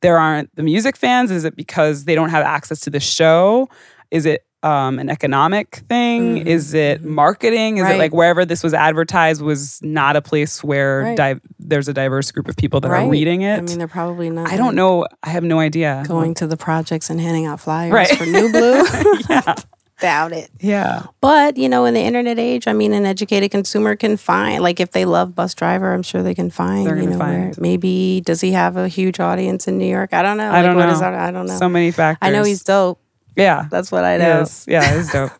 there 0.00 0.18
aren't 0.18 0.54
the 0.56 0.64
music 0.64 0.96
fans? 0.96 1.30
Is 1.30 1.44
it 1.44 1.54
because 1.54 2.04
they 2.06 2.16
don't 2.16 2.30
have 2.30 2.44
access 2.44 2.80
to 2.80 2.90
the 2.90 2.98
show? 2.98 3.68
Is 4.10 4.26
it 4.26 4.44
um, 4.62 4.98
an 4.98 5.08
economic 5.10 5.76
thing? 5.88 6.38
Is 6.46 6.74
it 6.74 7.02
marketing? 7.02 7.78
Is 7.78 7.82
Mm-hmm. 7.82 7.88
Right. 7.90 7.94
it 7.96 7.98
like 7.98 8.12
wherever 8.14 8.44
this 8.44 8.62
was 8.62 8.74
advertised 8.74 9.42
was 9.42 9.80
not 9.82 10.16
a 10.16 10.22
place 10.22 10.62
where 10.62 11.02
Right. 11.02 11.16
di- 11.16 11.40
there's 11.58 11.88
a 11.88 11.92
diverse 11.94 12.30
group 12.30 12.48
of 12.48 12.56
people 12.56 12.80
that 12.80 12.88
Right. 12.90 13.04
are 13.06 13.10
reading 13.10 13.42
it? 13.42 13.58
I 13.58 13.60
mean, 13.62 13.78
they're 13.78 13.88
probably 13.88 14.30
not. 14.30 14.52
I 14.52 14.56
don't 14.56 14.74
know. 14.74 15.06
I 15.22 15.30
have 15.30 15.44
no 15.44 15.58
idea. 15.58 16.04
going 16.06 16.34
to 16.34 16.46
the 16.46 16.56
projects 16.56 17.10
and 17.10 17.20
handing 17.20 17.46
out 17.46 17.60
flyers 17.60 18.10
for 18.12 18.24
Nublu. 18.24 19.26
yeah, 19.30 19.54
Doubt 20.00 20.32
it. 20.32 20.50
yeah, 20.60 21.04
But 21.20 21.56
you 21.56 21.68
know, 21.68 21.84
in 21.84 21.94
the 21.94 22.00
internet 22.00 22.36
age, 22.38 22.66
I 22.66 22.72
mean, 22.72 22.92
an 22.92 23.06
educated 23.06 23.50
consumer 23.52 23.94
can 23.94 24.16
find 24.16 24.60
like 24.62 24.80
if 24.80 24.90
they 24.92 25.04
love 25.04 25.30
Busdriver, 25.30 25.94
I'm 25.94 26.02
sure 26.02 26.22
they 26.24 26.34
can 26.34 26.50
find. 26.50 26.86
They're 26.86 26.96
you 26.96 27.10
know, 27.10 27.18
where- 27.18 27.52
find. 27.52 27.60
maybe 27.60 28.20
does 28.24 28.40
he 28.40 28.52
have 28.52 28.76
a 28.76 28.88
huge 28.88 29.20
audience 29.20 29.68
in 29.68 29.78
New 29.78 29.86
York? 29.86 30.12
I 30.12 30.22
don't 30.22 30.36
know. 30.38 30.48
I 30.48 30.62
Like, 30.62 30.64
don't 30.64 30.76
know. 30.76 30.88
is? 30.90 31.02
I 31.02 31.30
don't 31.30 31.46
know. 31.46 31.56
So 31.56 31.68
many 31.68 31.90
factors. 31.92 32.26
I 32.26 32.30
know 32.32 32.42
he's 32.44 32.62
dope. 32.64 32.98
Yeah. 33.36 33.66
That's 33.70 33.90
what 33.92 34.04
I 34.04 34.16
know. 34.18 34.40
is. 34.42 34.64
Yeah, 34.68 34.94
it's 34.98 35.12
dope. 35.16 35.32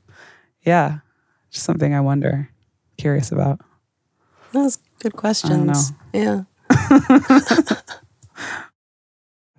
yeah, 0.64 0.98
just 1.50 1.64
something 1.66 1.94
I 1.94 2.00
wonder, 2.00 2.48
curious 2.96 3.32
about. 3.32 3.60
Those 4.52 4.78
good 5.00 5.14
questions. 5.14 5.92
Yeah. 6.12 6.44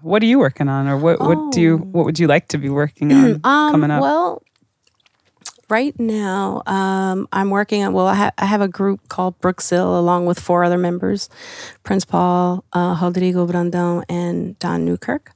What 0.01 0.21
are 0.21 0.25
you 0.25 0.37
working 0.37 0.67
on, 0.67 0.87
or 0.87 0.97
what? 0.97 1.21
What 1.21 1.53
do 1.53 1.61
you? 1.61 1.77
What 1.77 2.03
would 2.03 2.19
you 2.19 2.27
like 2.27 2.49
to 2.49 2.57
be 2.57 2.67
working 2.67 3.13
on 3.13 3.39
Um, 3.45 3.71
coming 3.71 3.89
up? 3.89 4.01
Well, 4.01 4.43
right 5.69 5.97
now, 5.97 6.61
um, 6.65 7.25
I'm 7.31 7.49
working 7.49 7.83
on. 7.85 7.93
Well, 7.93 8.07
I, 8.07 8.15
ha- 8.15 8.31
I 8.37 8.45
have 8.45 8.59
a 8.59 8.67
group 8.67 9.07
called 9.07 9.39
Brookzill, 9.39 9.97
along 9.97 10.25
with 10.25 10.39
four 10.41 10.65
other 10.65 10.77
members: 10.77 11.29
Prince 11.83 12.03
Paul, 12.03 12.65
uh, 12.73 12.97
Rodrigo 13.01 13.47
Brandão, 13.47 14.03
and 14.09 14.59
Don 14.59 14.83
Newkirk. 14.83 15.31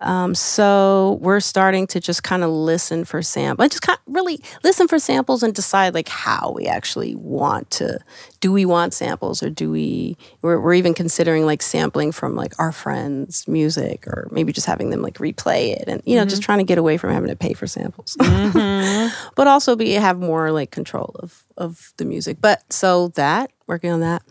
Um, 0.00 0.34
so 0.34 1.18
we're 1.20 1.40
starting 1.40 1.86
to 1.88 2.00
just 2.00 2.22
kind 2.22 2.44
of 2.44 2.50
listen 2.50 3.04
for 3.04 3.22
samples, 3.22 3.70
just 3.70 3.82
kind 3.82 3.98
of 3.98 4.14
really 4.14 4.40
listen 4.62 4.86
for 4.86 4.98
samples 4.98 5.42
and 5.42 5.54
decide 5.54 5.94
like 5.94 6.08
how 6.08 6.52
we 6.54 6.66
actually 6.66 7.14
want 7.16 7.70
to. 7.72 7.98
Do 8.40 8.52
we 8.52 8.64
want 8.64 8.94
samples 8.94 9.42
or 9.42 9.50
do 9.50 9.70
we? 9.70 10.16
We're, 10.42 10.60
we're 10.60 10.74
even 10.74 10.94
considering 10.94 11.46
like 11.46 11.62
sampling 11.62 12.12
from 12.12 12.36
like 12.36 12.52
our 12.58 12.70
friends' 12.70 13.48
music 13.48 14.06
or 14.06 14.28
maybe 14.30 14.52
just 14.52 14.66
having 14.66 14.90
them 14.90 15.02
like 15.02 15.14
replay 15.14 15.76
it 15.76 15.84
and 15.88 16.00
you 16.04 16.14
know 16.16 16.24
just 16.24 16.42
trying 16.42 16.58
to 16.58 16.64
get 16.64 16.78
away 16.78 16.96
from 16.96 17.12
having 17.12 17.30
to 17.30 17.36
pay 17.36 17.52
for 17.52 17.66
samples, 17.66 18.16
but 19.36 19.46
also 19.46 19.74
be 19.74 19.92
have 19.92 20.20
more 20.20 20.52
like 20.52 20.70
control 20.70 21.16
of 21.18 21.44
of 21.56 21.92
the 21.96 22.04
music. 22.04 22.38
But 22.40 22.72
so 22.72 23.08
that 23.08 23.50
working 23.68 23.90
on 23.90 24.00
that. 24.00 24.22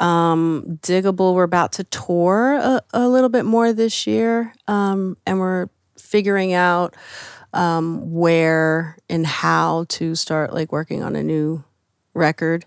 Um, 0.00 0.78
Digable, 0.82 1.34
we're 1.34 1.44
about 1.44 1.72
to 1.72 1.84
tour 1.84 2.54
a, 2.54 2.82
a 2.92 3.08
little 3.08 3.28
bit 3.28 3.44
more 3.44 3.72
this 3.72 4.06
year, 4.06 4.54
um, 4.66 5.16
and 5.26 5.38
we're 5.38 5.68
figuring 5.98 6.54
out 6.54 6.96
um, 7.52 8.12
where 8.12 8.96
and 9.08 9.26
how 9.26 9.84
to 9.90 10.14
start 10.14 10.54
like 10.54 10.72
working 10.72 11.02
on 11.02 11.16
a 11.16 11.22
new 11.22 11.62
record. 12.14 12.64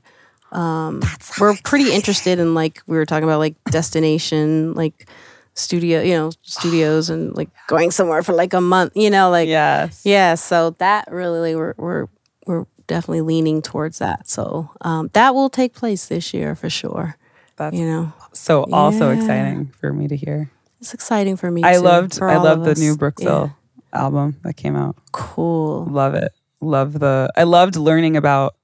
Um, 0.52 1.02
we're 1.40 1.56
pretty 1.64 1.92
interested 1.92 2.38
in 2.38 2.54
like 2.54 2.82
we 2.86 2.98
were 2.98 3.06
talking 3.06 3.24
about 3.24 3.40
like 3.40 3.56
destination, 3.66 4.74
like 4.74 5.10
studio, 5.56 6.02
you 6.02 6.14
know, 6.14 6.32
studios, 6.44 7.10
and 7.10 7.36
like 7.36 7.50
going 7.68 7.90
somewhere 7.90 8.22
for 8.22 8.34
like 8.34 8.54
a 8.54 8.62
month, 8.62 8.94
you 8.96 9.10
know, 9.10 9.32
like 9.32 9.48
yes. 9.48 10.04
yeah, 10.06 10.36
so 10.36 10.72
that 10.78 11.08
really 11.12 11.56
we're 11.56 11.74
we're 11.78 12.08
we're 12.46 12.66
definitely 12.86 13.22
leaning 13.22 13.62
towards 13.62 14.00
that. 14.00 14.28
So 14.28 14.70
um, 14.82 15.10
that 15.14 15.34
will 15.34 15.50
take 15.50 15.74
place 15.74 16.06
this 16.06 16.34
year 16.34 16.56
for 16.56 16.70
sure. 16.70 17.18
That's 17.56 17.76
You 17.76 17.86
know, 17.86 18.14
so 18.34 18.64
also 18.72 19.12
Yeah. 19.12 19.18
exciting 19.18 19.72
for 19.80 19.94
me 19.94 20.08
to 20.08 20.16
hear. 20.16 20.50
it's 20.82 20.94
exciting 20.94 21.38
for 21.38 21.50
me. 21.52 21.64
I 21.64 21.74
too, 21.76 21.80
loved. 21.82 22.22
I 22.22 22.36
all 22.36 22.44
love 22.44 22.64
the 22.66 22.72
us. 22.72 22.80
new 22.80 22.98
Yeah. 23.20 23.50
Album 23.94 24.38
that 24.44 24.56
came 24.58 24.76
out. 24.76 24.96
Cool. 25.12 25.86
Love 25.86 26.16
it. 26.16 26.32
Love 26.62 27.00
the. 27.00 27.30
I 27.38 27.44
loved 27.44 27.76
learning 27.76 28.18
about 28.18 28.56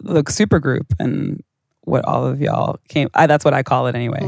the 0.00 0.22
supergroup 0.24 0.86
and 0.98 1.42
what 1.82 2.04
all 2.04 2.26
of 2.26 2.40
y'all 2.40 2.78
came. 2.88 3.08
I, 3.14 3.26
that's 3.26 3.44
what 3.44 3.54
I 3.54 3.62
call 3.62 3.86
it 3.86 3.94
anyway. 3.94 4.26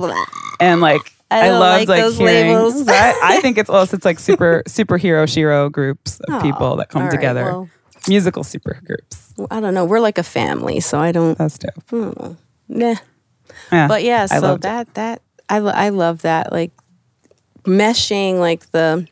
And 0.61 0.81
like. 0.81 1.01
I 1.31 1.47
I, 1.49 1.51
loved 1.59 1.88
like 1.88 1.88
like, 1.88 2.03
those 2.03 2.18
hearing. 2.18 2.52
labels. 2.52 2.85
I, 2.88 3.19
I 3.23 3.40
think 3.40 3.57
it's 3.57 3.71
also 3.79 3.96
it's 3.96 4.04
like 4.04 4.19
super 4.19 4.63
superhero 4.69 5.27
shiro 5.27 5.71
groups 5.71 6.21
of 6.29 6.42
people 6.42 6.77
that 6.77 6.90
come 6.90 7.04
right, 7.04 7.11
together. 7.11 7.44
well, 7.44 7.71
Musical 8.07 8.44
super 8.44 8.79
groups. 8.85 9.33
I 9.50 9.61
don't 9.61 9.73
know. 9.73 9.87
We're 9.87 10.00
like 10.00 10.19
a 10.19 10.23
family, 10.23 10.81
so 10.81 10.98
I 11.00 11.11
don't. 11.11 11.38
That's 11.38 11.57
dope. 11.57 11.73
Hmm. 11.88 12.33
Yeah. 12.69 12.96
Yeah. 13.71 13.88
But 13.88 14.03
yeah, 14.05 14.27
so 14.27 14.55
it. 14.55 14.61
that 14.63 14.95
that 14.95 15.23
I 15.49 15.57
I 15.59 15.88
love 15.90 16.23
that 16.23 16.53
like 16.53 16.73
meshing 17.65 18.38
like 18.38 18.71
the 18.73 19.07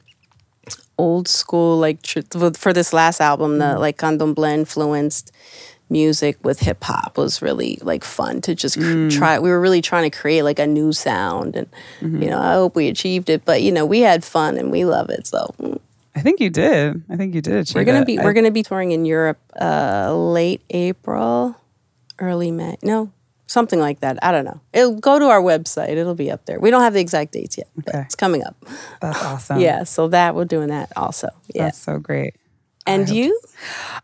old 0.99 1.28
school 1.28 1.78
like 1.78 2.03
tr- 2.03 2.20
for 2.57 2.72
this 2.72 2.93
last 2.93 3.20
album 3.20 3.59
the 3.59 3.64
Mm. 3.76 3.78
like 3.78 3.97
candomblé 3.97 4.53
influenced 4.55 5.33
music 5.89 6.37
with 6.45 6.61
hip 6.61 6.83
hop 6.85 7.16
was 7.16 7.41
really 7.43 7.78
like 7.83 8.05
fun 8.05 8.41
to 8.43 8.55
just 8.55 8.76
cr- 8.76 8.83
Mm. 8.85 9.11
try 9.11 9.39
we 9.39 9.51
were 9.51 9.61
really 9.61 9.81
trying 9.81 10.09
to 10.11 10.16
create 10.16 10.43
like 10.43 10.59
a 10.59 10.66
new 10.66 10.93
sound 10.93 11.57
and 11.57 11.68
Mm-hmm. 12.01 12.22
you 12.22 12.31
know 12.31 12.39
I 12.41 12.53
hope 12.55 12.76
we 12.76 12.89
achieved 12.89 13.31
it 13.31 13.45
but 13.45 13.62
you 13.62 13.72
know 13.72 13.87
we 13.87 14.01
had 14.01 14.24
fun 14.24 14.57
and 14.59 14.70
we 14.70 14.85
love 14.85 15.11
it 15.11 15.26
so. 15.26 15.55
I 16.14 16.22
think 16.22 16.41
you 16.41 16.51
did. 16.51 17.03
I 17.09 17.16
think 17.16 17.35
you 17.37 17.41
did. 17.41 17.70
We're 17.74 17.85
gonna 17.85 18.01
it. 18.03 18.07
be 18.07 18.18
I- 18.18 18.24
we're 18.24 18.33
gonna 18.35 18.51
be 18.51 18.62
touring 18.64 18.91
in 18.93 19.05
Europe 19.07 19.39
uh 19.61 20.12
late 20.14 20.61
April 20.70 21.57
early 22.18 22.51
May 22.51 22.76
no 22.83 23.11
something 23.51 23.80
like 23.80 24.01
that. 24.01 24.18
I 24.22 24.30
don't 24.32 24.44
know. 24.44 24.61
It'll 24.72 24.94
go 25.01 25.18
to 25.18 25.26
our 25.26 25.42
website. 25.42 25.90
It'll 25.96 26.14
be 26.14 26.30
up 26.30 26.46
there. 26.46 26.61
We 26.61 26.70
don't 26.70 26.82
have 26.82 26.94
the 26.94 27.01
exact 27.01 27.32
dates 27.32 27.59
yet, 27.59 27.68
but 27.76 27.88
Okay. 27.88 28.03
it's 28.03 28.14
coming 28.14 28.44
up. 28.44 28.57
That's 29.01 29.22
awesome. 29.30 29.59
Yeah, 29.61 29.84
so 29.84 30.09
that 30.09 30.34
we're 30.34 30.44
doing 30.44 30.68
that 30.68 30.92
also. 30.96 31.28
Yeah. 31.55 31.64
That's 31.64 31.78
so 31.78 31.98
great. 31.98 32.34
and 32.86 33.09
you? 33.09 33.38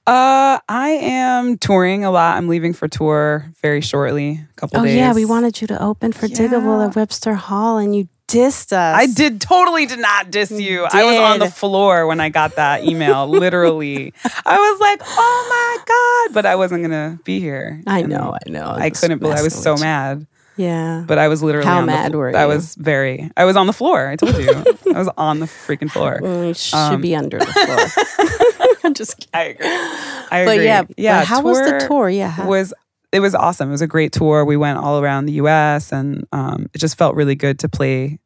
Uh, 0.07 0.59
I 0.69 0.91
am 1.01 1.59
touring 1.59 2.05
a 2.05 2.11
lot. 2.11 2.37
I'm 2.37 2.49
leaving 2.49 2.73
for 2.75 2.89
tour 2.89 3.51
very 3.63 3.81
shortly. 3.81 4.45
A 4.51 4.55
couple 4.61 4.81
Oh 4.81 4.85
days. 4.85 4.97
yeah, 4.97 5.15
we 5.15 5.25
wanted 5.25 5.61
you 5.61 5.67
to 5.69 5.83
open 5.83 6.13
for 6.13 6.27
Digable 6.29 6.87
at 6.87 6.95
Webster 6.95 7.35
Hall, 7.35 7.79
and 7.79 7.95
you 7.97 8.09
dissed 8.29 8.73
us. 8.73 8.97
I 8.97 9.07
did 9.07 9.41
totally 9.41 9.87
did 9.87 9.99
not 10.01 10.31
diss 10.31 10.51
you. 10.51 10.85
I 10.91 11.05
was 11.05 11.17
on 11.19 11.39
the 11.39 11.51
floor 11.51 12.07
when 12.07 12.21
I 12.21 12.29
got 12.29 12.57
that 12.57 12.85
email. 12.85 13.27
literally, 13.43 14.13
I 14.45 14.57
was 14.59 14.81
like, 14.81 15.01
"Oh 15.05 15.47
my 15.51 15.85
god!" 16.27 16.35
But 16.35 16.47
I 16.47 16.57
wasn't 16.57 16.83
gonna 16.83 17.19
be 17.25 17.41
here. 17.41 17.83
I 17.87 18.01
And 18.01 18.09
know, 18.09 18.35
I 18.47 18.51
know. 18.51 18.71
I 18.71 18.91
couldn't 18.91 19.19
believe. 19.19 19.37
I 19.39 19.43
was 19.43 19.55
so 19.55 19.77
mad. 19.77 20.27
Yeah. 20.59 21.05
But 21.07 21.19
I 21.19 21.29
was 21.29 21.43
literally 21.43 21.67
How 21.67 21.81
on 21.81 21.87
the 21.87 21.93
mad 21.93 22.13
flo- 22.13 22.19
were 22.21 22.37
I 22.37 22.47
was 22.47 22.75
very. 22.77 23.31
I 23.37 23.45
was 23.45 23.57
on 23.57 23.67
the 23.67 23.75
floor. 23.75 24.09
I 24.09 24.17
told 24.17 24.37
you. 24.39 24.49
I 24.95 24.99
was 24.99 25.11
on 25.19 25.39
the 25.41 25.45
freaking 25.47 25.91
floor. 25.91 26.19
Mm, 26.23 26.57
should 26.57 26.75
Um, 26.77 27.01
be 27.03 27.15
under 27.15 27.39
the 27.39 27.45
floor. 27.45 28.77
I'm 28.85 28.95
just 28.95 29.19
kidding. 29.19 29.33
I 29.35 29.43
agree. 29.43 29.67
I 29.69 30.45
But 30.47 30.53
agree. 30.55 30.65
yeah, 30.65 30.83
yeah. 30.97 31.21
but 31.21 31.27
how 31.29 31.43
was 31.43 31.59
the 31.59 31.85
tour? 31.87 32.09
Yeah, 32.09 32.31
how- 32.31 32.49
was 32.49 32.73
it 33.13 33.21
was 33.21 33.35
awesome. 33.35 33.69
It 33.69 33.73
was 33.73 33.83
a 33.83 33.87
great 33.87 34.13
tour. 34.13 34.45
We 34.45 34.57
went 34.57 34.79
all 34.79 35.01
around 35.01 35.27
the 35.27 35.35
U.S. 35.35 35.93
and 35.93 36.27
um, 36.33 36.67
it 36.75 36.79
just 36.79 36.99
felt 36.99 37.15
really 37.15 37.35
good 37.35 37.59
to 37.61 37.69
play 37.69 38.19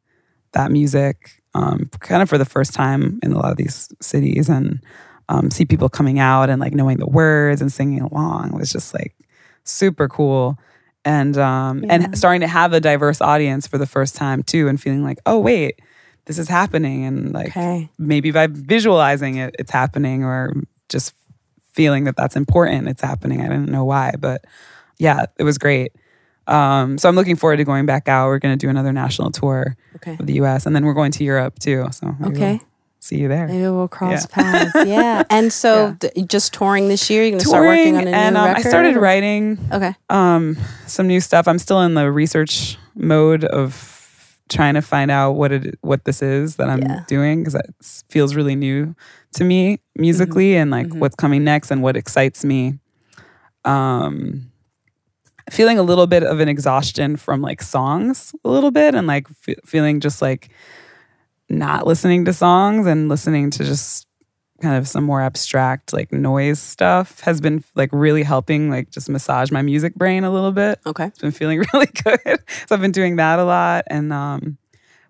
that 0.53 0.71
music, 0.71 1.41
um, 1.53 1.89
kind 1.99 2.21
of 2.21 2.29
for 2.29 2.37
the 2.37 2.45
first 2.45 2.73
time 2.73 3.19
in 3.23 3.31
a 3.31 3.37
lot 3.37 3.51
of 3.51 3.57
these 3.57 3.87
cities, 4.01 4.49
and 4.49 4.83
um, 5.29 5.49
see 5.49 5.65
people 5.65 5.87
coming 5.87 6.19
out 6.19 6.49
and 6.49 6.59
like 6.59 6.73
knowing 6.73 6.97
the 6.97 7.07
words 7.07 7.61
and 7.61 7.71
singing 7.71 8.01
along. 8.01 8.49
It 8.49 8.55
was 8.55 8.71
just 8.71 8.93
like 8.93 9.15
super 9.63 10.07
cool. 10.09 10.57
And 11.05 11.37
um, 11.37 11.85
and 11.89 12.15
starting 12.17 12.41
to 12.41 12.47
have 12.47 12.73
a 12.73 12.79
diverse 12.79 13.21
audience 13.21 13.65
for 13.65 13.77
the 13.77 13.87
first 13.87 14.15
time 14.15 14.43
too, 14.43 14.67
and 14.67 14.79
feeling 14.79 15.03
like, 15.03 15.19
oh 15.25 15.39
wait, 15.39 15.79
this 16.25 16.37
is 16.37 16.47
happening, 16.47 17.05
and 17.05 17.33
like 17.33 17.49
Okay. 17.49 17.89
maybe 17.97 18.31
by 18.31 18.47
visualizing 18.47 19.37
it, 19.37 19.55
it's 19.57 19.71
happening, 19.71 20.23
or 20.23 20.53
just 20.89 21.13
feeling 21.73 22.03
that 22.05 22.15
that's 22.15 22.35
important, 22.35 22.87
it's 22.87 23.01
happening. 23.01 23.41
I 23.41 23.45
didn't 23.47 23.69
know 23.69 23.85
why, 23.85 24.13
but 24.19 24.45
yeah, 24.97 25.25
it 25.37 25.43
was 25.43 25.57
great. 25.57 25.93
Um, 26.47 26.97
so 26.97 27.07
I'm 27.07 27.15
looking 27.15 27.35
forward 27.35 27.57
to 27.57 27.63
going 27.63 27.85
back 27.85 28.07
out. 28.09 28.27
We're 28.27 28.39
going 28.39 28.57
to 28.57 28.65
do 28.65 28.69
another 28.69 28.91
national 28.91 29.31
tour 29.31 29.75
Okay. 29.97 30.17
of 30.19 30.25
the 30.25 30.33
U.S. 30.33 30.65
and 30.65 30.75
then 30.75 30.85
we're 30.85 30.93
going 30.95 31.11
to 31.13 31.23
Europe 31.23 31.59
too. 31.59 31.87
So 31.91 32.15
Okay. 32.25 32.53
we'll 32.57 32.59
see 32.99 33.17
you 33.19 33.27
there. 33.27 33.47
Maybe 33.47 33.61
we'll 33.61 33.87
cross 33.87 34.27
Yeah. 34.29 34.35
paths. 34.43 34.71
Yeah. 34.87 35.23
And 35.29 35.53
so 35.53 35.95
Yeah. 36.01 36.09
th- 36.11 36.27
just 36.27 36.53
touring 36.53 36.87
this 36.89 37.09
year, 37.09 37.23
you're 37.23 37.31
gonna 37.31 37.41
start 37.47 37.65
working 37.65 37.95
on 37.95 38.01
a 38.01 38.05
new 38.05 38.11
and 38.11 38.37
um, 38.37 38.55
I 38.55 38.61
started 38.61 38.97
writing 38.97 39.59
Okay. 39.71 39.93
um, 40.09 40.57
some 40.87 41.07
new 41.07 41.21
stuff. 41.21 41.47
I'm 41.47 41.59
still 41.59 41.81
in 41.81 41.93
the 41.93 42.11
research 42.11 42.77
mode 42.95 43.43
of 43.45 44.37
trying 44.49 44.73
to 44.73 44.81
find 44.81 45.09
out 45.09 45.33
what 45.33 45.51
it 45.53 45.77
what 45.81 46.03
this 46.03 46.21
is 46.21 46.57
that 46.57 46.69
I'm 46.69 46.81
Yeah. 46.81 47.03
doing 47.07 47.39
because 47.41 47.55
it 47.55 47.73
feels 48.09 48.35
really 48.35 48.55
new 48.55 48.95
to 49.35 49.43
me 49.43 49.79
musically 49.95 50.55
and 50.55 50.71
like 50.71 50.93
what's 50.93 51.15
coming 51.15 51.43
next 51.43 51.71
and 51.71 51.81
what 51.81 51.95
excites 51.97 52.43
me. 52.43 52.79
Um, 53.65 54.51
feeling 55.49 55.77
a 55.77 55.83
little 55.83 56.07
bit 56.07 56.23
of 56.23 56.39
an 56.39 56.47
exhaustion 56.47 57.17
from 57.17 57.41
like 57.41 57.61
songs 57.61 58.33
a 58.45 58.49
little 58.49 58.71
bit 58.71 58.95
and 58.95 59.07
like 59.07 59.27
fe- 59.29 59.55
feeling 59.65 59.99
just 59.99 60.21
like 60.21 60.49
not 61.49 61.85
listening 61.85 62.23
to 62.25 62.33
songs 62.33 62.87
and 62.87 63.09
listening 63.09 63.49
to 63.51 63.63
just 63.63 64.07
kind 64.61 64.75
of 64.77 64.87
some 64.87 65.03
more 65.03 65.21
abstract 65.21 65.91
like 65.91 66.11
noise 66.13 66.59
stuff 66.59 67.19
has 67.21 67.41
been 67.41 67.63
like 67.75 67.89
really 67.91 68.21
helping 68.23 68.69
like 68.69 68.89
just 68.91 69.09
massage 69.09 69.51
my 69.51 69.61
music 69.61 69.95
brain 69.95 70.23
a 70.23 70.31
little 70.31 70.51
bit 70.51 70.79
Okay. 70.85 71.05
it's 71.05 71.19
been 71.19 71.31
feeling 71.31 71.59
really 71.73 71.87
good 71.87 72.39
so 72.67 72.75
i've 72.75 72.81
been 72.81 72.91
doing 72.91 73.15
that 73.15 73.39
a 73.39 73.43
lot 73.43 73.83
and 73.87 74.13
um 74.13 74.57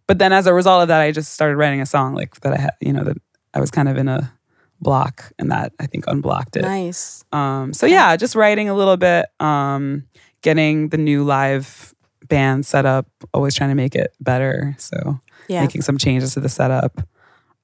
but 0.08 0.20
then 0.20 0.32
as 0.34 0.48
a 0.48 0.54
result 0.54 0.82
of 0.82 0.88
that 0.88 1.02
i 1.02 1.12
just 1.12 1.34
started 1.34 1.58
writing 1.58 1.82
a 1.82 1.86
song 1.86 2.16
like 2.16 2.34
that 2.42 2.54
i 2.54 2.58
had 2.58 2.72
you 2.80 2.94
know 2.94 3.04
that 3.04 3.18
i 3.54 3.60
was 3.60 3.72
kind 3.72 3.88
of 3.90 3.98
in 3.98 4.08
a 4.08 4.32
block 4.80 5.32
and 5.40 5.52
that 5.52 5.74
i 5.80 5.86
think 5.86 6.06
unblocked 6.08 6.56
it 6.58 6.64
Nice. 6.64 7.24
um, 7.32 7.72
so 7.74 7.86
yeah, 7.86 8.16
just 8.18 8.36
writing 8.36 8.68
a 8.70 8.74
little 8.74 8.98
bit, 8.98 9.28
um, 9.40 10.06
getting 10.42 10.90
the 10.90 10.98
new 10.98 11.24
live 11.24 11.94
band 12.28 12.66
set 12.66 12.86
up, 12.86 13.06
always 13.34 13.54
trying 13.56 13.70
to 13.70 13.76
make 13.76 13.94
it 13.96 14.16
better. 14.20 14.74
So 14.80 15.20
Yeah. 15.48 15.62
making 15.62 15.82
some 15.84 15.98
changes 15.98 16.34
to 16.34 16.40
the 16.40 16.50
setup. 16.50 17.02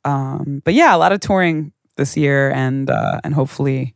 Um, 0.06 0.62
but 0.64 0.74
yeah, 0.76 0.96
a 0.96 1.00
lot 1.00 1.12
of 1.12 1.20
touring 1.22 1.72
this 1.96 2.16
year 2.16 2.52
and 2.52 2.90
uh, 2.90 3.20
and 3.24 3.34
hopefully 3.34 3.96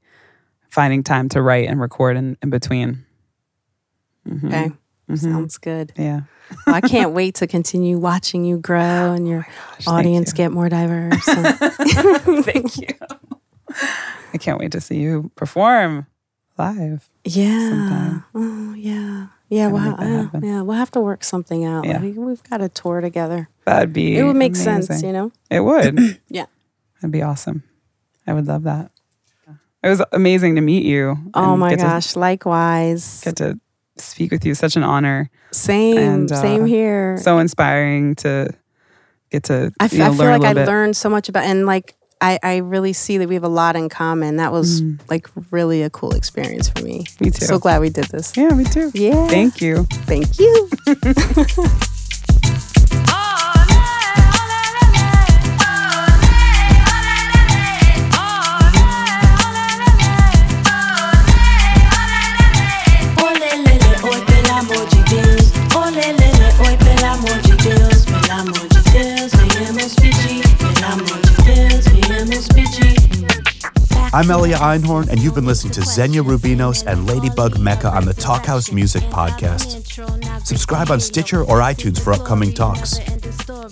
finding 0.70 1.04
time 1.04 1.30
to 1.30 1.42
write 1.42 1.68
and 1.70 1.80
record 1.80 2.18
in, 2.18 2.38
in 2.42 2.50
between. 2.50 3.06
Mhm. 4.28 4.48
Okay. 4.48 4.72
Mhm. 5.12 5.20
Sounds 5.32 5.57
good. 5.57 5.93
Yeah. 5.97 6.22
Well, 6.68 6.76
I 6.76 6.82
can't 6.82 7.12
wait 7.14 7.36
to 7.36 7.47
continue 7.47 7.97
watching 7.97 8.43
you 8.45 8.57
grow 8.57 8.80
and 9.16 9.28
your 9.28 9.47
thank 9.78 9.88
audience 9.88 10.30
you. 10.32 10.36
get 10.38 10.51
more 10.51 10.70
diverse. 10.70 11.28
and- 11.28 11.47
Thank 12.45 12.78
you. 12.78 12.88
I 14.34 14.38
can't 14.38 14.59
wait 14.59 14.72
to 14.74 14.82
see 14.82 14.97
you 14.99 15.32
perform 15.36 16.07
live. 16.57 17.09
yeah. 17.24 17.70
Sometime. 17.70 18.24
Oh, 18.36 18.74
yeah. 18.76 19.28
Yeah, 19.49 19.68
we'll 19.68 19.82
ha- 19.82 19.95
that 20.32 20.41
yeah, 20.43 20.62
we'll 20.62 20.78
have 20.78 20.91
to 20.91 21.01
work 21.01 21.24
something 21.26 21.66
out. 21.66 21.86
Yeah. 21.86 21.99
We, 22.01 22.12
we've 22.12 22.43
got 22.43 22.62
a 22.62 22.70
tour 22.70 23.01
together. 23.01 23.49
That'd 23.66 23.91
be 23.91 24.18
It 24.18 24.24
would 24.24 24.38
make 24.38 24.55
sense, 24.55 25.01
you 25.03 25.12
know? 25.12 25.32
It 25.49 25.59
would. 25.62 26.20
Yeah. 26.30 26.45
That'd 27.01 27.12
be 27.12 27.22
awesome. 27.22 27.64
I 28.28 28.34
would 28.34 28.47
love 28.47 28.64
that. 28.64 28.91
It 29.84 29.89
was 29.89 30.01
amazing 30.14 30.55
to 30.55 30.62
meet 30.62 30.86
you. 30.86 31.18
Oh 31.34 31.57
my 31.57 31.72
get 31.72 31.80
to- 31.80 31.86
gosh. 31.86 32.16
Likewise. 32.16 33.22
get 33.26 33.36
to 33.38 33.59
speak 34.04 34.32
with 34.32 34.45
you. 34.45 34.54
Such 34.56 34.76
an 34.76 34.84
honor. 34.84 35.30
Same. 35.52 35.97
and, 35.97 36.32
uh, 36.32 36.41
same 36.41 36.66
here. 36.66 37.18
So 37.22 37.38
inspiring 37.39 38.16
to 38.16 38.49
get 39.32 39.43
to 39.45 39.72
I, 39.80 39.86
f- 39.86 39.93
you 39.93 39.99
know, 39.99 40.12
I 40.12 40.16
feel 40.18 40.26
like 40.28 40.43
I 40.43 40.54
bit. 40.54 40.68
learned 40.68 40.95
so 40.97 41.10
much 41.10 41.30
about, 41.30 41.43
and 41.45 41.66
like 41.66 41.95
I, 42.22 42.38
I 42.43 42.58
really 42.58 42.93
see 42.93 43.18
that 43.18 43.28
we 43.28 43.34
have 43.34 43.43
a 43.43 43.47
lot 43.49 43.76
in 43.76 43.89
common. 43.89 44.38
That 44.38 44.52
was 44.52 44.82
Mm. 44.82 44.99
like 45.10 45.28
really 45.49 45.82
a 45.82 45.89
cool 45.89 46.14
experience 46.16 46.70
for 46.70 46.84
me. 46.84 47.06
Me 47.20 47.32
too. 47.32 47.45
So 47.45 47.58
glad 47.60 47.82
we 47.82 47.89
did 47.89 48.06
this. 48.06 48.36
Yeah, 48.38 48.49
me 48.49 48.64
too. 48.64 48.91
Yeah. 48.93 49.28
Thank 49.28 49.60
you. 49.62 49.86
Thank 50.06 50.38
you. 50.39 50.70
Elia 74.32 74.56
Einhorn, 74.56 75.10
and 75.10 75.20
you've 75.20 75.36
been 75.36 75.46
listening 75.46 75.74
to 75.74 75.82
Xenia 75.82 76.24
Rubinos 76.24 76.88
and 76.88 77.06
Ladybug 77.06 77.60
Mecca 77.60 77.90
on 77.90 78.06
the 78.06 78.14
Talkhouse 78.14 78.72
Music 78.72 79.04
Podcast. 79.04 80.48
Subscribe 80.48 80.90
on 80.90 81.02
Stitcher 81.02 81.42
or 81.42 81.60
iTunes 81.60 82.00
for 82.00 82.14
upcoming 82.14 82.54
talks. 82.54 82.98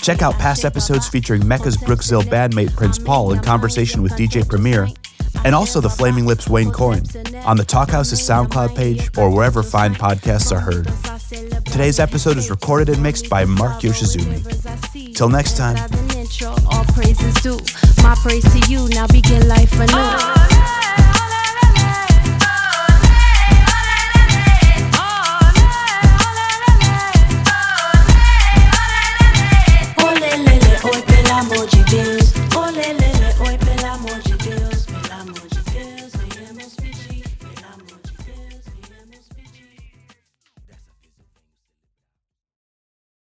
Check 0.01 0.21
out 0.21 0.33
past 0.33 0.65
episodes 0.65 1.07
featuring 1.07 1.47
Mecca's 1.47 1.77
Brookzill 1.77 2.23
bandmate 2.23 2.75
Prince 2.75 2.99
Paul 2.99 3.31
in 3.31 3.39
conversation 3.39 4.03
with 4.03 4.11
DJ 4.13 4.47
Premier, 4.47 4.89
and 5.45 5.55
also 5.55 5.79
the 5.79 5.89
Flaming 5.89 6.25
Lips 6.25 6.49
Wayne 6.49 6.71
Coyne 6.71 7.03
on 7.45 7.55
the 7.55 7.63
Talkhouse's 7.63 8.19
SoundCloud 8.19 8.75
page 8.75 9.09
or 9.17 9.33
wherever 9.33 9.63
fine 9.63 9.95
podcasts 9.95 10.51
are 10.51 10.59
heard. 10.59 10.87
Today's 11.67 12.01
episode 12.01 12.35
is 12.35 12.49
recorded 12.49 12.89
and 12.89 13.01
mixed 13.01 13.29
by 13.29 13.45
Mark 13.45 13.81
Yoshizumi. 13.81 15.15
Till 15.15 15.29
next 15.29 15.55
time. 15.55 15.77
My 18.03 18.15
praise 18.21 18.43
to 18.53 18.59
you. 18.71 18.87
Now 18.89 19.07
begin 19.07 19.47
life 19.47 19.73
anew. 19.73 20.58